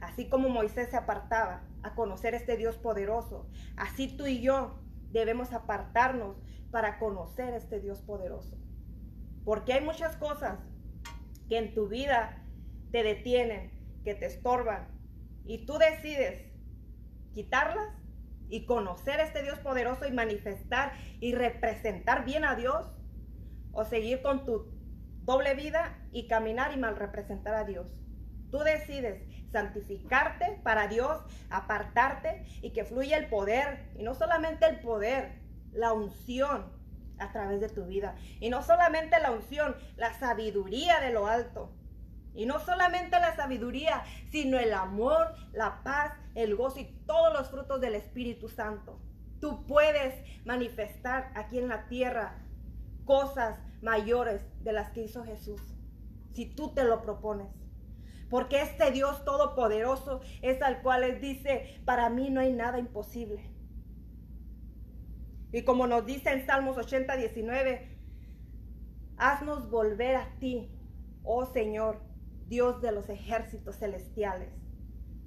Así 0.00 0.28
como 0.28 0.48
Moisés 0.48 0.90
se 0.90 0.96
apartaba 0.96 1.64
a 1.82 1.96
conocer 1.96 2.34
este 2.34 2.56
Dios 2.56 2.76
poderoso. 2.76 3.50
Así 3.76 4.16
tú 4.16 4.28
y 4.28 4.40
yo 4.40 4.78
debemos 5.10 5.52
apartarnos 5.52 6.40
para 6.70 7.00
conocer 7.00 7.54
este 7.54 7.80
Dios 7.80 8.00
poderoso. 8.00 8.56
Porque 9.44 9.72
hay 9.72 9.84
muchas 9.84 10.14
cosas 10.14 10.60
que 11.48 11.58
en 11.58 11.74
tu 11.74 11.88
vida 11.88 12.46
te 12.92 13.02
detienen, 13.02 13.72
que 14.04 14.14
te 14.14 14.26
estorban. 14.26 14.86
Y 15.44 15.66
tú 15.66 15.78
decides 15.78 16.48
quitarlas 17.32 18.01
y 18.52 18.66
conocer 18.66 19.18
este 19.18 19.42
Dios 19.42 19.58
poderoso 19.60 20.06
y 20.06 20.12
manifestar 20.12 20.92
y 21.20 21.34
representar 21.34 22.26
bien 22.26 22.44
a 22.44 22.54
Dios 22.54 22.86
o 23.72 23.82
seguir 23.86 24.20
con 24.20 24.44
tu 24.44 24.70
doble 25.22 25.54
vida 25.54 25.98
y 26.12 26.28
caminar 26.28 26.70
y 26.74 26.76
mal 26.76 26.96
representar 26.96 27.54
a 27.54 27.64
Dios. 27.64 27.90
Tú 28.50 28.58
decides 28.58 29.22
santificarte 29.50 30.60
para 30.62 30.86
Dios, 30.86 31.22
apartarte 31.48 32.44
y 32.60 32.74
que 32.74 32.84
fluya 32.84 33.16
el 33.16 33.30
poder. 33.30 33.86
Y 33.96 34.02
no 34.02 34.14
solamente 34.14 34.66
el 34.66 34.80
poder, 34.80 35.40
la 35.72 35.94
unción 35.94 36.70
a 37.18 37.32
través 37.32 37.58
de 37.62 37.70
tu 37.70 37.86
vida. 37.86 38.16
Y 38.38 38.50
no 38.50 38.62
solamente 38.62 39.18
la 39.18 39.30
unción, 39.30 39.76
la 39.96 40.12
sabiduría 40.12 41.00
de 41.00 41.10
lo 41.10 41.26
alto. 41.26 41.72
Y 42.34 42.46
no 42.46 42.58
solamente 42.60 43.20
la 43.20 43.36
sabiduría, 43.36 44.04
sino 44.30 44.58
el 44.58 44.72
amor, 44.72 45.34
la 45.52 45.82
paz, 45.82 46.12
el 46.34 46.56
gozo 46.56 46.80
y 46.80 46.84
todos 47.06 47.32
los 47.32 47.50
frutos 47.50 47.80
del 47.80 47.94
Espíritu 47.94 48.48
Santo. 48.48 48.98
Tú 49.40 49.66
puedes 49.66 50.14
manifestar 50.46 51.32
aquí 51.34 51.58
en 51.58 51.68
la 51.68 51.88
tierra 51.88 52.38
cosas 53.04 53.58
mayores 53.82 54.42
de 54.62 54.72
las 54.72 54.90
que 54.92 55.02
hizo 55.02 55.24
Jesús, 55.24 55.60
si 56.32 56.46
tú 56.46 56.72
te 56.72 56.84
lo 56.84 57.02
propones. 57.02 57.48
Porque 58.30 58.62
este 58.62 58.90
Dios 58.92 59.24
todopoderoso 59.24 60.22
es 60.40 60.62
al 60.62 60.80
cual 60.80 61.02
Él 61.02 61.20
dice, 61.20 61.82
para 61.84 62.08
mí 62.08 62.30
no 62.30 62.40
hay 62.40 62.52
nada 62.52 62.78
imposible. 62.78 63.44
Y 65.52 65.64
como 65.64 65.86
nos 65.86 66.06
dice 66.06 66.30
en 66.30 66.46
Salmos 66.46 66.78
80, 66.78 67.14
19, 67.14 67.98
haznos 69.18 69.70
volver 69.70 70.16
a 70.16 70.28
ti, 70.38 70.70
oh 71.24 71.44
Señor, 71.44 72.00
Dios 72.52 72.82
de 72.82 72.92
los 72.92 73.08
ejércitos 73.08 73.78
celestiales. 73.78 74.52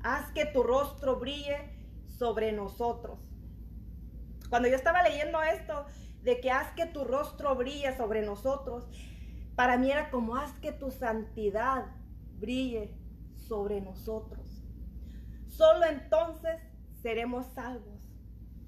Haz 0.03 0.31
que 0.33 0.45
tu 0.45 0.61
rostro 0.61 1.15
brille 1.15 1.57
sobre 2.05 2.51
nosotros. 2.51 3.17
Cuando 4.47 4.67
yo 4.67 4.75
estaba 4.75 5.01
leyendo 5.01 5.41
esto, 5.41 5.87
de 6.21 6.39
que 6.39 6.51
haz 6.51 6.71
que 6.73 6.85
tu 6.85 7.03
rostro 7.03 7.55
brille 7.55 7.97
sobre 7.97 8.21
nosotros, 8.21 8.87
para 9.55 9.75
mí 9.75 9.89
era 9.89 10.11
como 10.11 10.35
haz 10.35 10.51
que 10.59 10.71
tu 10.71 10.91
santidad 10.91 11.87
brille 12.35 12.95
sobre 13.33 13.81
nosotros. 13.81 14.63
Solo 15.47 15.85
entonces 15.85 16.61
seremos 17.01 17.47
salvos. 17.55 18.03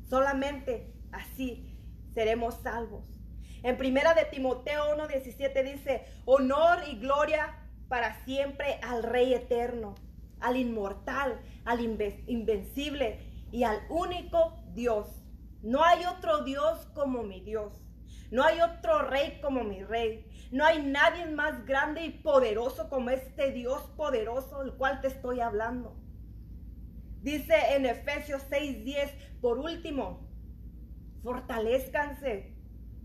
Solamente 0.09 0.95
así 1.11 1.77
seremos 2.15 2.55
salvos. 2.55 3.05
En 3.61 3.77
primera 3.77 4.15
de 4.15 4.25
Timoteo 4.25 4.95
1:17 4.95 5.61
dice, 5.61 6.05
"Honor 6.25 6.79
y 6.87 6.97
gloria 6.97 7.66
para 7.87 8.23
siempre 8.25 8.79
al 8.83 9.03
Rey 9.03 9.33
eterno, 9.33 9.95
al 10.39 10.57
inmortal, 10.57 11.39
al 11.65 11.81
invencible 11.81 13.19
y 13.51 13.63
al 13.63 13.79
único 13.89 14.53
Dios. 14.73 15.07
No 15.61 15.83
hay 15.83 16.05
otro 16.05 16.43
Dios 16.43 16.85
como 16.93 17.23
mi 17.23 17.41
Dios. 17.41 17.73
No 18.29 18.43
hay 18.43 18.59
otro 18.61 19.03
rey 19.03 19.39
como 19.41 19.63
mi 19.63 19.83
rey. 19.83 20.25
No 20.51 20.65
hay 20.65 20.81
nadie 20.81 21.25
más 21.27 21.65
grande 21.65 22.05
y 22.05 22.09
poderoso 22.11 22.89
como 22.89 23.09
este 23.09 23.51
Dios 23.51 23.81
poderoso 23.95 24.63
del 24.63 24.73
cual 24.73 25.01
te 25.01 25.07
estoy 25.07 25.39
hablando. 25.39 25.95
Dice 27.21 27.55
en 27.75 27.85
Efesios 27.85 28.43
6:10, 28.49 29.11
por 29.41 29.59
último, 29.59 30.27
fortalezcanse 31.23 32.53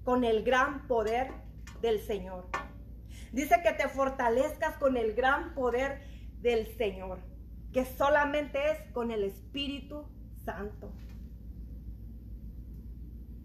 con 0.05 0.25
el 0.25 0.43
gran 0.43 0.87
poder 0.87 1.33
del 1.81 2.01
Señor. 2.01 2.47
Dice 3.33 3.57
que 3.63 3.73
te 3.73 3.89
fortalezcas 3.89 4.77
con 4.77 4.97
el 4.97 5.15
gran 5.15 5.55
poder 5.55 6.03
del 6.41 6.67
Señor, 6.77 7.19
que 7.73 7.85
solamente 7.85 8.59
es 8.71 8.93
con 8.93 9.11
el 9.11 9.25
Espíritu 9.25 10.07
Santo. 10.45 10.93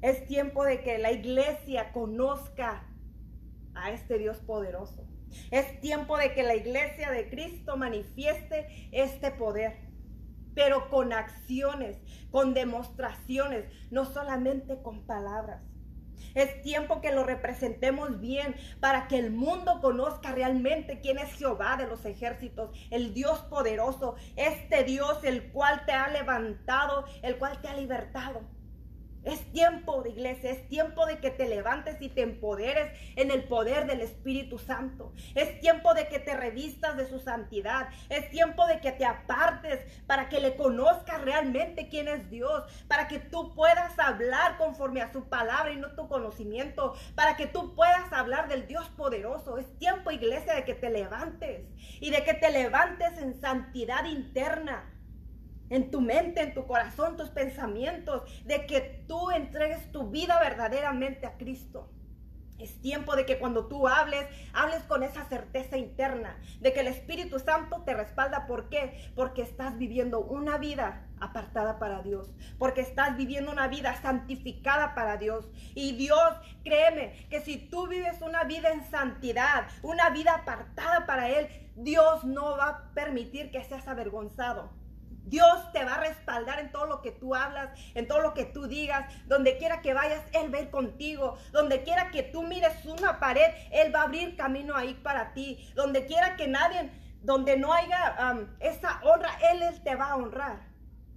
Es 0.01 0.25
tiempo 0.27 0.63
de 0.63 0.83
que 0.83 0.97
la 0.97 1.11
iglesia 1.11 1.91
conozca 1.91 2.83
a 3.73 3.91
este 3.91 4.17
Dios 4.17 4.37
poderoso. 4.39 5.07
Es 5.51 5.79
tiempo 5.81 6.17
de 6.17 6.33
que 6.33 6.43
la 6.43 6.55
iglesia 6.55 7.11
de 7.11 7.29
Cristo 7.29 7.77
manifieste 7.77 8.89
este 8.91 9.31
poder 9.31 9.87
pero 10.57 10.89
con 10.89 11.13
acciones, 11.13 12.01
con 12.31 12.55
demostraciones, 12.55 13.71
no 13.91 14.05
solamente 14.05 14.81
con 14.81 15.05
palabras. 15.05 15.61
Es 16.33 16.61
tiempo 16.61 17.01
que 17.01 17.11
lo 17.11 17.23
representemos 17.23 18.19
bien 18.19 18.55
para 18.79 19.07
que 19.07 19.17
el 19.17 19.31
mundo 19.31 19.79
conozca 19.81 20.31
realmente 20.31 20.99
quién 21.01 21.17
es 21.17 21.33
Jehová 21.33 21.77
de 21.77 21.87
los 21.87 22.05
ejércitos, 22.05 22.71
el 22.91 23.13
Dios 23.13 23.39
poderoso, 23.49 24.15
este 24.35 24.83
Dios 24.83 25.23
el 25.23 25.51
cual 25.51 25.85
te 25.85 25.93
ha 25.93 26.07
levantado, 26.09 27.05
el 27.21 27.37
cual 27.37 27.61
te 27.61 27.67
ha 27.67 27.73
libertado. 27.75 28.56
Es 29.27 29.51
tiempo 29.51 29.97
iglesia, 30.07 30.51
es 30.51 30.67
tiempo 30.67 31.05
de 31.05 31.19
que 31.19 31.31
te 31.31 31.47
levantes 31.47 32.01
y 32.01 32.09
te 32.09 32.21
empoderes 32.21 32.91
en 33.15 33.31
el 33.31 33.43
poder 33.43 33.85
del 33.85 34.01
Espíritu 34.01 34.57
Santo. 34.57 35.13
Es 35.35 35.59
tiempo 35.59 35.93
de 35.93 36.07
que 36.07 36.19
te 36.19 36.35
revistas 36.35 36.97
de 36.97 37.07
su 37.07 37.19
santidad. 37.19 37.89
Es 38.09 38.29
tiempo 38.29 38.65
de 38.67 38.79
que 38.79 38.91
te 38.91 39.05
apartes 39.05 39.85
para 40.05 40.29
que 40.29 40.39
le 40.39 40.55
conozcas 40.55 41.21
realmente 41.21 41.89
quién 41.89 42.07
es 42.07 42.29
Dios. 42.29 42.63
Para 42.87 43.07
que 43.07 43.19
tú 43.19 43.53
puedas 43.53 43.97
hablar 43.99 44.57
conforme 44.57 45.01
a 45.01 45.11
su 45.11 45.27
palabra 45.27 45.71
y 45.71 45.77
no 45.77 45.93
tu 45.95 46.07
conocimiento. 46.07 46.95
Para 47.15 47.35
que 47.35 47.47
tú 47.47 47.75
puedas 47.75 48.11
hablar 48.13 48.47
del 48.47 48.67
Dios 48.67 48.87
poderoso. 48.89 49.57
Es 49.57 49.77
tiempo, 49.77 50.11
iglesia, 50.11 50.55
de 50.55 50.63
que 50.63 50.75
te 50.75 50.89
levantes 50.89 51.67
y 51.99 52.09
de 52.11 52.23
que 52.23 52.33
te 52.33 52.51
levantes 52.51 53.17
en 53.17 53.39
santidad 53.39 54.05
interna 54.05 54.96
en 55.69 55.91
tu 55.91 56.01
mente, 56.01 56.41
en 56.41 56.53
tu 56.53 56.65
corazón, 56.65 57.17
tus 57.17 57.29
pensamientos, 57.29 58.23
de 58.45 58.65
que 58.65 59.03
tú 59.07 59.31
entregues 59.31 59.91
tu 59.91 60.09
vida 60.09 60.39
verdaderamente 60.39 61.25
a 61.25 61.37
Cristo. 61.37 61.89
Es 62.59 62.81
tiempo 62.81 63.15
de 63.15 63.25
que 63.27 63.37
cuando 63.37 63.67
tú 63.67 63.87
hables, 63.87 64.25
hables 64.53 64.81
con 64.83 65.03
esa 65.03 65.25
certeza 65.25 65.77
interna, 65.77 66.39
de 66.59 66.73
que 66.73 66.79
el 66.79 66.87
Espíritu 66.87 67.37
Santo 67.37 67.83
te 67.83 67.93
respalda. 67.93 68.47
¿Por 68.47 68.69
qué? 68.69 69.11
Porque 69.15 69.43
estás 69.43 69.77
viviendo 69.77 70.21
una 70.21 70.57
vida 70.57 71.07
apartada 71.19 71.77
para 71.77 72.01
Dios, 72.01 72.31
porque 72.57 72.81
estás 72.81 73.15
viviendo 73.15 73.51
una 73.51 73.67
vida 73.67 73.95
santificada 74.01 74.95
para 74.95 75.17
Dios. 75.17 75.47
Y 75.75 75.97
Dios, 75.97 76.33
créeme, 76.63 77.27
que 77.29 77.41
si 77.41 77.57
tú 77.57 77.87
vives 77.87 78.21
una 78.21 78.43
vida 78.43 78.71
en 78.71 78.83
santidad, 78.89 79.67
una 79.83 80.09
vida 80.09 80.33
apartada 80.33 81.05
para 81.05 81.29
Él, 81.29 81.47
Dios 81.75 82.23
no 82.23 82.57
va 82.57 82.69
a 82.69 82.93
permitir 82.95 83.51
que 83.51 83.63
seas 83.63 83.87
avergonzado. 83.87 84.71
Dios 85.27 85.71
te 85.71 85.83
va 85.83 85.95
a 85.95 85.99
respaldar 85.99 86.59
en 86.59 86.71
todo 86.71 86.85
lo 86.85 87.01
que 87.01 87.11
tú 87.11 87.35
hablas, 87.35 87.69
en 87.95 88.07
todo 88.07 88.21
lo 88.21 88.33
que 88.33 88.45
tú 88.45 88.67
digas. 88.67 89.13
Donde 89.25 89.57
quiera 89.57 89.81
que 89.81 89.93
vayas, 89.93 90.23
Él 90.33 90.53
va 90.53 90.59
a 90.59 90.61
ir 90.61 90.69
contigo. 90.69 91.37
Donde 91.51 91.83
quiera 91.83 92.11
que 92.11 92.23
tú 92.23 92.43
mires 92.43 92.85
una 92.85 93.19
pared, 93.19 93.53
Él 93.71 93.93
va 93.93 94.01
a 94.01 94.03
abrir 94.03 94.35
camino 94.35 94.75
ahí 94.75 94.93
para 94.95 95.33
ti. 95.33 95.69
Donde 95.75 96.05
quiera 96.05 96.35
que 96.35 96.47
nadie, 96.47 96.91
donde 97.21 97.57
no 97.57 97.73
haya 97.73 98.47
esa 98.59 99.01
honra, 99.03 99.31
él 99.51 99.61
te 99.83 99.95
va 99.95 100.11
a 100.11 100.15
honrar. 100.15 100.65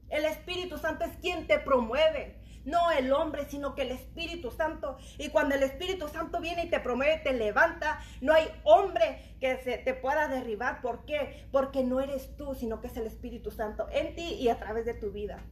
El 0.09 0.25
Espíritu 0.25 0.77
Santo 0.77 1.05
es 1.05 1.17
quien 1.19 1.47
te 1.47 1.59
promueve 1.61 2.40
no 2.65 2.91
el 2.91 3.13
hombre, 3.13 3.47
sino 3.49 3.75
que 3.75 3.83
el 3.83 3.91
Espíritu 3.91 4.51
Santo. 4.51 4.99
Y 5.19 5.29
cuando 5.31 5.55
el 5.55 5.63
Espíritu 5.63 6.09
Santo 6.09 6.41
viene 6.41 6.65
y 6.65 6.71
te 6.71 6.81
promueve, 6.81 7.19
te 7.19 7.33
levanta, 7.33 8.01
no 8.21 8.33
hay 8.33 8.49
hombre 8.65 9.37
que 9.41 9.57
se 9.59 9.79
te 9.79 9.95
pueda 9.95 10.29
derribar. 10.29 10.81
¿Por 10.81 11.05
qué? 11.05 11.47
Porque 11.53 11.85
no 11.85 12.01
eres 12.01 12.37
tú, 12.37 12.55
sino 12.55 12.81
que 12.81 12.89
es 12.89 12.97
el 12.97 13.07
Espíritu 13.07 13.51
Santo 13.51 13.89
en 13.91 14.15
ti 14.15 14.35
y 14.35 14.49
a 14.49 14.59
través 14.59 14.85
de 14.85 14.95
tu 14.95 15.11
vida. 15.11 15.43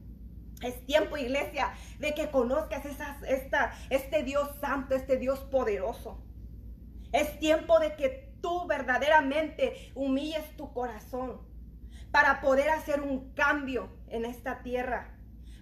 Es 0.61 0.85
tiempo, 0.85 1.15
iglesia, 1.15 1.73
de 1.99 2.13
que 2.13 2.29
conozcas 2.29 2.85
esta, 2.85 3.73
este 3.89 4.23
Dios 4.23 4.49
santo, 4.59 4.93
este 4.93 5.17
Dios 5.17 5.39
poderoso. 5.39 6.21
Es 7.13 7.39
tiempo 7.39 7.79
de 7.79 7.95
que 7.95 8.29
tú 8.41 8.67
verdaderamente 8.67 9.91
humilles 9.95 10.55
tu 10.57 10.73
corazón 10.73 11.41
para 12.11 12.41
poder 12.41 12.69
hacer 12.69 13.01
un 13.01 13.33
cambio 13.33 13.89
en 14.09 14.25
esta 14.25 14.61
tierra 14.61 15.18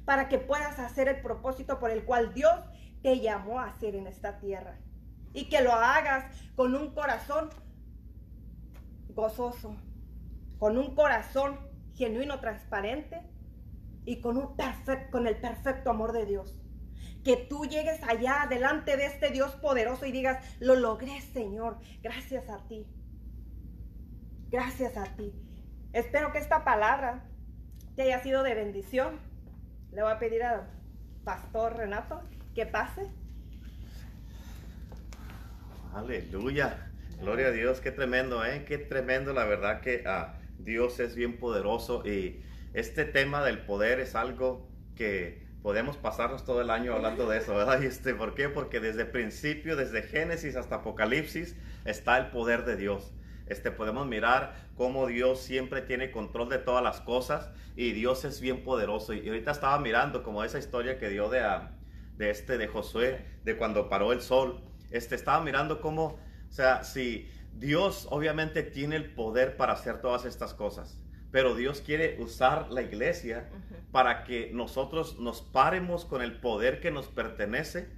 para 0.08 0.30
que 0.30 0.38
puedas 0.38 0.80
hacer 0.80 1.10
el 1.10 1.22
propósito 1.22 1.80
por 1.80 1.92
el 1.92 2.06
cual 2.06 2.34
Dios 2.34 2.58
te 3.04 3.20
llamó 3.20 3.60
a 3.60 3.66
hacer 3.66 3.94
en 3.94 4.08
esta 4.08 4.40
tierra. 4.40 4.78
Y 5.34 5.50
que 5.50 5.60
lo 5.60 5.74
hagas 5.74 6.34
con 6.56 6.76
un 6.76 6.94
corazón 6.94 7.50
gozoso, 9.10 9.76
con 10.60 10.78
un 10.78 10.96
corazón 10.96 11.60
genuino, 11.94 12.40
transparente 12.40 13.22
y 14.06 14.22
con, 14.22 14.38
el 15.28 15.42
perfecto 15.42 15.90
amor 15.90 16.14
de 16.14 16.26
Dios. 16.26 16.58
Que 17.26 17.36
tú 17.36 17.66
llegues 17.66 18.02
allá 18.04 18.48
delante 18.50 18.96
de 18.96 19.08
este 19.08 19.30
Dios 19.32 19.56
poderoso 19.56 20.06
y 20.06 20.14
digas, 20.14 20.42
lo 20.62 20.76
logré 20.76 21.20
Señor, 21.20 21.80
gracias 22.02 22.48
a 22.50 22.66
ti. 22.70 22.88
Gracias 24.50 24.96
a 24.96 25.04
ti. 25.18 25.34
Espero 25.92 26.32
que 26.32 26.38
esta 26.38 26.64
palabra 26.64 27.26
te 27.98 28.04
haya 28.04 28.24
sido 28.24 28.44
de 28.44 28.56
bendición 28.56 29.27
le 29.98 30.04
voy 30.04 30.12
a 30.12 30.20
pedir 30.20 30.44
al 30.44 30.62
pastor 31.24 31.76
Renato 31.76 32.22
que 32.54 32.68
pase. 32.68 33.02
Aleluya. 35.92 36.92
Gloria 37.20 37.48
a 37.48 37.52
Dios, 37.52 37.82
qué 37.82 37.92
tremendo, 37.92 38.46
¿eh? 38.46 38.64
Qué 38.68 38.78
tremendo, 38.78 39.34
la 39.34 39.46
verdad 39.46 39.82
que 39.82 40.04
ah, 40.06 40.36
Dios 40.60 41.00
es 41.00 41.16
bien 41.16 41.40
poderoso 41.40 42.06
y 42.06 42.44
este 42.76 43.06
tema 43.06 43.44
del 43.44 43.66
poder 43.66 44.00
es 44.00 44.14
algo 44.14 44.70
que 44.96 45.44
podemos 45.64 45.98
pasarnos 45.98 46.46
todo 46.46 46.62
el 46.62 46.70
año 46.70 46.94
hablando 46.94 47.28
de 47.28 47.40
eso, 47.40 47.56
¿verdad? 47.56 47.82
este, 47.84 48.14
¿Por 48.14 48.36
qué? 48.36 48.50
Porque 48.50 48.80
desde 48.80 49.04
principio, 49.04 49.76
desde 49.76 50.04
Génesis 50.04 50.58
hasta 50.58 50.76
Apocalipsis, 50.76 51.56
está 51.86 52.20
el 52.20 52.28
poder 52.28 52.66
de 52.66 52.76
Dios. 52.76 53.12
Este, 53.50 53.72
podemos 53.72 54.08
mirar 54.08 54.56
cómo 54.76 55.08
Dios 55.08 55.40
siempre 55.40 55.82
tiene 55.82 56.12
control 56.12 56.50
de 56.50 56.58
todas 56.58 56.84
las 56.84 57.02
cosas 57.02 57.52
y 57.76 57.92
Dios 57.92 58.26
es 58.26 58.42
bien 58.42 58.64
poderoso. 58.64 59.14
Y 59.14 59.28
ahorita 59.28 59.52
estaba 59.52 59.80
mirando 59.80 60.24
como 60.24 60.44
esa 60.44 60.60
historia 60.60 60.98
que 60.98 61.10
dio 61.10 61.30
de, 61.30 61.40
ah, 61.40 61.72
de 62.18 62.30
este, 62.30 62.58
de 62.58 62.68
Josué, 62.68 63.26
de 63.44 63.58
cuando 63.58 63.90
paró 63.90 64.12
el 64.12 64.22
sol. 64.22 64.64
Este, 64.92 65.16
estaba 65.16 65.44
mirando 65.44 65.82
cómo, 65.82 66.20
o 66.50 66.52
sea, 66.52 66.84
si 66.84 67.30
Dios 67.54 68.08
obviamente 68.12 68.64
tiene 68.64 68.96
el 68.96 69.14
poder 69.14 69.58
para 69.58 69.74
hacer 69.74 70.00
todas 70.00 70.26
estas 70.26 70.54
cosas, 70.54 71.00
pero 71.32 71.56
Dios 71.56 71.82
quiere 71.82 72.18
usar 72.22 72.70
la 72.72 72.82
iglesia 72.82 73.50
para 73.92 74.24
que 74.24 74.52
nosotros 74.54 75.20
nos 75.20 75.42
paremos 75.42 76.06
con 76.06 76.22
el 76.22 76.40
poder 76.40 76.80
que 76.80 76.92
nos 76.92 77.08
pertenece 77.08 77.90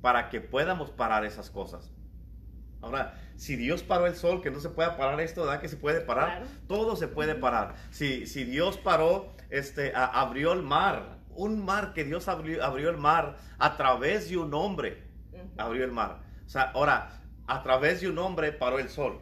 para 0.00 0.28
que 0.28 0.40
podamos 0.40 0.90
parar 0.90 1.24
esas 1.24 1.50
cosas. 1.50 1.93
Ahora, 2.84 3.14
si 3.36 3.56
Dios 3.56 3.82
paró 3.82 4.06
el 4.06 4.14
sol, 4.14 4.42
que 4.42 4.50
no 4.50 4.60
se 4.60 4.68
puede 4.68 4.90
parar 4.90 5.20
esto, 5.20 5.42
¿verdad? 5.42 5.60
Que 5.60 5.68
se 5.68 5.76
puede 5.76 6.00
parar. 6.00 6.44
Todo 6.68 6.96
se 6.96 7.08
puede 7.08 7.34
parar. 7.34 7.74
Si, 7.90 8.26
si 8.26 8.44
Dios 8.44 8.76
paró, 8.76 9.32
este, 9.50 9.92
abrió 9.94 10.52
el 10.52 10.62
mar, 10.62 11.18
un 11.30 11.64
mar 11.64 11.92
que 11.94 12.04
Dios 12.04 12.28
abrió, 12.28 12.64
abrió, 12.64 12.90
el 12.90 12.96
mar 12.96 13.36
a 13.58 13.76
través 13.76 14.28
de 14.28 14.36
un 14.36 14.54
hombre, 14.54 15.02
abrió 15.56 15.84
el 15.84 15.92
mar. 15.92 16.20
O 16.46 16.48
sea, 16.48 16.70
ahora, 16.74 17.22
a 17.46 17.62
través 17.62 18.00
de 18.00 18.08
un 18.08 18.18
hombre 18.18 18.52
paró 18.52 18.78
el 18.78 18.88
sol, 18.88 19.20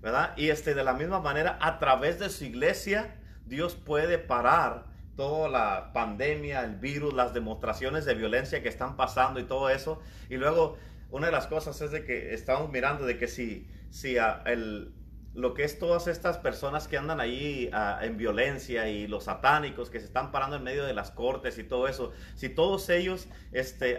¿verdad? 0.00 0.34
Y 0.36 0.48
este, 0.48 0.74
de 0.74 0.84
la 0.84 0.94
misma 0.94 1.20
manera, 1.20 1.58
a 1.60 1.78
través 1.78 2.18
de 2.18 2.30
su 2.30 2.44
iglesia, 2.44 3.16
Dios 3.46 3.74
puede 3.74 4.18
parar 4.18 4.86
toda 5.16 5.48
la 5.48 5.92
pandemia, 5.92 6.64
el 6.64 6.76
virus, 6.76 7.12
las 7.12 7.34
demostraciones 7.34 8.04
de 8.04 8.14
violencia 8.14 8.62
que 8.62 8.68
están 8.68 8.96
pasando 8.96 9.40
y 9.40 9.44
todo 9.44 9.68
eso. 9.68 10.00
Y 10.28 10.36
luego, 10.36 10.78
una 11.12 11.26
de 11.26 11.32
las 11.32 11.46
cosas 11.46 11.80
es 11.82 11.90
de 11.90 12.04
que 12.04 12.32
estamos 12.34 12.70
mirando 12.70 13.04
de 13.04 13.18
que 13.18 13.28
si, 13.28 13.68
si 13.90 14.16
el, 14.46 14.94
lo 15.34 15.52
que 15.52 15.62
es 15.62 15.78
todas 15.78 16.06
estas 16.08 16.38
personas 16.38 16.88
que 16.88 16.96
andan 16.96 17.20
ahí 17.20 17.70
en 18.00 18.16
violencia 18.16 18.88
y 18.88 19.06
los 19.06 19.24
satánicos 19.24 19.90
que 19.90 20.00
se 20.00 20.06
están 20.06 20.32
parando 20.32 20.56
en 20.56 20.62
medio 20.62 20.84
de 20.84 20.94
las 20.94 21.10
cortes 21.10 21.58
y 21.58 21.64
todo 21.64 21.86
eso, 21.86 22.12
si 22.34 22.48
todos 22.48 22.88
ellos 22.88 23.28
este, 23.52 23.98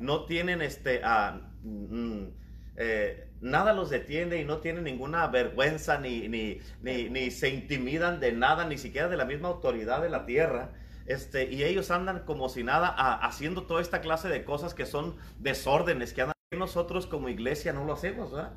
no 0.00 0.26
tienen 0.26 0.60
este, 0.60 1.00
mm, 1.62 2.24
eh, 2.76 3.30
nada 3.40 3.72
los 3.72 3.88
detiene 3.88 4.36
y 4.36 4.44
no 4.44 4.58
tienen 4.58 4.84
ninguna 4.84 5.26
vergüenza 5.28 5.98
ni, 5.98 6.28
ni, 6.28 6.60
ni, 6.82 7.30
se 7.30 7.48
intimidan 7.48 8.20
de 8.20 8.32
nada, 8.32 8.66
ni 8.66 8.76
siquiera 8.76 9.08
de 9.08 9.16
la 9.16 9.24
misma 9.24 9.48
autoridad 9.48 10.02
de 10.02 10.10
la 10.10 10.26
tierra. 10.26 10.72
Este, 11.06 11.50
y 11.50 11.64
ellos 11.64 11.90
andan 11.90 12.20
como 12.26 12.50
si 12.50 12.62
nada 12.62 12.88
haciendo 12.88 13.62
toda 13.62 13.80
esta 13.80 14.02
clase 14.02 14.28
de 14.28 14.44
cosas 14.44 14.74
que 14.74 14.84
son 14.84 15.16
desórdenes, 15.38 16.12
que 16.12 16.20
andan 16.20 16.34
nosotros 16.56 17.06
como 17.06 17.28
iglesia 17.28 17.72
no 17.72 17.84
lo 17.84 17.92
hacemos, 17.92 18.32
¿verdad? 18.32 18.56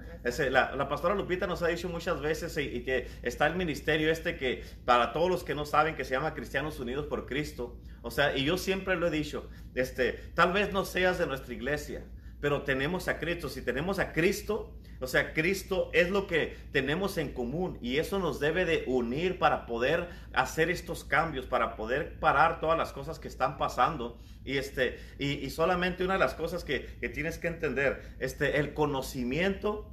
la, 0.49 0.89
pastora 0.89 1.13
Lupita 1.13 1.45
nos 1.45 1.62
ha 1.62 1.67
dicho 1.67 1.89
muchas 1.89 2.21
veces 2.21 2.58
y, 2.58 2.84
que 2.84 3.08
está 3.21 3.45
el 3.45 3.56
ministerio 3.56 4.12
este 4.12 4.36
que 4.36 4.63
para 4.84 5.13
todos 5.13 5.29
los 5.29 5.43
que 5.43 5.53
no 5.53 5.63
saben 5.63 5.95
que 5.95 6.03
se 6.03 6.15
llama 6.15 6.34
Cristianos 6.34 6.79
Unidos 6.79 7.06
por 7.06 7.27
Cristo, 7.27 7.77
o 8.01 8.10
sea, 8.10 8.36
y 8.36 8.45
yo 8.45 8.58
siempre 8.58 8.95
lo 8.95 9.06
he 9.06 9.12
dicho, 9.12 9.47
este, 9.75 10.13
tal 10.34 10.53
vez 10.53 10.73
no 10.73 10.86
seas 10.86 11.19
de 11.19 11.27
nuestra 11.27 11.53
iglesia, 11.53 12.03
pero 12.41 12.63
tenemos 12.63 13.08
a 13.08 13.19
Cristo, 13.19 13.47
si 13.47 13.62
tenemos 13.62 13.99
a 13.99 14.12
Cristo, 14.12 14.73
o 15.03 15.07
sea, 15.07 15.33
Cristo 15.33 15.89
es 15.93 16.09
lo 16.09 16.27
que 16.27 16.55
tenemos 16.71 17.17
en 17.17 17.33
común 17.33 17.77
y 17.81 17.97
eso 17.97 18.19
nos 18.19 18.39
debe 18.39 18.63
de 18.63 18.85
unir 18.87 19.37
para 19.37 19.65
poder 19.65 20.07
hacer 20.33 20.69
estos 20.69 21.03
cambios, 21.03 21.45
para 21.45 21.75
poder 21.75 22.19
parar 22.19 22.61
todas 22.61 22.77
las 22.77 22.93
cosas 22.93 23.19
que 23.19 23.27
están 23.27 23.57
pasando. 23.57 24.17
Y, 24.45 24.57
este, 24.57 24.99
y, 25.19 25.49
solamente 25.49 26.05
una 26.05 26.13
de 26.13 26.19
las 26.19 26.35
cosas 26.35 26.63
que, 26.63 26.79
tienes 27.13 27.37
que 27.37 27.47
entender, 27.47 28.15
este, 28.19 28.59
el 28.59 28.73
conocimiento 28.73 29.91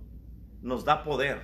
nos 0.63 0.85
da 0.85 1.03
poder, 1.03 1.41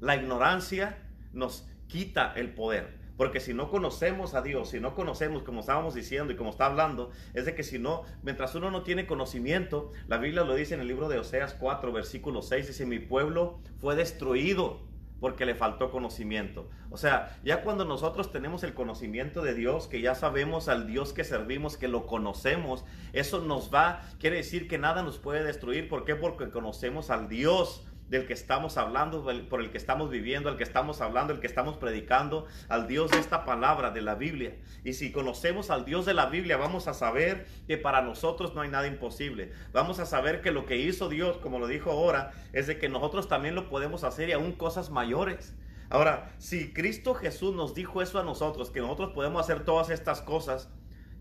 la 0.00 0.16
ignorancia 0.16 0.98
nos 1.32 1.66
quita 1.86 2.34
el 2.36 2.52
poder. 2.52 3.05
Porque 3.16 3.40
si 3.40 3.54
no 3.54 3.70
conocemos 3.70 4.34
a 4.34 4.42
Dios, 4.42 4.70
si 4.70 4.80
no 4.80 4.94
conocemos, 4.94 5.42
como 5.42 5.60
estábamos 5.60 5.94
diciendo 5.94 6.32
y 6.32 6.36
como 6.36 6.50
está 6.50 6.66
hablando, 6.66 7.10
es 7.34 7.46
de 7.46 7.54
que 7.54 7.62
si 7.62 7.78
no, 7.78 8.02
mientras 8.22 8.54
uno 8.54 8.70
no 8.70 8.82
tiene 8.82 9.06
conocimiento, 9.06 9.92
la 10.06 10.18
Biblia 10.18 10.44
lo 10.44 10.54
dice 10.54 10.74
en 10.74 10.80
el 10.80 10.88
libro 10.88 11.08
de 11.08 11.18
Oseas 11.18 11.54
4, 11.54 11.92
versículo 11.92 12.42
6, 12.42 12.66
dice, 12.66 12.86
mi 12.86 12.98
pueblo 12.98 13.60
fue 13.78 13.96
destruido 13.96 14.86
porque 15.20 15.46
le 15.46 15.54
faltó 15.54 15.90
conocimiento. 15.90 16.68
O 16.90 16.98
sea, 16.98 17.38
ya 17.42 17.62
cuando 17.62 17.84
nosotros 17.84 18.30
tenemos 18.30 18.62
el 18.64 18.74
conocimiento 18.74 19.42
de 19.42 19.54
Dios, 19.54 19.86
que 19.86 20.00
ya 20.00 20.14
sabemos 20.14 20.68
al 20.68 20.86
Dios 20.86 21.12
que 21.12 21.24
servimos, 21.24 21.76
que 21.76 21.88
lo 21.88 22.06
conocemos, 22.06 22.84
eso 23.14 23.40
nos 23.40 23.72
va, 23.72 24.02
quiere 24.18 24.36
decir 24.36 24.68
que 24.68 24.78
nada 24.78 25.02
nos 25.02 25.18
puede 25.18 25.42
destruir. 25.42 25.88
¿Por 25.88 26.04
qué? 26.04 26.16
Porque 26.16 26.50
conocemos 26.50 27.10
al 27.10 27.28
Dios 27.28 27.85
del 28.08 28.26
que 28.26 28.32
estamos 28.32 28.76
hablando, 28.76 29.24
por 29.48 29.60
el 29.60 29.70
que 29.70 29.78
estamos 29.78 30.10
viviendo, 30.10 30.48
al 30.48 30.56
que 30.56 30.62
estamos 30.62 31.00
hablando, 31.00 31.32
el 31.32 31.40
que 31.40 31.46
estamos 31.46 31.76
predicando, 31.76 32.46
al 32.68 32.86
Dios 32.86 33.10
de 33.10 33.18
esta 33.18 33.44
palabra, 33.44 33.90
de 33.90 34.00
la 34.00 34.14
Biblia. 34.14 34.56
Y 34.84 34.92
si 34.92 35.12
conocemos 35.12 35.70
al 35.70 35.84
Dios 35.84 36.06
de 36.06 36.14
la 36.14 36.26
Biblia, 36.26 36.56
vamos 36.56 36.88
a 36.88 36.94
saber 36.94 37.46
que 37.66 37.78
para 37.78 38.02
nosotros 38.02 38.54
no 38.54 38.60
hay 38.60 38.68
nada 38.68 38.86
imposible. 38.86 39.52
Vamos 39.72 39.98
a 39.98 40.06
saber 40.06 40.40
que 40.40 40.50
lo 40.50 40.66
que 40.66 40.76
hizo 40.76 41.08
Dios, 41.08 41.38
como 41.38 41.58
lo 41.58 41.66
dijo 41.66 41.90
ahora, 41.90 42.32
es 42.52 42.66
de 42.66 42.78
que 42.78 42.88
nosotros 42.88 43.28
también 43.28 43.54
lo 43.54 43.68
podemos 43.68 44.04
hacer 44.04 44.28
y 44.28 44.32
aún 44.32 44.52
cosas 44.52 44.90
mayores. 44.90 45.56
Ahora, 45.88 46.32
si 46.38 46.72
Cristo 46.72 47.14
Jesús 47.14 47.54
nos 47.54 47.74
dijo 47.74 48.02
eso 48.02 48.18
a 48.18 48.24
nosotros, 48.24 48.70
que 48.70 48.80
nosotros 48.80 49.12
podemos 49.12 49.42
hacer 49.42 49.64
todas 49.64 49.90
estas 49.90 50.20
cosas, 50.20 50.68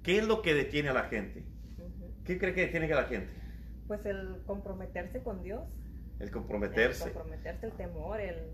¿qué 0.02 0.18
es 0.18 0.28
lo 0.28 0.42
que 0.42 0.54
detiene 0.54 0.90
a 0.90 0.94
la 0.94 1.04
gente? 1.04 1.46
¿Qué 2.24 2.40
cree 2.40 2.54
que 2.54 2.62
detiene 2.62 2.92
a 2.92 2.96
la 2.96 3.04
gente? 3.04 3.32
Pues 3.88 4.04
el 4.06 4.42
comprometerse 4.48 5.22
con 5.22 5.44
Dios. 5.44 5.62
El 6.20 6.32
comprometerse. 6.32 7.08
El 7.08 7.14
comprometerse, 7.14 7.66
el 7.66 7.72
temor, 7.74 8.20
el 8.20 8.52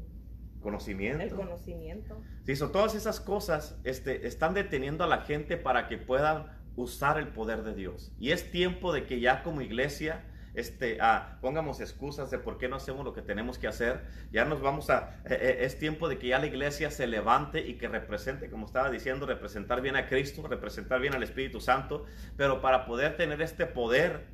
conocimiento. 0.61 1.23
El 1.23 1.31
conocimiento. 1.31 2.21
Sí, 2.45 2.55
son 2.55 2.71
todas 2.71 2.95
esas 2.95 3.19
cosas 3.19 3.79
este, 3.83 4.27
están 4.27 4.53
deteniendo 4.53 5.03
a 5.03 5.07
la 5.07 5.21
gente 5.21 5.57
para 5.57 5.87
que 5.87 5.97
puedan 5.97 6.47
usar 6.75 7.17
el 7.19 7.27
poder 7.27 7.63
de 7.63 7.73
Dios. 7.73 8.11
Y 8.19 8.31
es 8.31 8.51
tiempo 8.51 8.93
de 8.93 9.05
que 9.05 9.19
ya 9.19 9.43
como 9.43 9.61
iglesia 9.61 10.23
este, 10.53 10.97
ah, 10.99 11.37
pongamos 11.41 11.79
excusas 11.79 12.29
de 12.29 12.37
por 12.37 12.57
qué 12.57 12.67
no 12.67 12.75
hacemos 12.75 13.05
lo 13.05 13.13
que 13.13 13.21
tenemos 13.21 13.57
que 13.57 13.67
hacer. 13.67 14.01
Ya 14.31 14.45
nos 14.45 14.61
vamos 14.61 14.89
a, 14.89 15.21
eh, 15.25 15.37
eh, 15.39 15.57
es 15.61 15.79
tiempo 15.79 16.09
de 16.09 16.17
que 16.17 16.27
ya 16.27 16.39
la 16.39 16.45
iglesia 16.45 16.91
se 16.91 17.07
levante 17.07 17.65
y 17.65 17.77
que 17.77 17.87
represente, 17.87 18.49
como 18.49 18.65
estaba 18.65 18.89
diciendo, 18.89 19.25
representar 19.25 19.81
bien 19.81 19.95
a 19.95 20.07
Cristo, 20.07 20.45
representar 20.47 20.99
bien 20.99 21.15
al 21.15 21.23
Espíritu 21.23 21.61
Santo, 21.61 22.05
pero 22.35 22.61
para 22.61 22.85
poder 22.85 23.15
tener 23.15 23.41
este 23.41 23.65
poder 23.65 24.25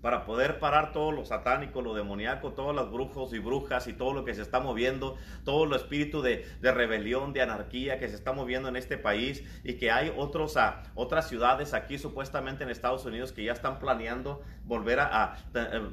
para 0.00 0.24
poder 0.24 0.58
parar 0.58 0.92
todo 0.92 1.12
lo 1.12 1.24
satánico, 1.24 1.82
lo 1.82 1.94
demoníaco, 1.94 2.52
todos 2.52 2.74
los 2.74 2.90
brujos 2.90 3.32
y 3.34 3.38
brujas 3.38 3.86
y 3.86 3.92
todo 3.92 4.12
lo 4.12 4.24
que 4.24 4.34
se 4.34 4.42
está 4.42 4.60
moviendo, 4.60 5.16
todo 5.44 5.64
el 5.64 5.72
espíritu 5.74 6.22
de, 6.22 6.46
rebelión, 6.62 7.32
de 7.32 7.42
anarquía 7.42 7.98
que 7.98 8.08
se 8.08 8.14
está 8.14 8.32
moviendo 8.32 8.68
en 8.68 8.76
este 8.76 8.96
país 8.96 9.44
y 9.62 9.74
que 9.74 9.90
hay 9.90 10.12
otros, 10.16 10.56
a, 10.56 10.82
otras 10.94 11.28
ciudades 11.28 11.74
aquí 11.74 11.98
supuestamente 11.98 12.64
en 12.64 12.70
Estados 12.70 13.04
Unidos 13.04 13.32
que 13.32 13.44
ya 13.44 13.52
están 13.52 13.78
planeando 13.78 14.42
volver 14.64 15.00
a, 15.00 15.36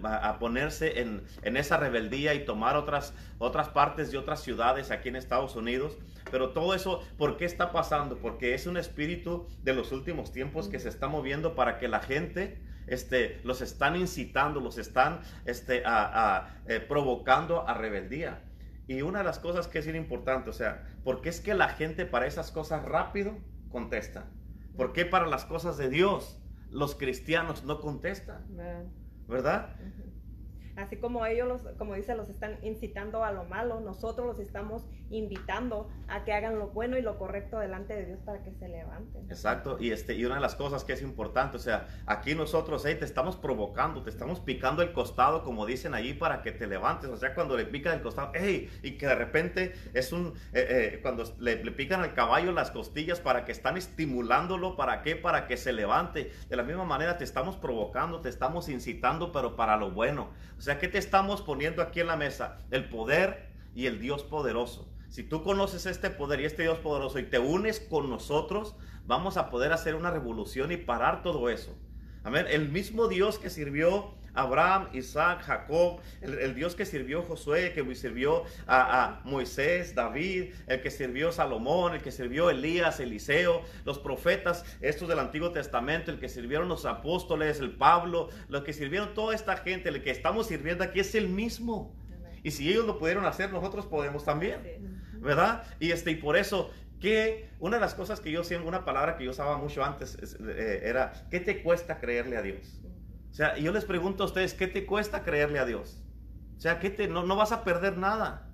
a, 0.04 0.40
ponerse 0.40 1.02
en, 1.02 1.24
en, 1.42 1.58
esa 1.58 1.78
rebeldía 1.78 2.34
y 2.34 2.46
tomar 2.46 2.78
otras, 2.78 3.14
otras 3.40 3.70
partes 3.70 4.12
de 4.12 4.18
otras 4.18 4.42
ciudades 4.42 4.92
aquí 4.92 5.10
en 5.10 5.16
Estados 5.16 5.56
Unidos. 5.56 5.98
Pero 6.30 6.50
todo 6.50 6.74
eso, 6.74 7.02
¿por 7.18 7.38
qué 7.38 7.46
está 7.46 7.72
pasando? 7.72 8.18
Porque 8.18 8.54
es 8.54 8.68
un 8.68 8.78
espíritu 8.78 9.48
de 9.64 9.74
los 9.74 9.92
últimos 9.92 10.32
tiempos 10.32 10.68
que 10.68 10.80
se 10.80 10.90
está 10.90 11.08
moviendo 11.08 11.56
para 11.56 11.78
que 11.78 11.88
la 11.88 12.02
gente 12.02 12.60
este, 12.88 13.40
los 13.44 13.62
están 13.62 13.96
incitando, 13.96 14.60
los 14.60 14.78
están 14.78 15.22
este, 15.46 15.84
a, 15.86 16.56
eh, 16.68 16.80
provocando 16.80 17.68
a 17.68 17.74
rebeldía. 17.74 18.44
Y 18.88 19.02
una 19.02 19.20
de 19.20 19.26
las 19.26 19.40
cosas 19.40 19.68
que 19.68 19.80
es 19.80 19.86
bien 19.86 19.98
importante, 19.98 20.50
o 20.50 20.54
sea, 20.54 20.88
¿por 21.04 21.22
qué 21.22 21.30
es 21.30 21.42
que 21.42 21.54
la 21.54 21.70
gente 21.70 22.06
para 22.06 22.26
esas 22.26 22.52
cosas 22.52 22.84
rápido 22.84 23.38
contesta? 23.70 24.26
¿Por 24.78 24.94
qué 24.94 25.06
para 25.06 25.28
las 25.28 25.46
cosas 25.46 25.78
de 25.78 25.90
Dios 25.90 26.42
los 26.72 26.96
cristianos 26.96 27.64
no 27.64 27.82
contestan? 27.82 28.46
¿Verdad? 29.28 29.76
Así 30.78 30.98
como 30.98 31.26
ellos, 31.26 31.48
los, 31.48 31.62
como 31.78 31.96
dice, 31.96 32.16
los 32.16 32.30
están 32.30 32.60
incitando 32.62 33.24
a 33.24 33.32
lo 33.32 33.46
malo, 33.46 33.80
nosotros 33.80 34.28
los 34.28 34.40
estamos 34.40 34.86
invitando 35.10 35.90
a 36.08 36.24
que 36.24 36.34
hagan 36.34 36.60
lo 36.60 36.68
bueno 36.68 36.98
y 36.98 37.02
lo 37.02 37.18
correcto 37.18 37.60
delante 37.60 37.96
de 37.96 38.06
Dios 38.06 38.20
para 38.24 38.44
que 38.44 38.52
se 38.52 38.70
levanten. 38.70 39.26
Exacto, 39.30 39.78
y, 39.80 39.92
este, 39.92 40.14
y 40.14 40.24
una 40.26 40.36
de 40.36 40.42
las 40.42 40.56
cosas 40.56 40.84
que 40.84 40.94
es 40.94 41.02
importante, 41.02 41.58
o 41.58 41.60
sea, 41.60 41.88
aquí 42.06 42.36
nosotros 42.36 42.84
hey, 42.86 42.96
te 43.00 43.06
estamos 43.06 43.36
provocando, 43.36 44.04
te 44.04 44.12
estamos 44.12 44.40
picando 44.40 44.84
el 44.84 44.94
costado, 44.94 45.44
como 45.44 45.66
dicen 45.66 45.96
allí, 45.96 46.14
para 46.14 46.44
que 46.44 46.52
te 46.52 46.68
levantes. 46.68 47.10
O 47.10 47.18
sea, 47.18 47.34
cuando 47.34 47.58
le 47.58 47.66
pican 47.66 47.96
el 47.96 48.02
costado, 48.02 48.32
hey, 48.36 48.70
y 48.84 48.98
que 48.98 49.08
de 49.08 49.16
repente 49.16 49.74
es 49.94 50.12
un, 50.12 50.34
eh, 50.54 50.94
eh, 50.94 51.00
cuando 51.02 51.24
le, 51.40 51.64
le 51.64 51.72
pican 51.72 52.02
al 52.02 52.14
caballo 52.14 52.52
las 52.52 52.70
costillas 52.70 53.20
para 53.20 53.46
que 53.46 53.52
están 53.52 53.78
estimulándolo, 53.78 54.76
¿para 54.76 55.02
qué? 55.02 55.16
Para 55.16 55.48
que 55.48 55.58
se 55.58 55.74
levante. 55.74 56.32
De 56.50 56.56
la 56.56 56.64
misma 56.64 56.86
manera 56.86 57.18
te 57.18 57.24
estamos 57.24 57.56
provocando, 57.58 58.22
te 58.22 58.30
estamos 58.30 58.70
incitando, 58.70 59.32
pero 59.32 59.56
para 59.56 59.76
lo 59.78 59.92
bueno. 59.92 60.30
O 60.58 60.62
sea, 60.62 60.80
¿qué 60.80 60.88
te 60.88 60.98
estamos 60.98 61.42
poniendo 61.42 61.82
aquí 61.82 62.00
en 62.00 62.08
la 62.08 62.16
mesa? 62.16 62.58
El 62.72 62.90
poder 62.90 63.50
y 63.76 63.86
el 63.86 64.00
Dios 64.00 64.24
poderoso. 64.24 64.90
Si 65.10 65.24
tú 65.24 65.44
conoces 65.44 65.86
este 65.86 66.10
poder 66.10 66.42
y 66.42 66.46
este 66.46 66.64
Dios 66.64 66.80
poderoso 66.80 67.20
y 67.20 67.24
te 67.24 67.40
unes 67.40 67.80
con 67.80 68.10
nosotros, 68.10 68.76
vamos 69.06 69.38
a 69.38 69.50
poder 69.50 69.72
hacer 69.72 69.96
una 69.96 70.12
revolución 70.12 70.72
y 70.72 70.78
parar 70.78 71.22
todo 71.22 71.50
eso. 71.50 71.76
Amén. 72.24 72.46
El 72.50 72.70
mismo 72.70 73.08
Dios 73.08 73.40
que 73.40 73.50
sirvió 73.50 74.14
Abraham, 74.38 74.90
Isaac, 74.94 75.42
Jacob, 75.42 76.00
el, 76.22 76.56
Dios 76.56 76.76
que 76.76 76.86
sirvió 76.86 77.24
Josué, 77.24 77.74
que 77.74 77.96
sirvió 77.96 78.44
a, 78.66 79.04
a, 79.04 79.22
Moisés, 79.24 79.96
David, 79.96 80.54
el 80.68 80.82
que 80.82 80.92
sirvió 80.92 81.32
Salomón, 81.32 81.96
el 81.96 82.02
que 82.02 82.12
sirvió 82.12 82.50
Elías, 82.50 83.00
Eliseo, 83.00 83.64
los 83.86 84.00
profetas, 84.00 84.64
estos 84.82 85.10
del 85.10 85.20
Antiguo 85.20 85.52
Testamento, 85.52 86.12
el 86.12 86.20
que 86.20 86.30
sirvieron 86.30 86.68
los 86.68 86.86
apóstoles, 86.86 87.60
el 87.60 87.72
Pablo, 87.72 88.30
los 88.48 88.64
que 88.64 88.74
sirvieron 88.74 89.14
toda 89.14 89.34
esta 89.34 89.58
gente, 89.58 89.90
el 89.90 90.04
que 90.04 90.12
estamos 90.12 90.48
sirviendo 90.48 90.84
aquí 90.84 91.00
es 91.00 91.16
el 91.16 91.28
mismo. 91.28 91.96
Y 92.44 92.52
si 92.52 92.70
ellos 92.70 92.86
lo 92.86 92.98
pudieron 92.98 93.26
hacer, 93.26 93.52
nosotros 93.52 93.86
podemos 93.86 94.24
también. 94.24 95.02
¿Verdad? 95.20 95.64
Y, 95.80 95.92
este, 95.92 96.12
y 96.12 96.16
por 96.16 96.38
eso 96.38 96.70
que 97.00 97.50
una 97.60 97.78
de 97.78 97.82
las 97.82 97.94
cosas 97.94 98.20
que 98.20 98.32
yo 98.32 98.44
siempre, 98.44 98.68
una 98.68 98.86
palabra 98.86 99.18
que 99.18 99.26
yo 99.26 99.32
usaba 99.32 99.58
mucho 99.58 99.84
antes 99.84 100.18
eh, 100.40 100.82
era, 100.84 101.14
¿qué 101.30 101.40
te 101.40 101.62
cuesta 101.62 102.00
creerle 102.00 102.38
a 102.38 102.42
Dios? 102.42 102.80
O 103.32 103.34
sea, 103.34 103.58
yo 103.58 103.72
les 103.72 103.86
pregunto 103.86 104.24
a 104.24 104.26
ustedes, 104.26 104.54
¿qué 104.54 104.68
te 104.68 104.86
cuesta 104.86 105.24
creerle 105.24 105.60
a 105.60 105.66
Dios? 105.66 106.04
O 106.58 106.60
sea, 106.60 106.80
¿qué 106.80 106.90
te, 106.90 107.08
no, 107.08 107.24
no 107.24 107.36
vas 107.36 107.52
a 107.52 107.64
perder 107.64 107.98
nada. 107.98 108.50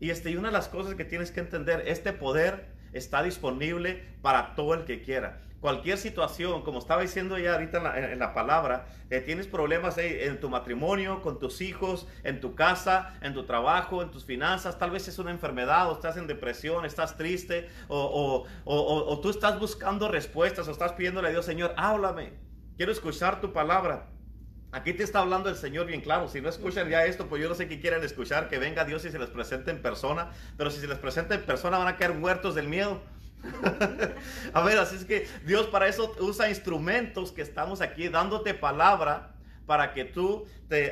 Y, 0.00 0.10
este, 0.10 0.30
y 0.30 0.36
una 0.36 0.48
de 0.48 0.52
las 0.52 0.68
cosas 0.68 0.94
que 0.94 1.04
tienes 1.04 1.30
que 1.30 1.40
entender, 1.40 1.84
este 1.86 2.12
poder 2.12 2.74
está 2.92 3.22
disponible 3.22 4.02
para 4.22 4.54
todo 4.54 4.74
el 4.74 4.84
que 4.84 5.02
quiera. 5.02 5.40
cualquier 5.60 5.96
situación, 5.96 6.60
como 6.60 6.78
estaba 6.78 7.00
diciendo 7.00 7.38
ya 7.38 7.54
ahorita 7.54 7.78
en 8.12 8.18
la, 8.18 8.34
palabra, 8.34 8.86
eh, 9.08 9.22
tienes 9.22 9.46
problemas 9.46 9.96
en 9.96 10.38
tu 10.38 10.50
matrimonio, 10.50 11.22
con 11.22 11.38
tus 11.38 11.62
hijos, 11.62 12.06
en 12.22 12.40
tu 12.42 12.54
casa, 12.54 13.18
en 13.22 13.32
tu 13.32 13.44
trabajo, 13.44 14.02
en 14.02 14.10
tus 14.10 14.26
finanzas, 14.26 14.78
tal 14.78 14.90
vez 14.90 15.08
es 15.08 15.18
una 15.18 15.30
enfermedad 15.30 15.88
o 15.88 15.94
estás 15.94 16.18
en 16.18 16.26
depresión, 16.26 16.84
estás 16.84 17.16
triste 17.16 17.70
o, 17.88 18.46
o 18.66 19.20
tú 19.20 19.30
estás 19.30 19.58
buscando 19.58 20.08
respuestas 20.08 20.68
o 20.68 20.70
estás 20.70 20.92
pidiéndole 20.92 21.28
a 21.28 21.30
Dios, 21.30 21.46
Señor, 21.46 21.72
háblame, 21.78 22.43
quiero 22.76 22.92
escuchar 22.92 23.40
tu 23.40 23.52
palabra. 23.52 24.08
Aquí 24.72 24.92
te 24.92 25.04
está 25.04 25.20
hablando 25.20 25.48
el 25.48 25.54
Señor 25.54 25.86
bien 25.86 26.00
claro. 26.00 26.28
Si 26.28 26.40
no 26.40 26.48
escuchan 26.48 26.88
ya 26.88 27.06
esto, 27.06 27.28
pues 27.28 27.40
yo 27.40 27.48
no 27.48 27.54
sé 27.54 27.68
qué 27.68 27.80
quieren 27.80 28.02
escuchar, 28.02 28.48
que 28.48 28.58
venga 28.58 28.84
Dios 28.84 29.04
y 29.04 29.10
se 29.10 29.18
les 29.20 29.30
presente 29.30 29.70
en 29.70 29.80
persona. 29.80 30.32
Pero 30.56 30.70
si 30.70 30.80
se 30.80 30.88
les 30.88 30.98
presenta 30.98 31.36
en 31.36 31.42
persona 31.42 31.78
van 31.78 31.86
a 31.86 31.96
caer 31.96 32.14
muertos 32.14 32.56
del 32.56 32.66
miedo. 32.66 33.00
a 34.52 34.60
ver, 34.62 34.78
así 34.78 34.96
es 34.96 35.04
que 35.04 35.28
Dios 35.44 35.66
para 35.66 35.86
eso 35.86 36.16
usa 36.18 36.48
instrumentos 36.48 37.30
que 37.30 37.42
estamos 37.42 37.82
aquí 37.82 38.08
dándote 38.08 38.54
palabra 38.54 39.34
para 39.66 39.92
que 39.94 40.06
tú 40.06 40.46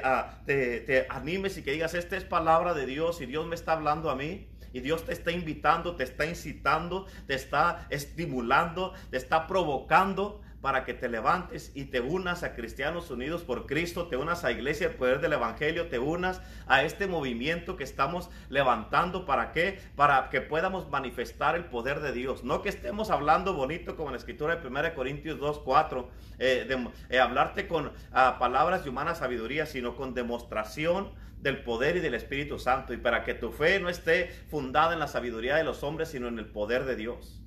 ah, 0.04 0.38
te, 0.46 0.80
te, 0.80 1.06
animes 1.08 1.56
y 1.58 1.62
que 1.62 1.72
digas, 1.72 1.94
esta 1.94 2.16
es 2.16 2.24
palabra 2.24 2.74
de 2.74 2.86
Dios 2.86 3.20
y 3.20 3.26
Dios 3.26 3.46
me 3.46 3.54
está 3.54 3.72
hablando 3.72 4.10
a 4.10 4.14
mí. 4.14 4.48
Y 4.74 4.80
Dios 4.80 5.04
te 5.04 5.12
está 5.12 5.32
invitando, 5.32 5.96
te 5.96 6.04
está 6.04 6.24
incitando, 6.24 7.06
te 7.26 7.34
está 7.34 7.86
estimulando, 7.90 8.94
te 9.10 9.16
está 9.16 9.46
provocando 9.46 10.40
para 10.62 10.84
que 10.84 10.94
te 10.94 11.08
levantes 11.08 11.72
y 11.74 11.86
te 11.86 12.00
unas 12.00 12.44
a 12.44 12.54
Cristianos 12.54 13.10
Unidos 13.10 13.42
por 13.42 13.66
Cristo, 13.66 14.06
te 14.06 14.16
unas 14.16 14.44
a 14.44 14.52
Iglesia 14.52 14.86
el 14.86 14.94
Poder 14.94 15.20
del 15.20 15.32
Evangelio, 15.32 15.88
te 15.88 15.98
unas 15.98 16.40
a 16.68 16.84
este 16.84 17.08
movimiento 17.08 17.76
que 17.76 17.82
estamos 17.82 18.30
levantando. 18.48 19.26
¿Para 19.26 19.52
qué? 19.52 19.80
Para 19.96 20.30
que 20.30 20.40
podamos 20.40 20.88
manifestar 20.88 21.56
el 21.56 21.64
poder 21.64 22.00
de 22.00 22.12
Dios. 22.12 22.44
No 22.44 22.62
que 22.62 22.68
estemos 22.68 23.10
hablando 23.10 23.54
bonito 23.54 23.96
como 23.96 24.08
en 24.08 24.12
la 24.12 24.18
escritura 24.18 24.56
de 24.56 24.66
1 24.66 24.94
Corintios 24.94 25.40
2, 25.40 25.58
4, 25.64 26.08
eh, 26.38 26.86
eh, 27.10 27.18
hablarte 27.18 27.66
con 27.66 27.92
ah, 28.12 28.36
palabras 28.38 28.84
de 28.84 28.90
humana 28.90 29.16
sabiduría, 29.16 29.66
sino 29.66 29.96
con 29.96 30.14
demostración 30.14 31.10
del 31.40 31.64
poder 31.64 31.96
y 31.96 32.00
del 32.00 32.14
Espíritu 32.14 32.60
Santo 32.60 32.94
y 32.94 32.98
para 32.98 33.24
que 33.24 33.34
tu 33.34 33.50
fe 33.50 33.80
no 33.80 33.88
esté 33.88 34.30
fundada 34.48 34.92
en 34.92 35.00
la 35.00 35.08
sabiduría 35.08 35.56
de 35.56 35.64
los 35.64 35.82
hombres, 35.82 36.10
sino 36.10 36.28
en 36.28 36.38
el 36.38 36.46
poder 36.46 36.84
de 36.84 36.94
Dios 36.94 37.41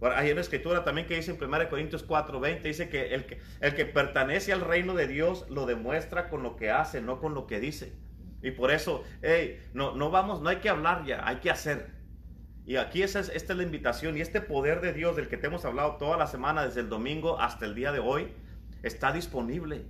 hay 0.00 0.30
una 0.30 0.40
escritura 0.42 0.84
también 0.84 1.06
que 1.06 1.16
dice 1.16 1.30
en 1.30 1.42
1 1.42 1.68
Corintios 1.70 2.02
4, 2.02 2.38
20, 2.38 2.68
dice 2.68 2.88
que 2.88 3.14
el, 3.14 3.74
que 3.74 3.86
pertenece 3.86 4.52
al 4.52 4.60
reino 4.60 4.94
de 4.94 5.06
Dios 5.06 5.46
lo 5.48 5.64
demuestra 5.64 6.28
con 6.28 6.42
lo 6.42 6.56
que 6.56 6.70
hace, 6.70 7.00
no 7.00 7.18
con 7.18 7.34
lo 7.34 7.46
que 7.46 7.60
dice. 7.60 7.94
Y 8.42 8.50
por 8.50 8.70
eso, 8.70 9.04
hey, 9.22 9.58
no, 9.72 9.94
no 9.94 10.10
vamos, 10.10 10.42
no 10.42 10.50
hay 10.50 10.56
que 10.56 10.68
hablar 10.68 11.04
ya, 11.06 11.26
hay 11.26 11.36
que 11.36 11.50
hacer. 11.50 11.90
Y 12.66 12.76
aquí 12.76 13.02
es, 13.02 13.16
esta 13.16 13.32
es 13.52 13.56
la 13.56 13.62
invitación 13.62 14.16
y 14.16 14.20
este 14.20 14.40
poder 14.40 14.80
de 14.80 14.92
Dios 14.92 15.16
del 15.16 15.28
que 15.28 15.38
te 15.38 15.46
hemos 15.46 15.64
hablado 15.64 15.96
toda 15.96 16.16
la 16.16 16.26
semana, 16.26 16.66
desde 16.66 16.80
el 16.80 16.88
domingo 16.88 17.40
hasta 17.40 17.64
el 17.64 17.74
día 17.74 17.90
de 17.90 18.00
hoy, 18.00 18.32
está 18.82 19.12
disponible. 19.12 19.86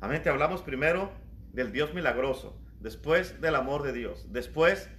Amén, 0.00 0.22
te 0.22 0.30
hablamos 0.30 0.62
primero 0.62 1.10
del 1.52 1.72
Dios 1.72 1.92
milagroso, 1.92 2.56
después 2.78 3.40
del 3.40 3.56
amor 3.56 3.82
de 3.82 3.92
Dios, 3.92 4.32
después 4.32 4.90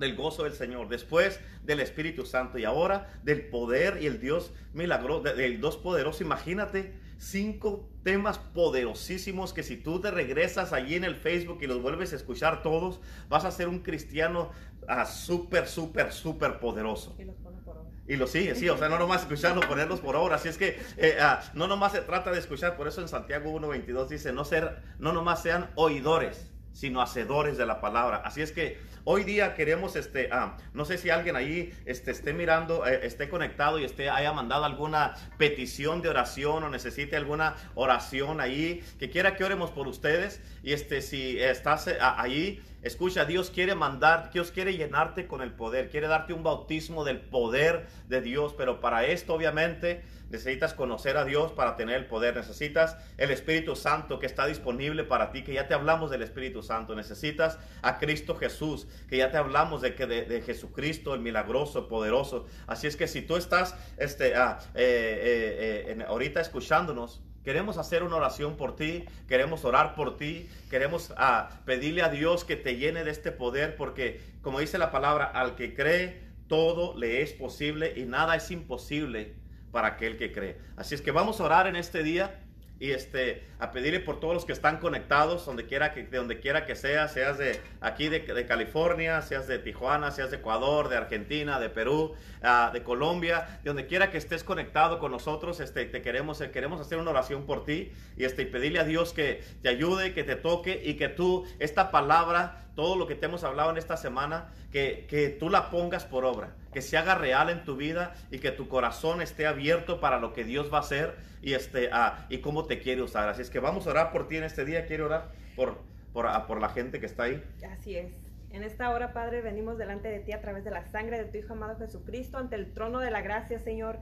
del 0.00 0.16
gozo 0.16 0.44
del 0.44 0.54
Señor, 0.54 0.88
después 0.88 1.38
del 1.62 1.78
Espíritu 1.78 2.26
Santo 2.26 2.58
y 2.58 2.64
ahora 2.64 3.20
del 3.22 3.46
poder 3.48 4.02
y 4.02 4.06
el 4.06 4.18
Dios 4.18 4.52
milagroso, 4.72 5.22
del 5.22 5.60
Dios 5.60 5.76
poderoso. 5.76 6.24
Imagínate 6.24 6.92
cinco 7.18 7.88
temas 8.02 8.38
poderosísimos 8.38 9.52
que 9.52 9.62
si 9.62 9.76
tú 9.76 10.00
te 10.00 10.10
regresas 10.10 10.72
allí 10.72 10.94
en 10.94 11.04
el 11.04 11.16
Facebook 11.16 11.58
y 11.60 11.66
los 11.66 11.82
vuelves 11.82 12.12
a 12.12 12.16
escuchar 12.16 12.62
todos, 12.62 13.00
vas 13.28 13.44
a 13.44 13.50
ser 13.50 13.68
un 13.68 13.80
cristiano 13.80 14.50
ah, 14.88 15.04
súper, 15.04 15.68
súper, 15.68 16.12
súper 16.12 16.58
poderoso. 16.58 17.14
Y 17.18 17.24
los 17.24 17.36
por 17.36 17.52
obra. 17.76 17.90
Y 18.08 18.16
lo 18.16 18.26
sigue, 18.26 18.54
sí, 18.54 18.68
o 18.68 18.76
sea, 18.76 18.88
no 18.88 18.98
nomás 18.98 19.22
escucharlo, 19.22 19.60
ponerlos 19.60 20.00
por 20.00 20.16
obra. 20.16 20.36
Así 20.36 20.48
es 20.48 20.56
que 20.56 20.80
eh, 20.96 21.18
ah, 21.20 21.42
no 21.54 21.68
nomás 21.68 21.92
se 21.92 22.00
trata 22.00 22.32
de 22.32 22.38
escuchar, 22.38 22.76
por 22.76 22.88
eso 22.88 23.02
en 23.02 23.08
Santiago 23.08 23.52
1.22 23.52 24.08
dice, 24.08 24.32
no, 24.32 24.44
ser, 24.44 24.78
no 24.98 25.12
nomás 25.12 25.42
sean 25.42 25.70
oidores, 25.74 26.50
sino 26.72 27.02
hacedores 27.02 27.58
de 27.58 27.66
la 27.66 27.80
palabra. 27.80 28.22
Así 28.24 28.42
es 28.42 28.52
que 28.52 28.78
Hoy 29.04 29.24
día 29.24 29.54
queremos, 29.54 29.96
este, 29.96 30.28
ah, 30.30 30.58
no 30.74 30.84
sé 30.84 30.98
si 30.98 31.08
alguien 31.08 31.34
ahí 31.34 31.72
este, 31.86 32.10
esté 32.10 32.34
mirando, 32.34 32.86
eh, 32.86 33.00
esté 33.04 33.30
conectado 33.30 33.78
y 33.78 33.84
esté, 33.84 34.10
haya 34.10 34.34
mandado 34.34 34.66
alguna 34.66 35.14
petición 35.38 36.02
de 36.02 36.10
oración 36.10 36.64
o 36.64 36.68
necesite 36.68 37.16
alguna 37.16 37.56
oración 37.74 38.42
ahí, 38.42 38.84
que 38.98 39.08
quiera 39.08 39.36
que 39.36 39.44
oremos 39.44 39.70
por 39.70 39.88
ustedes. 39.88 40.42
Y 40.62 40.74
este, 40.74 41.00
si 41.00 41.40
estás 41.40 41.86
eh, 41.86 41.96
ahí, 41.98 42.62
escucha, 42.82 43.24
Dios 43.24 43.50
quiere 43.50 43.74
mandar, 43.74 44.30
Dios 44.32 44.50
quiere 44.50 44.76
llenarte 44.76 45.26
con 45.26 45.40
el 45.40 45.52
poder, 45.52 45.88
quiere 45.88 46.06
darte 46.06 46.34
un 46.34 46.42
bautismo 46.42 47.02
del 47.02 47.20
poder 47.20 47.86
de 48.06 48.20
Dios, 48.20 48.54
pero 48.56 48.80
para 48.80 49.06
esto 49.06 49.32
obviamente 49.32 50.02
Necesitas 50.30 50.74
conocer 50.74 51.16
a 51.16 51.24
Dios 51.24 51.50
para 51.52 51.76
tener 51.76 51.96
el 51.96 52.06
poder. 52.06 52.36
Necesitas 52.36 52.96
el 53.18 53.32
Espíritu 53.32 53.74
Santo 53.74 54.20
que 54.20 54.26
está 54.26 54.46
disponible 54.46 55.02
para 55.02 55.32
ti, 55.32 55.42
que 55.42 55.52
ya 55.52 55.66
te 55.66 55.74
hablamos 55.74 56.10
del 56.10 56.22
Espíritu 56.22 56.62
Santo. 56.62 56.94
Necesitas 56.94 57.58
a 57.82 57.98
Cristo 57.98 58.36
Jesús, 58.36 58.86
que 59.08 59.16
ya 59.16 59.32
te 59.32 59.36
hablamos 59.38 59.82
de, 59.82 59.96
que 59.96 60.06
de, 60.06 60.40
Jesucristo, 60.42 61.14
el 61.14 61.20
milagroso, 61.20 61.88
poderoso. 61.88 62.46
Así 62.68 62.86
es 62.86 62.96
que 62.96 63.08
si 63.08 63.22
tú 63.22 63.36
estás 63.36 63.74
este, 63.98 64.36
ah, 64.36 64.58
eh, 64.74 65.86
eh, 65.88 65.96
eh, 65.98 66.04
ahorita 66.06 66.40
escuchándonos, 66.40 67.22
Queremos 67.42 67.78
hacer 67.78 68.02
una 68.02 68.16
oración 68.16 68.58
por 68.58 68.76
ti, 68.76 69.06
queremos 69.26 69.64
orar 69.64 69.94
por 69.94 70.18
ti, 70.18 70.50
queremos 70.68 71.14
ah, 71.16 71.48
pedirle 71.64 72.02
a 72.02 72.10
Dios 72.10 72.44
que 72.44 72.54
te 72.54 72.76
llene 72.76 73.02
de 73.02 73.10
este 73.10 73.32
poder, 73.32 73.76
porque 73.76 74.20
como 74.42 74.60
dice 74.60 74.76
la 74.76 74.90
palabra, 74.90 75.24
al 75.24 75.54
que 75.54 75.74
cree, 75.74 76.20
todo 76.48 76.94
le 76.98 77.22
es 77.22 77.32
posible 77.32 77.94
y 77.96 78.04
nada 78.04 78.36
es 78.36 78.50
imposible 78.50 79.39
para 79.72 79.88
aquel 79.88 80.16
que 80.16 80.32
cree. 80.32 80.58
Así 80.76 80.94
es 80.94 81.02
que 81.02 81.10
vamos 81.10 81.40
a 81.40 81.44
orar 81.44 81.66
en 81.66 81.76
este 81.76 82.02
día 82.02 82.40
y 82.80 82.92
este, 82.92 83.46
a 83.58 83.72
pedirle 83.72 84.00
por 84.00 84.20
todos 84.20 84.32
los 84.32 84.46
que 84.46 84.54
están 84.54 84.78
conectados, 84.78 85.44
donde 85.44 85.66
quiera 85.66 85.92
que, 85.92 86.04
de 86.04 86.16
donde 86.16 86.40
quiera 86.40 86.64
que 86.64 86.74
sea, 86.74 87.08
seas 87.08 87.36
de 87.36 87.60
aquí 87.82 88.08
de, 88.08 88.24
California, 88.46 89.20
seas 89.20 89.46
de 89.46 89.58
Tijuana, 89.58 90.10
seas 90.10 90.30
de 90.30 90.38
Ecuador, 90.38 90.88
de 90.88 90.96
Argentina, 90.96 91.60
de 91.60 91.68
Perú, 91.68 92.14
ah, 92.42 92.70
de 92.72 92.82
Colombia, 92.82 93.60
de 93.62 93.68
donde 93.68 93.86
quiera 93.86 94.10
que 94.10 94.16
estés 94.16 94.44
conectado 94.44 94.98
con 94.98 95.12
nosotros, 95.12 95.60
este, 95.60 95.84
te 95.84 96.00
queremos, 96.00 96.40
eh, 96.40 96.50
queremos 96.50 96.80
hacer 96.80 96.96
una 96.96 97.10
oración 97.10 97.44
por 97.44 97.66
ti 97.66 97.92
y 98.16 98.24
este, 98.24 98.46
pedirle 98.46 98.80
a 98.80 98.84
Dios 98.84 99.12
que 99.12 99.44
te 99.60 99.68
ayude, 99.68 100.14
que 100.14 100.24
te 100.24 100.36
toque 100.36 100.80
y 100.82 100.94
que 100.94 101.10
tú, 101.10 101.46
esta 101.58 101.90
palabra, 101.90 102.69
todo 102.74 102.96
lo 102.96 103.06
que 103.06 103.14
te 103.14 103.26
hemos 103.26 103.44
hablado 103.44 103.70
en 103.70 103.76
esta 103.76 103.96
semana, 103.96 104.52
que, 104.72 105.06
que 105.08 105.28
tú 105.28 105.50
la 105.50 105.70
pongas 105.70 106.04
por 106.04 106.24
obra, 106.24 106.54
que 106.72 106.82
se 106.82 106.96
haga 106.96 107.14
real 107.14 107.50
en 107.50 107.64
tu 107.64 107.76
vida 107.76 108.14
y 108.30 108.38
que 108.38 108.50
tu 108.50 108.68
corazón 108.68 109.22
esté 109.22 109.46
abierto 109.46 110.00
para 110.00 110.18
lo 110.18 110.32
que 110.32 110.44
Dios 110.44 110.72
va 110.72 110.78
a 110.78 110.80
hacer 110.80 111.16
y, 111.42 111.54
este, 111.54 111.90
ah, 111.92 112.26
y 112.28 112.38
cómo 112.38 112.66
te 112.66 112.78
quiere 112.78 113.02
usar. 113.02 113.28
Así 113.28 113.42
es 113.42 113.50
que 113.50 113.60
vamos 113.60 113.86
a 113.86 113.90
orar 113.90 114.12
por 114.12 114.28
ti 114.28 114.36
en 114.36 114.44
este 114.44 114.64
día. 114.64 114.86
Quiero 114.86 115.06
orar 115.06 115.32
por, 115.56 115.78
por, 116.12 116.26
ah, 116.26 116.46
por 116.46 116.60
la 116.60 116.68
gente 116.68 117.00
que 117.00 117.06
está 117.06 117.24
ahí. 117.24 117.42
Así 117.70 117.96
es. 117.96 118.12
En 118.52 118.64
esta 118.64 118.90
hora, 118.90 119.12
Padre, 119.12 119.42
venimos 119.42 119.78
delante 119.78 120.08
de 120.08 120.18
ti 120.18 120.32
a 120.32 120.40
través 120.40 120.64
de 120.64 120.72
la 120.72 120.84
sangre 120.90 121.18
de 121.18 121.24
tu 121.26 121.38
Hijo 121.38 121.52
amado 121.52 121.76
Jesucristo, 121.78 122.36
ante 122.36 122.56
el 122.56 122.72
trono 122.72 122.98
de 122.98 123.10
la 123.10 123.20
gracia, 123.20 123.60
Señor. 123.60 124.00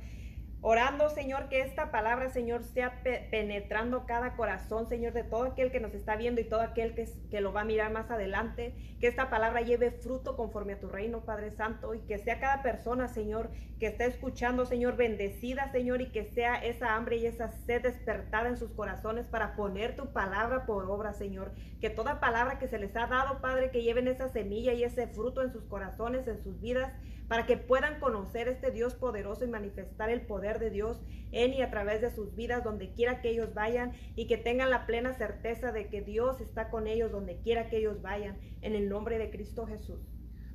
Orando, 0.60 1.08
Señor, 1.08 1.48
que 1.48 1.60
esta 1.60 1.92
palabra, 1.92 2.30
Señor, 2.30 2.64
sea 2.64 3.00
penetrando 3.30 4.06
cada 4.06 4.34
corazón, 4.34 4.88
Señor, 4.88 5.12
de 5.12 5.22
todo 5.22 5.44
aquel 5.44 5.70
que 5.70 5.78
nos 5.78 5.94
está 5.94 6.16
viendo 6.16 6.40
y 6.40 6.48
todo 6.48 6.62
aquel 6.62 6.96
que, 6.96 7.08
que 7.30 7.40
lo 7.40 7.52
va 7.52 7.60
a 7.60 7.64
mirar 7.64 7.92
más 7.92 8.10
adelante. 8.10 8.74
Que 8.98 9.06
esta 9.06 9.30
palabra 9.30 9.60
lleve 9.60 9.92
fruto 9.92 10.36
conforme 10.36 10.72
a 10.72 10.80
tu 10.80 10.88
reino, 10.88 11.24
Padre 11.24 11.52
Santo, 11.52 11.94
y 11.94 12.00
que 12.00 12.18
sea 12.18 12.40
cada 12.40 12.62
persona, 12.62 13.06
Señor, 13.06 13.50
que 13.78 13.86
esté 13.86 14.06
escuchando, 14.06 14.66
Señor, 14.66 14.96
bendecida, 14.96 15.70
Señor, 15.70 16.00
y 16.00 16.10
que 16.10 16.24
sea 16.24 16.56
esa 16.56 16.96
hambre 16.96 17.18
y 17.18 17.26
esa 17.26 17.52
sed 17.52 17.82
despertada 17.82 18.48
en 18.48 18.56
sus 18.56 18.72
corazones 18.72 19.26
para 19.26 19.54
poner 19.54 19.94
tu 19.94 20.12
palabra 20.12 20.66
por 20.66 20.90
obra, 20.90 21.12
Señor. 21.12 21.52
Que 21.80 21.88
toda 21.88 22.18
palabra 22.18 22.58
que 22.58 22.66
se 22.66 22.80
les 22.80 22.96
ha 22.96 23.06
dado, 23.06 23.40
Padre, 23.40 23.70
que 23.70 23.84
lleven 23.84 24.08
esa 24.08 24.28
semilla 24.28 24.72
y 24.72 24.82
ese 24.82 25.06
fruto 25.06 25.40
en 25.40 25.52
sus 25.52 25.62
corazones, 25.66 26.26
en 26.26 26.42
sus 26.42 26.60
vidas 26.60 26.92
para 27.28 27.46
que 27.46 27.56
puedan 27.56 28.00
conocer 28.00 28.48
este 28.48 28.70
Dios 28.70 28.94
poderoso 28.94 29.44
y 29.44 29.48
manifestar 29.48 30.10
el 30.10 30.22
poder 30.22 30.58
de 30.58 30.70
Dios 30.70 31.00
en 31.30 31.52
y 31.52 31.62
a 31.62 31.70
través 31.70 32.00
de 32.00 32.10
sus 32.10 32.34
vidas, 32.34 32.64
donde 32.64 32.92
quiera 32.92 33.20
que 33.20 33.30
ellos 33.30 33.52
vayan, 33.54 33.92
y 34.16 34.26
que 34.26 34.38
tengan 34.38 34.70
la 34.70 34.86
plena 34.86 35.12
certeza 35.12 35.70
de 35.70 35.88
que 35.88 36.00
Dios 36.00 36.40
está 36.40 36.70
con 36.70 36.86
ellos 36.86 37.12
donde 37.12 37.38
quiera 37.40 37.68
que 37.68 37.78
ellos 37.78 38.00
vayan, 38.00 38.38
en 38.62 38.74
el 38.74 38.88
nombre 38.88 39.18
de 39.18 39.30
Cristo 39.30 39.66
Jesús. 39.66 40.00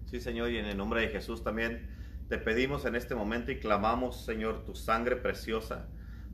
Sí, 0.06 0.20
Señor, 0.20 0.50
y 0.52 0.58
en 0.58 0.66
el 0.66 0.78
nombre 0.78 1.02
de 1.02 1.10
Jesús 1.10 1.44
también 1.44 1.88
te 2.28 2.38
pedimos 2.38 2.86
en 2.86 2.96
este 2.96 3.14
momento 3.16 3.52
y 3.52 3.60
clamamos, 3.60 4.26
Señor, 4.26 4.66
tu 4.66 4.76
sangre 4.76 5.16
preciosa 5.16 5.88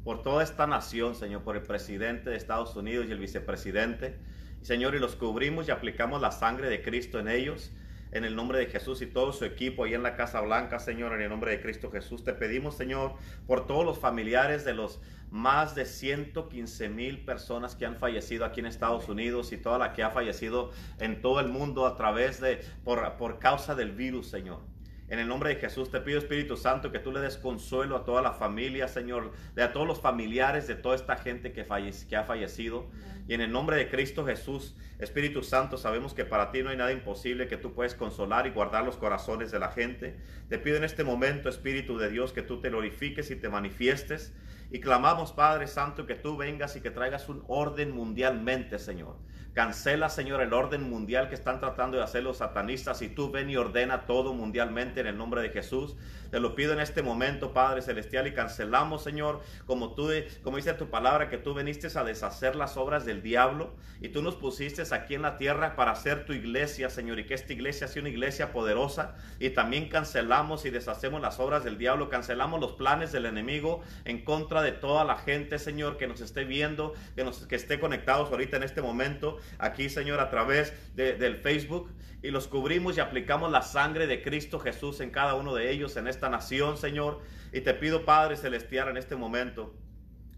por 0.04 0.24
toda 0.24 0.44
esta 0.44 0.66
nación, 0.66 1.16
Señor, 1.16 1.44
por 1.44 1.58
el 1.58 1.64
presidente 1.64 2.30
de 2.30 2.38
Estados 2.38 2.76
Unidos 2.76 3.08
y 3.08 3.12
el 3.12 3.20
vicepresidente. 3.20 4.18
Señor, 4.62 4.96
y 4.96 5.00
los 5.00 5.16
cubrimos 5.16 5.68
y 5.68 5.72
aplicamos 5.72 6.22
la 6.22 6.32
sangre 6.32 6.70
de 6.70 6.82
Cristo 6.82 7.20
en 7.20 7.28
ellos 7.28 7.72
en 8.12 8.26
el 8.26 8.36
nombre 8.36 8.60
de 8.60 8.68
Jesús 8.68 9.02
y 9.02 9.08
todo 9.08 9.32
su 9.34 9.46
equipo 9.46 9.84
ahí 9.84 9.94
en 9.94 10.04
la 10.04 10.16
Casa 10.16 10.42
Blanca, 10.42 10.80
Señor, 10.80 11.14
en 11.14 11.22
el 11.22 11.30
nombre 11.30 11.52
de 11.52 11.62
Cristo 11.62 11.92
Jesús. 11.92 12.24
Te 12.24 12.34
pedimos, 12.34 12.76
Señor, 12.76 13.14
por 13.48 13.68
todos 13.68 13.86
los 13.86 14.00
familiares 14.00 14.66
de 14.66 14.74
los 14.74 15.00
más 15.32 15.76
de 15.76 15.86
115 15.86 16.90
mil 16.90 17.24
personas 17.24 17.76
que 17.76 17.86
han 17.86 17.98
fallecido 17.98 18.46
aquí 18.46 18.62
en 18.62 18.66
Estados 18.66 19.08
Unidos 19.10 19.52
y 19.52 19.58
toda 19.58 19.78
la 19.78 19.94
que 19.94 20.04
ha 20.04 20.10
fallecido 20.10 20.72
en 21.00 21.22
todo 21.22 21.40
el 21.40 21.50
mundo 21.50 21.86
a 21.86 21.96
través 21.96 22.42
de, 22.42 22.62
por, 22.84 23.18
por 23.18 23.40
causa 23.40 23.76
del 23.76 23.92
virus, 23.92 24.28
Señor. 24.28 24.69
En 25.10 25.18
el 25.18 25.28
nombre 25.28 25.50
de 25.50 25.56
Jesús 25.56 25.90
te 25.90 26.02
pido, 26.02 26.20
Espíritu 26.20 26.56
Santo, 26.56 26.92
que 26.92 27.00
tú 27.00 27.12
le 27.12 27.20
des 27.20 27.38
consuelo 27.38 27.96
a 27.96 28.06
toda 28.06 28.22
la 28.22 28.34
familia, 28.34 28.88
Señor, 28.88 29.32
de 29.56 29.64
a 29.64 29.74
todos 29.74 29.88
los 29.88 30.00
familiares 30.00 30.68
de 30.68 30.76
toda 30.76 30.96
esta 30.96 31.18
gente 31.18 31.52
que, 31.52 31.66
que 32.08 32.16
ha 32.16 32.24
fallecido. 32.26 32.86
Y 33.28 33.34
en 33.34 33.42
el 33.42 33.52
nombre 33.52 33.78
de 33.78 33.90
Cristo 33.90 34.24
Jesús, 34.24 34.76
Espíritu 35.00 35.42
Santo, 35.42 35.78
sabemos 35.78 36.14
que 36.14 36.26
para 36.26 36.52
ti 36.52 36.62
no 36.62 36.70
hay 36.70 36.78
nada 36.78 36.92
imposible, 36.92 37.48
que 37.48 37.58
tú 37.58 37.74
puedes 37.74 37.96
consolar 37.96 38.46
y 38.46 38.52
guardar 38.52 38.86
los 38.86 38.98
corazones 38.98 39.50
de 39.50 39.58
la 39.58 39.72
gente. 39.72 40.16
Te 40.48 40.60
pido 40.60 40.78
en 40.78 40.84
este 40.84 41.04
momento, 41.04 41.50
Espíritu 41.50 41.98
de 41.98 42.12
Dios, 42.12 42.32
que 42.32 42.44
tú 42.44 42.62
te 42.62 42.70
glorifiques 42.70 43.32
y 43.32 43.36
te 43.36 43.50
manifiestes. 43.50 44.32
Y 44.70 44.80
clamamos, 44.80 45.32
Padre 45.32 45.66
Santo, 45.66 46.06
que 46.06 46.14
tú 46.14 46.38
vengas 46.38 46.76
y 46.76 46.82
que 46.82 46.92
traigas 46.92 47.30
un 47.30 47.44
orden 47.48 47.92
mundialmente, 47.92 48.78
Señor. 48.78 49.16
Cancela, 49.54 50.10
Señor, 50.10 50.42
el 50.42 50.54
orden 50.54 50.90
mundial 50.90 51.28
que 51.28 51.36
están 51.36 51.60
tratando 51.60 51.98
de 51.98 52.04
hacer 52.04 52.24
los 52.24 52.38
satanistas 52.38 53.02
y 53.02 53.10
tú 53.10 53.32
ven 53.32 53.50
y 53.50 53.58
ordena 53.58 54.06
todo 54.06 54.34
mundialmente 54.34 55.00
en 55.02 55.08
el 55.08 55.18
nombre 55.18 55.42
de 55.42 55.50
Jesús. 55.50 55.96
Te 56.30 56.40
lo 56.40 56.54
pido 56.54 56.74
en 56.74 56.80
este 56.80 57.02
momento, 57.02 57.52
Padre 57.52 57.82
Celestial, 57.82 58.28
y 58.28 58.34
cancelamos, 58.34 59.04
Señor, 59.04 59.42
como 59.66 59.96
tú, 59.96 60.12
como 60.44 60.58
dice 60.58 60.74
tu 60.74 60.90
palabra, 60.90 61.30
que 61.30 61.40
tú 61.40 61.56
viniste 61.56 61.88
a 61.98 62.04
deshacer 62.04 62.56
las 62.56 62.78
obras 62.78 63.06
del 63.06 63.24
diablo 63.24 63.74
y 64.00 64.10
tú 64.10 64.22
nos 64.22 64.36
pusiste 64.36 64.84
aquí 64.94 65.16
en 65.16 65.24
la 65.24 65.38
tierra 65.38 65.76
para 65.76 65.92
hacer 65.92 66.26
tu 66.26 66.34
iglesia, 66.34 66.90
Señor, 66.90 67.20
y 67.20 67.26
que 67.26 67.34
esta 67.34 67.52
iglesia 67.52 67.88
sea 67.88 68.02
una 68.02 68.10
iglesia 68.10 68.54
poderosa. 68.54 69.16
Y 69.40 69.50
también 69.50 69.90
cancelamos 69.90 70.66
y 70.66 70.70
deshacemos 70.70 71.20
las 71.20 71.40
obras 71.40 71.64
del 71.64 71.80
diablo, 71.80 72.10
cancelamos 72.10 72.60
los 72.60 72.74
planes 72.74 73.12
del 73.12 73.26
enemigo 73.26 73.82
en 74.06 74.24
contra 74.24 74.62
de 74.62 74.72
toda 74.72 75.04
la 75.04 75.18
gente, 75.18 75.58
Señor, 75.58 75.98
que 75.98 76.08
nos 76.08 76.22
esté 76.22 76.44
viendo, 76.44 76.94
que, 77.16 77.24
nos, 77.24 77.48
que 77.48 77.56
esté 77.56 77.80
conectados 77.80 78.30
ahorita 78.30 78.58
en 78.58 78.64
este 78.64 78.82
momento, 78.84 79.39
aquí, 79.58 79.90
Señor, 79.90 80.20
a 80.20 80.30
través 80.30 80.74
del 80.96 81.38
Facebook 81.38 81.92
y 82.22 82.32
los 82.32 82.48
cubrimos 82.48 82.98
y 82.98 83.00
aplicamos 83.00 83.52
la 83.52 83.62
sangre 83.62 84.06
de 84.08 84.22
Cristo 84.22 84.60
Jesús 84.60 85.00
en 85.00 85.10
cada 85.10 85.36
uno 85.36 85.56
de 85.56 85.72
ellos, 85.72 85.96
en 85.96 86.08
esta 86.08 86.30
nación, 86.30 86.78
Señor. 86.78 87.22
Y 87.54 87.62
te 87.62 87.74
pido, 87.74 88.06
Padre 88.06 88.36
Celestial, 88.36 88.90
en 88.90 88.98
este 88.98 89.16
momento, 89.16 89.74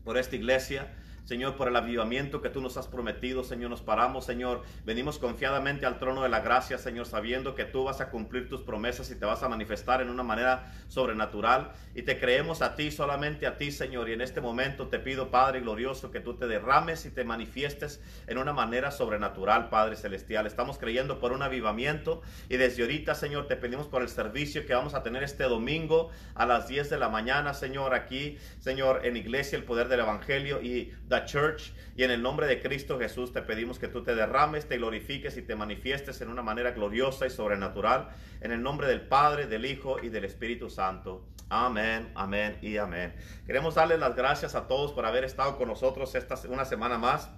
por 0.04 0.18
esta 0.18 0.36
iglesia, 0.36 0.94
Señor, 1.32 1.56
por 1.56 1.70
el 1.70 1.78
avivamiento 1.78 2.42
que 2.42 2.50
tú 2.50 2.60
nos 2.60 2.76
has 2.76 2.90
prometido, 2.90 3.46
Señor, 3.46 3.70
nos 3.70 3.82
paramos, 3.82 4.26
Señor. 4.26 4.64
Venimos 4.84 5.18
confiadamente 5.18 5.86
al 5.86 5.98
trono 5.98 6.24
de 6.24 6.28
la 6.28 6.42
gracia, 6.42 6.78
Señor, 6.78 7.06
sabiendo 7.06 7.56
que 7.56 7.64
tú 7.64 7.86
vas 7.86 8.02
a 8.02 8.10
cumplir 8.10 8.50
tus 8.50 8.64
promesas 8.64 9.10
y 9.12 9.16
te 9.16 9.26
vas 9.26 9.42
a 9.42 9.48
manifestar 9.48 10.02
en 10.02 10.10
una 10.10 10.24
manera 10.24 10.74
sobrenatural. 10.90 11.72
Y 11.96 12.02
te 12.02 12.20
creemos 12.20 12.62
a 12.62 12.76
ti, 12.76 12.92
solamente 12.92 13.48
a 13.48 13.58
ti, 13.58 13.72
Señor. 13.72 14.10
Y 14.10 14.12
en 14.12 14.20
este 14.20 14.42
momento 14.42 14.90
te 14.90 15.00
pido, 15.00 15.32
Padre 15.32 15.62
glorioso, 15.62 16.12
que 16.12 16.20
tú 16.20 16.36
te 16.36 16.48
derrames 16.48 17.06
y 17.06 17.12
te 17.12 17.24
manifiestes 17.24 18.02
en 18.28 18.38
una 18.38 18.52
manera 18.52 18.92
sobrenatural, 18.92 19.70
Padre 19.70 19.96
celestial. 19.96 20.48
Estamos 20.48 20.78
creyendo 20.80 21.22
por 21.22 21.32
un 21.32 21.44
avivamiento 21.44 22.22
y 22.50 22.58
desde 22.58 22.82
ahorita, 22.82 23.16
Señor, 23.16 23.48
te 23.48 23.56
pedimos 23.56 23.88
por 23.88 24.02
el 24.02 24.10
servicio 24.10 24.66
que 24.66 24.74
vamos 24.74 24.96
a 24.96 25.02
tener 25.02 25.24
este 25.24 25.46
domingo 25.46 26.10
a 26.36 26.46
las 26.46 26.68
10 26.68 26.90
de 26.90 26.98
la 26.98 27.08
mañana, 27.08 27.54
Señor, 27.54 27.94
aquí, 27.94 28.38
Señor, 28.60 29.06
en 29.06 29.16
Iglesia, 29.16 29.58
el 29.58 29.64
poder 29.64 29.88
del 29.88 30.02
Evangelio 30.02 30.62
y 30.62 30.94
Church. 31.26 31.74
Y 31.96 32.04
en 32.04 32.12
el 32.12 32.22
nombre 32.22 32.48
de 32.48 32.62
Cristo 32.62 33.00
Jesús 33.00 33.34
te 33.34 33.42
pedimos 33.42 33.80
que 33.80 33.88
tú 33.88 34.04
te 34.04 34.16
derrames, 34.16 34.68
te 34.68 34.78
glorifiques 34.78 35.38
y 35.38 35.42
te 35.42 35.56
manifiestes 35.56 36.22
en 36.22 36.30
una 36.30 36.42
manera 36.42 36.72
gloriosa 36.72 37.26
y 37.28 37.30
sobrenatural. 37.30 38.10
En 38.42 38.52
el 38.52 38.62
nombre 38.62 38.88
del 38.88 39.02
Padre, 39.02 39.48
del 39.48 39.66
Hijo 39.66 39.98
y 40.02 40.10
del 40.10 40.26
Espíritu 40.26 40.70
Santo. 40.70 41.28
Amén, 41.50 42.12
amén 42.16 42.58
y 42.62 42.78
amén. 42.78 43.14
Queremos 43.46 43.76
darles 43.76 44.00
las 44.00 44.16
gracias 44.16 44.56
a 44.56 44.68
todos 44.68 44.94
por 44.94 45.06
haber 45.06 45.26
estado 45.26 45.58
con 45.58 45.68
nosotros 45.68 46.16
esta 46.16 46.36
una 46.48 46.64
semana 46.64 46.98
más. 46.98 47.30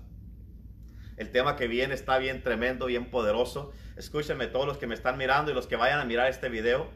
El 1.17 1.31
tema 1.31 1.55
que 1.55 1.67
viene 1.67 1.93
está 1.93 2.17
bien 2.17 2.43
tremendo, 2.43 2.85
bien 2.85 3.09
poderoso. 3.09 3.71
Escúchenme 3.97 4.47
todos 4.47 4.67
los 4.67 4.77
que 4.77 4.87
me 4.87 4.95
están 4.95 5.17
mirando 5.17 5.51
y 5.51 5.53
los 5.53 5.67
que 5.67 5.75
vayan 5.75 5.99
a 5.99 6.05
mirar 6.05 6.27
este 6.29 6.49
video. 6.49 6.89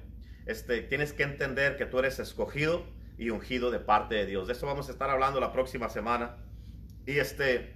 Este, 0.45 0.81
tienes 0.81 1.13
que 1.13 1.23
entender 1.23 1.75
que 1.75 1.85
tú 1.85 1.99
eres 1.99 2.19
escogido 2.19 2.85
y 3.17 3.31
ungido 3.31 3.71
de 3.71 3.79
parte 3.79 4.15
de 4.15 4.25
Dios. 4.25 4.47
De 4.47 4.53
eso 4.53 4.65
vamos 4.65 4.88
a 4.88 4.91
estar 4.91 5.09
hablando 5.09 5.39
la 5.39 5.51
próxima 5.51 5.89
semana. 5.89 6.38
Y 7.08 7.20
este, 7.20 7.74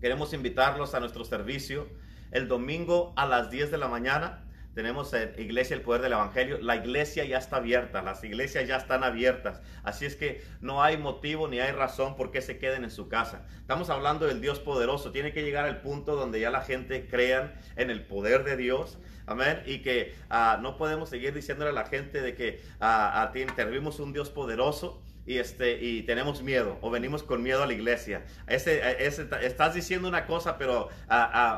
queremos 0.00 0.32
invitarlos 0.32 0.94
a 0.94 1.00
nuestro 1.00 1.22
servicio 1.22 1.86
el 2.30 2.48
domingo 2.48 3.12
a 3.14 3.26
las 3.26 3.50
10 3.50 3.70
de 3.70 3.76
la 3.76 3.88
mañana. 3.88 4.46
Tenemos 4.74 5.12
en 5.12 5.34
Iglesia 5.36 5.76
el 5.76 5.82
Poder 5.82 6.00
del 6.00 6.12
Evangelio. 6.14 6.58
La 6.62 6.76
iglesia 6.76 7.26
ya 7.26 7.36
está 7.36 7.56
abierta, 7.56 8.00
las 8.00 8.24
iglesias 8.24 8.66
ya 8.66 8.76
están 8.78 9.04
abiertas. 9.04 9.60
Así 9.82 10.06
es 10.06 10.16
que 10.16 10.42
no 10.62 10.82
hay 10.82 10.96
motivo 10.96 11.46
ni 11.46 11.60
hay 11.60 11.72
razón 11.72 12.16
por 12.16 12.30
qué 12.30 12.40
se 12.40 12.58
queden 12.58 12.84
en 12.84 12.90
su 12.90 13.08
casa. 13.08 13.44
Estamos 13.60 13.90
hablando 13.90 14.26
del 14.26 14.40
Dios 14.40 14.60
poderoso. 14.60 15.12
Tiene 15.12 15.34
que 15.34 15.42
llegar 15.42 15.66
al 15.66 15.82
punto 15.82 16.16
donde 16.16 16.40
ya 16.40 16.50
la 16.50 16.62
gente 16.62 17.06
crean 17.06 17.52
en 17.76 17.90
el 17.90 18.06
poder 18.06 18.44
de 18.44 18.56
Dios. 18.56 18.96
Amén. 19.26 19.62
Y 19.66 19.82
que 19.82 20.14
ah, 20.30 20.58
no 20.62 20.78
podemos 20.78 21.10
seguir 21.10 21.34
diciéndole 21.34 21.68
a 21.68 21.74
la 21.74 21.84
gente 21.84 22.22
de 22.22 22.34
que 22.34 22.62
uh, 22.80 23.54
servimos 23.54 24.00
un 24.00 24.14
Dios 24.14 24.30
poderoso 24.30 25.02
y, 25.28 25.36
este, 25.36 25.78
y 25.84 26.04
tenemos 26.04 26.42
miedo 26.42 26.78
o 26.80 26.90
venimos 26.90 27.22
con 27.22 27.42
miedo 27.42 27.62
a 27.62 27.66
la 27.66 27.74
iglesia. 27.74 28.24
Ese, 28.46 28.80
ese 29.04 29.28
estás 29.42 29.74
diciendo 29.74 30.08
una 30.08 30.24
cosa 30.24 30.56
pero 30.56 30.88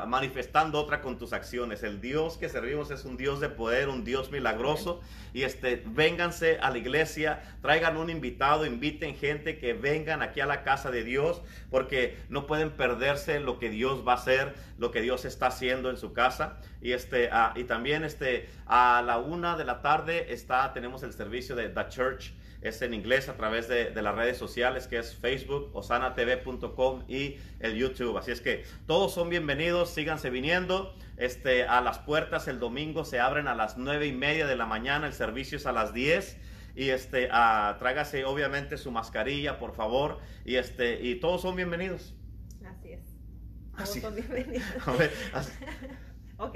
manifestando 0.07 0.77
otra 0.77 0.99
con 0.99 1.17
tus 1.17 1.31
acciones. 1.31 1.81
El 1.81 2.01
Dios 2.01 2.35
que 2.35 2.49
servimos 2.49 2.91
es 2.91 3.05
un 3.05 3.15
Dios 3.15 3.39
de 3.39 3.47
poder, 3.47 3.87
un 3.87 4.03
Dios 4.03 4.29
milagroso. 4.29 4.99
Y 5.33 5.43
este, 5.43 5.81
vénganse 5.85 6.57
a 6.59 6.69
la 6.69 6.79
iglesia, 6.79 7.41
traigan 7.61 7.95
un 7.95 8.09
invitado, 8.09 8.65
inviten 8.65 9.15
gente 9.15 9.57
que 9.57 9.71
vengan 9.71 10.21
aquí 10.21 10.41
a 10.41 10.45
la 10.45 10.63
casa 10.63 10.91
de 10.91 11.05
Dios 11.05 11.41
porque 11.69 12.17
no 12.27 12.47
pueden 12.47 12.71
perderse 12.71 13.39
lo 13.39 13.57
que 13.57 13.69
Dios 13.69 14.05
va 14.05 14.11
a 14.11 14.15
hacer, 14.15 14.53
lo 14.79 14.91
que 14.91 14.99
Dios 14.99 15.23
está 15.23 15.47
haciendo 15.47 15.89
en 15.89 15.95
su 15.95 16.11
casa. 16.11 16.57
Y, 16.81 16.91
este, 16.91 17.29
y 17.55 17.63
también 17.63 18.03
este, 18.03 18.49
a 18.65 19.01
la 19.01 19.17
una 19.17 19.55
de 19.55 19.63
la 19.63 19.81
tarde 19.81 20.33
está, 20.33 20.73
tenemos 20.73 21.03
el 21.03 21.13
servicio 21.13 21.55
de 21.55 21.69
The 21.69 21.87
Church 21.87 22.33
es 22.61 22.81
en 22.81 22.93
inglés 22.93 23.27
a 23.27 23.35
través 23.35 23.67
de, 23.67 23.91
las 24.01 24.15
redes 24.15 24.37
sociales 24.37 24.87
que 24.87 24.99
es 24.99 25.15
Facebook, 25.15 25.71
osanatv.com 25.73 27.03
y 27.07 27.37
el 27.59 27.75
YouTube. 27.75 28.17
Así 28.17 28.31
es 28.31 28.41
que 28.41 28.63
todos 28.85 29.13
son 29.13 29.29
bienvenidos, 29.29 29.89
síganse 29.89 30.29
viniendo. 30.29 30.95
Este, 31.17 31.63
a 31.63 31.81
las 31.81 31.99
puertas 31.99 32.47
el 32.47 32.59
domingo 32.59 33.03
se 33.03 33.19
abren 33.19 33.47
a 33.47 33.55
las 33.55 33.77
nueve 33.77 34.07
y 34.07 34.13
media 34.13 34.47
de 34.47 34.55
la 34.55 34.65
mañana, 34.65 35.07
el 35.07 35.13
servicio 35.13 35.57
es 35.57 35.65
a 35.65 35.71
las 35.71 35.93
10 35.93 36.37
y 36.75 36.89
este 36.89 37.27
trágase 37.27 38.25
obviamente 38.25 38.77
su 38.77 38.91
mascarilla 38.91 39.57
por 39.59 39.73
favor. 39.73 40.19
Y 40.45 40.55
este 40.55 41.01
y 41.01 41.15
todos 41.15 41.41
son 41.41 41.55
bienvenidos. 41.55 42.15
Así 42.65 42.93
es. 42.93 43.01
Todos 43.75 43.95
son 43.95 44.15
bienvenidos. 44.15 44.63
Así. 45.33 45.51
ok. 46.37 46.55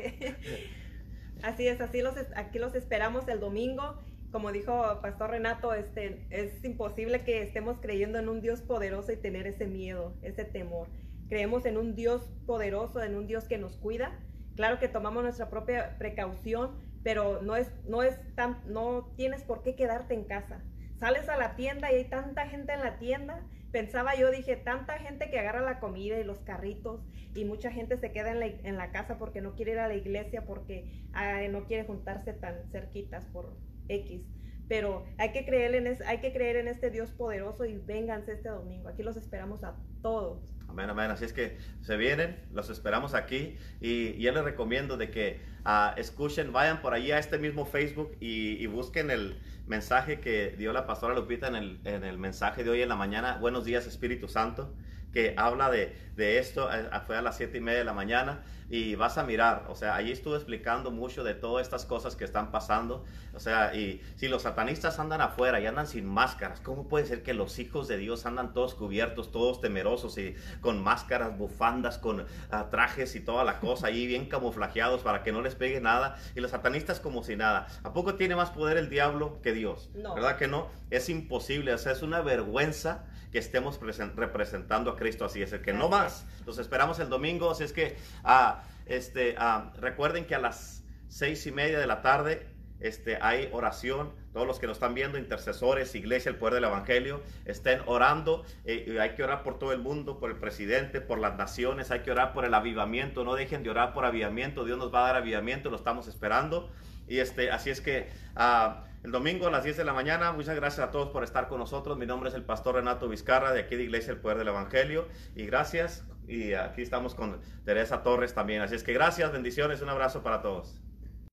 Así 1.43 1.67
es 1.67 1.81
así 1.81 2.01
los 2.01 2.15
aquí 2.35 2.59
los 2.59 2.75
esperamos 2.75 3.27
el 3.27 3.39
domingo 3.39 4.01
como 4.31 4.51
dijo 4.51 4.99
Pastor 5.01 5.31
Renato, 5.31 5.73
este, 5.73 6.25
es 6.29 6.63
imposible 6.63 7.23
que 7.23 7.41
estemos 7.41 7.79
creyendo 7.79 8.19
en 8.19 8.29
un 8.29 8.41
Dios 8.41 8.61
poderoso 8.61 9.11
y 9.11 9.17
tener 9.17 9.47
ese 9.47 9.67
miedo, 9.67 10.15
ese 10.21 10.43
temor. 10.43 10.89
Creemos 11.29 11.65
en 11.65 11.77
un 11.77 11.95
Dios 11.95 12.29
poderoso, 12.45 13.01
en 13.01 13.15
un 13.15 13.27
Dios 13.27 13.45
que 13.45 13.57
nos 13.57 13.77
cuida. 13.77 14.19
Claro 14.55 14.79
que 14.79 14.87
tomamos 14.87 15.23
nuestra 15.23 15.49
propia 15.49 15.97
precaución, 15.97 16.75
pero 17.03 17.41
no 17.41 17.55
es, 17.55 17.71
no 17.87 18.03
es 18.03 18.19
tan, 18.35 18.61
no 18.67 19.13
tienes 19.15 19.43
por 19.43 19.63
qué 19.63 19.75
quedarte 19.75 20.13
en 20.13 20.25
casa. 20.25 20.61
Sales 20.99 21.27
a 21.29 21.37
la 21.37 21.55
tienda 21.55 21.91
y 21.91 21.95
hay 21.95 22.05
tanta 22.05 22.47
gente 22.47 22.73
en 22.73 22.81
la 22.81 22.97
tienda. 22.99 23.41
Pensaba 23.71 24.15
yo, 24.15 24.31
dije, 24.31 24.55
tanta 24.55 24.97
gente 24.99 25.29
que 25.29 25.39
agarra 25.39 25.61
la 25.61 25.79
comida 25.79 26.17
y 26.17 26.23
los 26.23 26.39
carritos 26.39 27.01
y 27.33 27.43
mucha 27.43 27.71
gente 27.71 27.97
se 27.97 28.11
queda 28.11 28.31
en 28.31 28.39
la, 28.39 28.45
en 28.45 28.77
la 28.77 28.91
casa 28.91 29.17
porque 29.17 29.41
no 29.41 29.55
quiere 29.55 29.73
ir 29.73 29.79
a 29.79 29.89
la 29.89 29.95
iglesia, 29.95 30.45
porque 30.45 31.05
no 31.49 31.65
quiere 31.65 31.85
juntarse 31.85 32.33
tan 32.33 32.69
cerquitas 32.71 33.25
por, 33.25 33.57
X. 33.87 34.21
Pero 34.67 35.05
hay 35.19 35.31
que, 35.31 35.45
creer 35.45 35.75
en 35.75 35.95
hay 36.07 36.19
que 36.19 36.33
creer 36.33 36.55
en 36.55 36.67
este 36.67 36.89
Dios 36.89 37.11
poderoso 37.11 37.65
y 37.65 37.77
vénganse 37.77 38.33
este 38.33 38.49
domingo. 38.49 38.89
Aquí 38.89 39.03
los 39.03 39.15
esperamos 39.15 39.63
a 39.63 39.75
todos. 40.01 40.55
Amén, 40.67 40.89
amén. 40.89 41.11
Así 41.11 41.25
es 41.25 41.33
que 41.33 41.57
se 41.81 41.95
vienen, 41.97 42.35
los 42.51 42.71
esperamos 42.71 43.13
aquí 43.13 43.57
y 43.79 44.19
yo 44.19 44.31
les 44.31 44.43
recomiendo 44.43 44.97
de 44.97 45.11
que 45.11 45.39
uh, 45.65 45.97
escuchen, 45.99 46.51
vayan 46.51 46.81
por 46.81 46.95
allí 46.95 47.11
a 47.11 47.19
este 47.19 47.37
mismo 47.37 47.65
Facebook 47.65 48.17
y, 48.19 48.65
busquen 48.65 49.11
el 49.11 49.39
mensaje 49.67 50.19
que 50.19 50.55
dio 50.57 50.73
la 50.73 50.87
pastora 50.87 51.13
Lupita 51.13 51.47
en 51.47 51.55
el, 51.55 51.79
en 51.85 52.03
el 52.03 52.17
mensaje 52.17 52.63
de 52.63 52.71
hoy 52.71 52.81
en 52.81 52.89
la 52.89 52.95
mañana. 52.95 53.37
Buenos 53.37 53.65
días 53.65 53.85
Espíritu 53.85 54.27
Santo 54.27 54.73
que 55.15 55.33
habla 55.37 55.71
de, 55.71 55.95
de 56.17 56.39
esto, 56.39 56.69
fue 57.07 57.15
a 57.15 57.21
las 57.21 57.37
siete 57.37 57.59
y 57.59 57.61
media 57.61 57.79
de 57.79 57.85
la 57.85 57.93
mañana 57.93 58.43
y 58.69 58.95
vas 58.95 59.17
a 59.17 59.23
mirar, 59.23 59.65
o 59.69 59.75
sea, 59.75 59.95
allí 59.95 60.11
estuve 60.11 60.35
explicando 60.35 60.91
mucho 60.91 61.23
de 61.23 61.35
todas 61.35 61.65
estas 61.65 61.85
cosas 61.85 62.17
que 62.17 62.25
están 62.25 62.51
pasando, 62.51 63.05
o 63.33 63.39
sea, 63.39 63.73
y 63.75 64.01
si 64.17 64.27
los 64.27 64.41
satanistas 64.41 64.99
andan 64.99 65.21
afuera 65.21 65.61
y 65.61 65.67
andan 65.67 65.87
sin 65.87 66.05
máscaras, 66.05 66.59
¿cómo 66.59 66.89
puede 66.89 67.05
ser 67.05 67.23
que 67.23 67.33
los 67.33 67.59
hijos 67.59 67.87
de 67.87 67.95
Dios 67.95 68.25
andan 68.25 68.53
todos 68.53 68.75
cubiertos, 68.75 69.31
todos 69.31 69.61
temerosos 69.61 70.17
y 70.17 70.35
con 70.59 70.83
máscaras, 70.83 71.37
bufandas, 71.37 71.97
con 71.97 72.25
ah, 72.51 72.67
trajes 72.69 73.15
y 73.15 73.21
toda 73.21 73.45
la 73.45 73.61
cosa 73.61 73.87
ahí 73.87 74.05
bien 74.05 74.25
camuflajeados 74.27 75.01
para 75.01 75.23
que 75.23 75.31
no 75.31 75.41
les 75.41 75.55
pegue 75.55 75.79
nada 75.79 76.17
y 76.35 76.41
los 76.41 76.51
satanistas 76.51 76.99
como 76.99 77.23
si 77.23 77.37
nada? 77.37 77.67
¿A 77.83 77.93
poco 77.93 78.15
tiene 78.15 78.35
más 78.35 78.49
poder 78.49 78.75
el 78.75 78.89
diablo 78.89 79.39
que 79.41 79.53
Dios? 79.53 79.89
¿Verdad 79.93 80.35
que 80.35 80.49
no? 80.49 80.67
Es 80.89 81.07
imposible, 81.07 81.73
o 81.73 81.77
sea, 81.77 81.93
es 81.93 82.01
una 82.01 82.19
vergüenza 82.19 83.05
que 83.35 83.39
estemos 83.39 83.81
representando 84.15 84.89
a 84.89 84.95
Cristo 84.95 85.25
así. 85.25 85.41
Es 85.41 85.51
el 85.51 85.61
que 85.61 85.73
no 85.73 85.89
más. 85.89 86.25
Los 86.45 86.57
esperamos 86.57 87.01
el 87.01 87.09
domingo. 87.09 87.51
Así 87.51 87.65
es 87.65 87.73
que 87.73 87.97
ah, 88.23 88.63
este, 88.85 89.35
ah, 89.37 89.73
recuerden 89.77 90.23
que 90.25 90.35
a 90.35 90.39
las 90.39 90.85
seis 91.09 91.45
y 91.45 91.51
media 91.51 91.77
de 91.77 91.85
la 91.85 92.01
tarde 92.01 92.47
este, 92.79 93.17
hay 93.21 93.49
oración. 93.51 94.13
Todos 94.31 94.47
los 94.47 94.57
que 94.57 94.67
nos 94.67 94.77
están 94.77 94.93
viendo, 94.93 95.17
intercesores, 95.17 95.93
iglesia, 95.95 96.29
el 96.29 96.37
poder 96.37 96.53
del 96.53 96.63
evangelio, 96.63 97.23
estén 97.43 97.81
orando. 97.87 98.45
Eh, 98.63 98.97
hay 99.01 99.15
que 99.15 99.23
orar 99.23 99.43
por 99.43 99.59
todo 99.59 99.73
el 99.73 99.79
mundo, 99.79 100.17
por 100.17 100.31
el 100.31 100.37
presidente, 100.37 101.01
por 101.01 101.19
las 101.19 101.35
naciones. 101.35 101.91
Hay 101.91 102.03
que 102.03 102.11
orar 102.11 102.31
por 102.31 102.45
el 102.45 102.53
avivamiento. 102.53 103.25
No 103.25 103.35
dejen 103.35 103.63
de 103.63 103.69
orar 103.69 103.93
por 103.93 104.05
avivamiento. 104.05 104.63
Dios 104.63 104.77
nos 104.77 104.93
va 104.93 105.03
a 105.03 105.07
dar 105.07 105.17
avivamiento, 105.17 105.69
lo 105.69 105.75
estamos 105.75 106.07
esperando. 106.07 106.71
Y 107.05 107.19
este, 107.19 107.51
así 107.51 107.69
es 107.69 107.81
que 107.81 108.07
ah, 108.37 108.85
el 109.05 109.11
domingo 109.11 109.45
a 109.45 109.51
las 109.51 109.63
10 109.63 109.77
de 109.77 109.85
la 109.85 109.93
mañana, 109.93 110.31
muchas 110.31 110.55
gracias 110.55 110.87
a 110.87 110.89
todos 110.89 111.09
por 111.09 111.23
estar 111.23 111.47
con 111.47 111.59
nosotros. 111.59 111.95
Mi 111.95 112.07
nombre 112.07 112.29
es 112.29 112.35
el 112.35 112.43
pastor 112.43 112.73
Renato 112.73 113.07
Vizcarra 113.07 113.53
de 113.53 113.59
aquí 113.59 113.75
de 113.75 113.83
Iglesia 113.83 114.11
El 114.11 114.17
Poder 114.17 114.39
del 114.39 114.47
Evangelio. 114.47 115.07
Y 115.35 115.45
gracias. 115.45 116.03
Y 116.27 116.53
aquí 116.53 116.81
estamos 116.81 117.13
con 117.13 117.39
Teresa 117.65 118.01
Torres 118.01 118.33
también. 118.33 118.63
Así 118.63 118.73
es 118.73 118.81
que 118.81 118.93
gracias, 118.93 119.31
bendiciones, 119.31 119.83
un 119.83 119.89
abrazo 119.89 120.23
para 120.23 120.41
todos. 120.41 120.81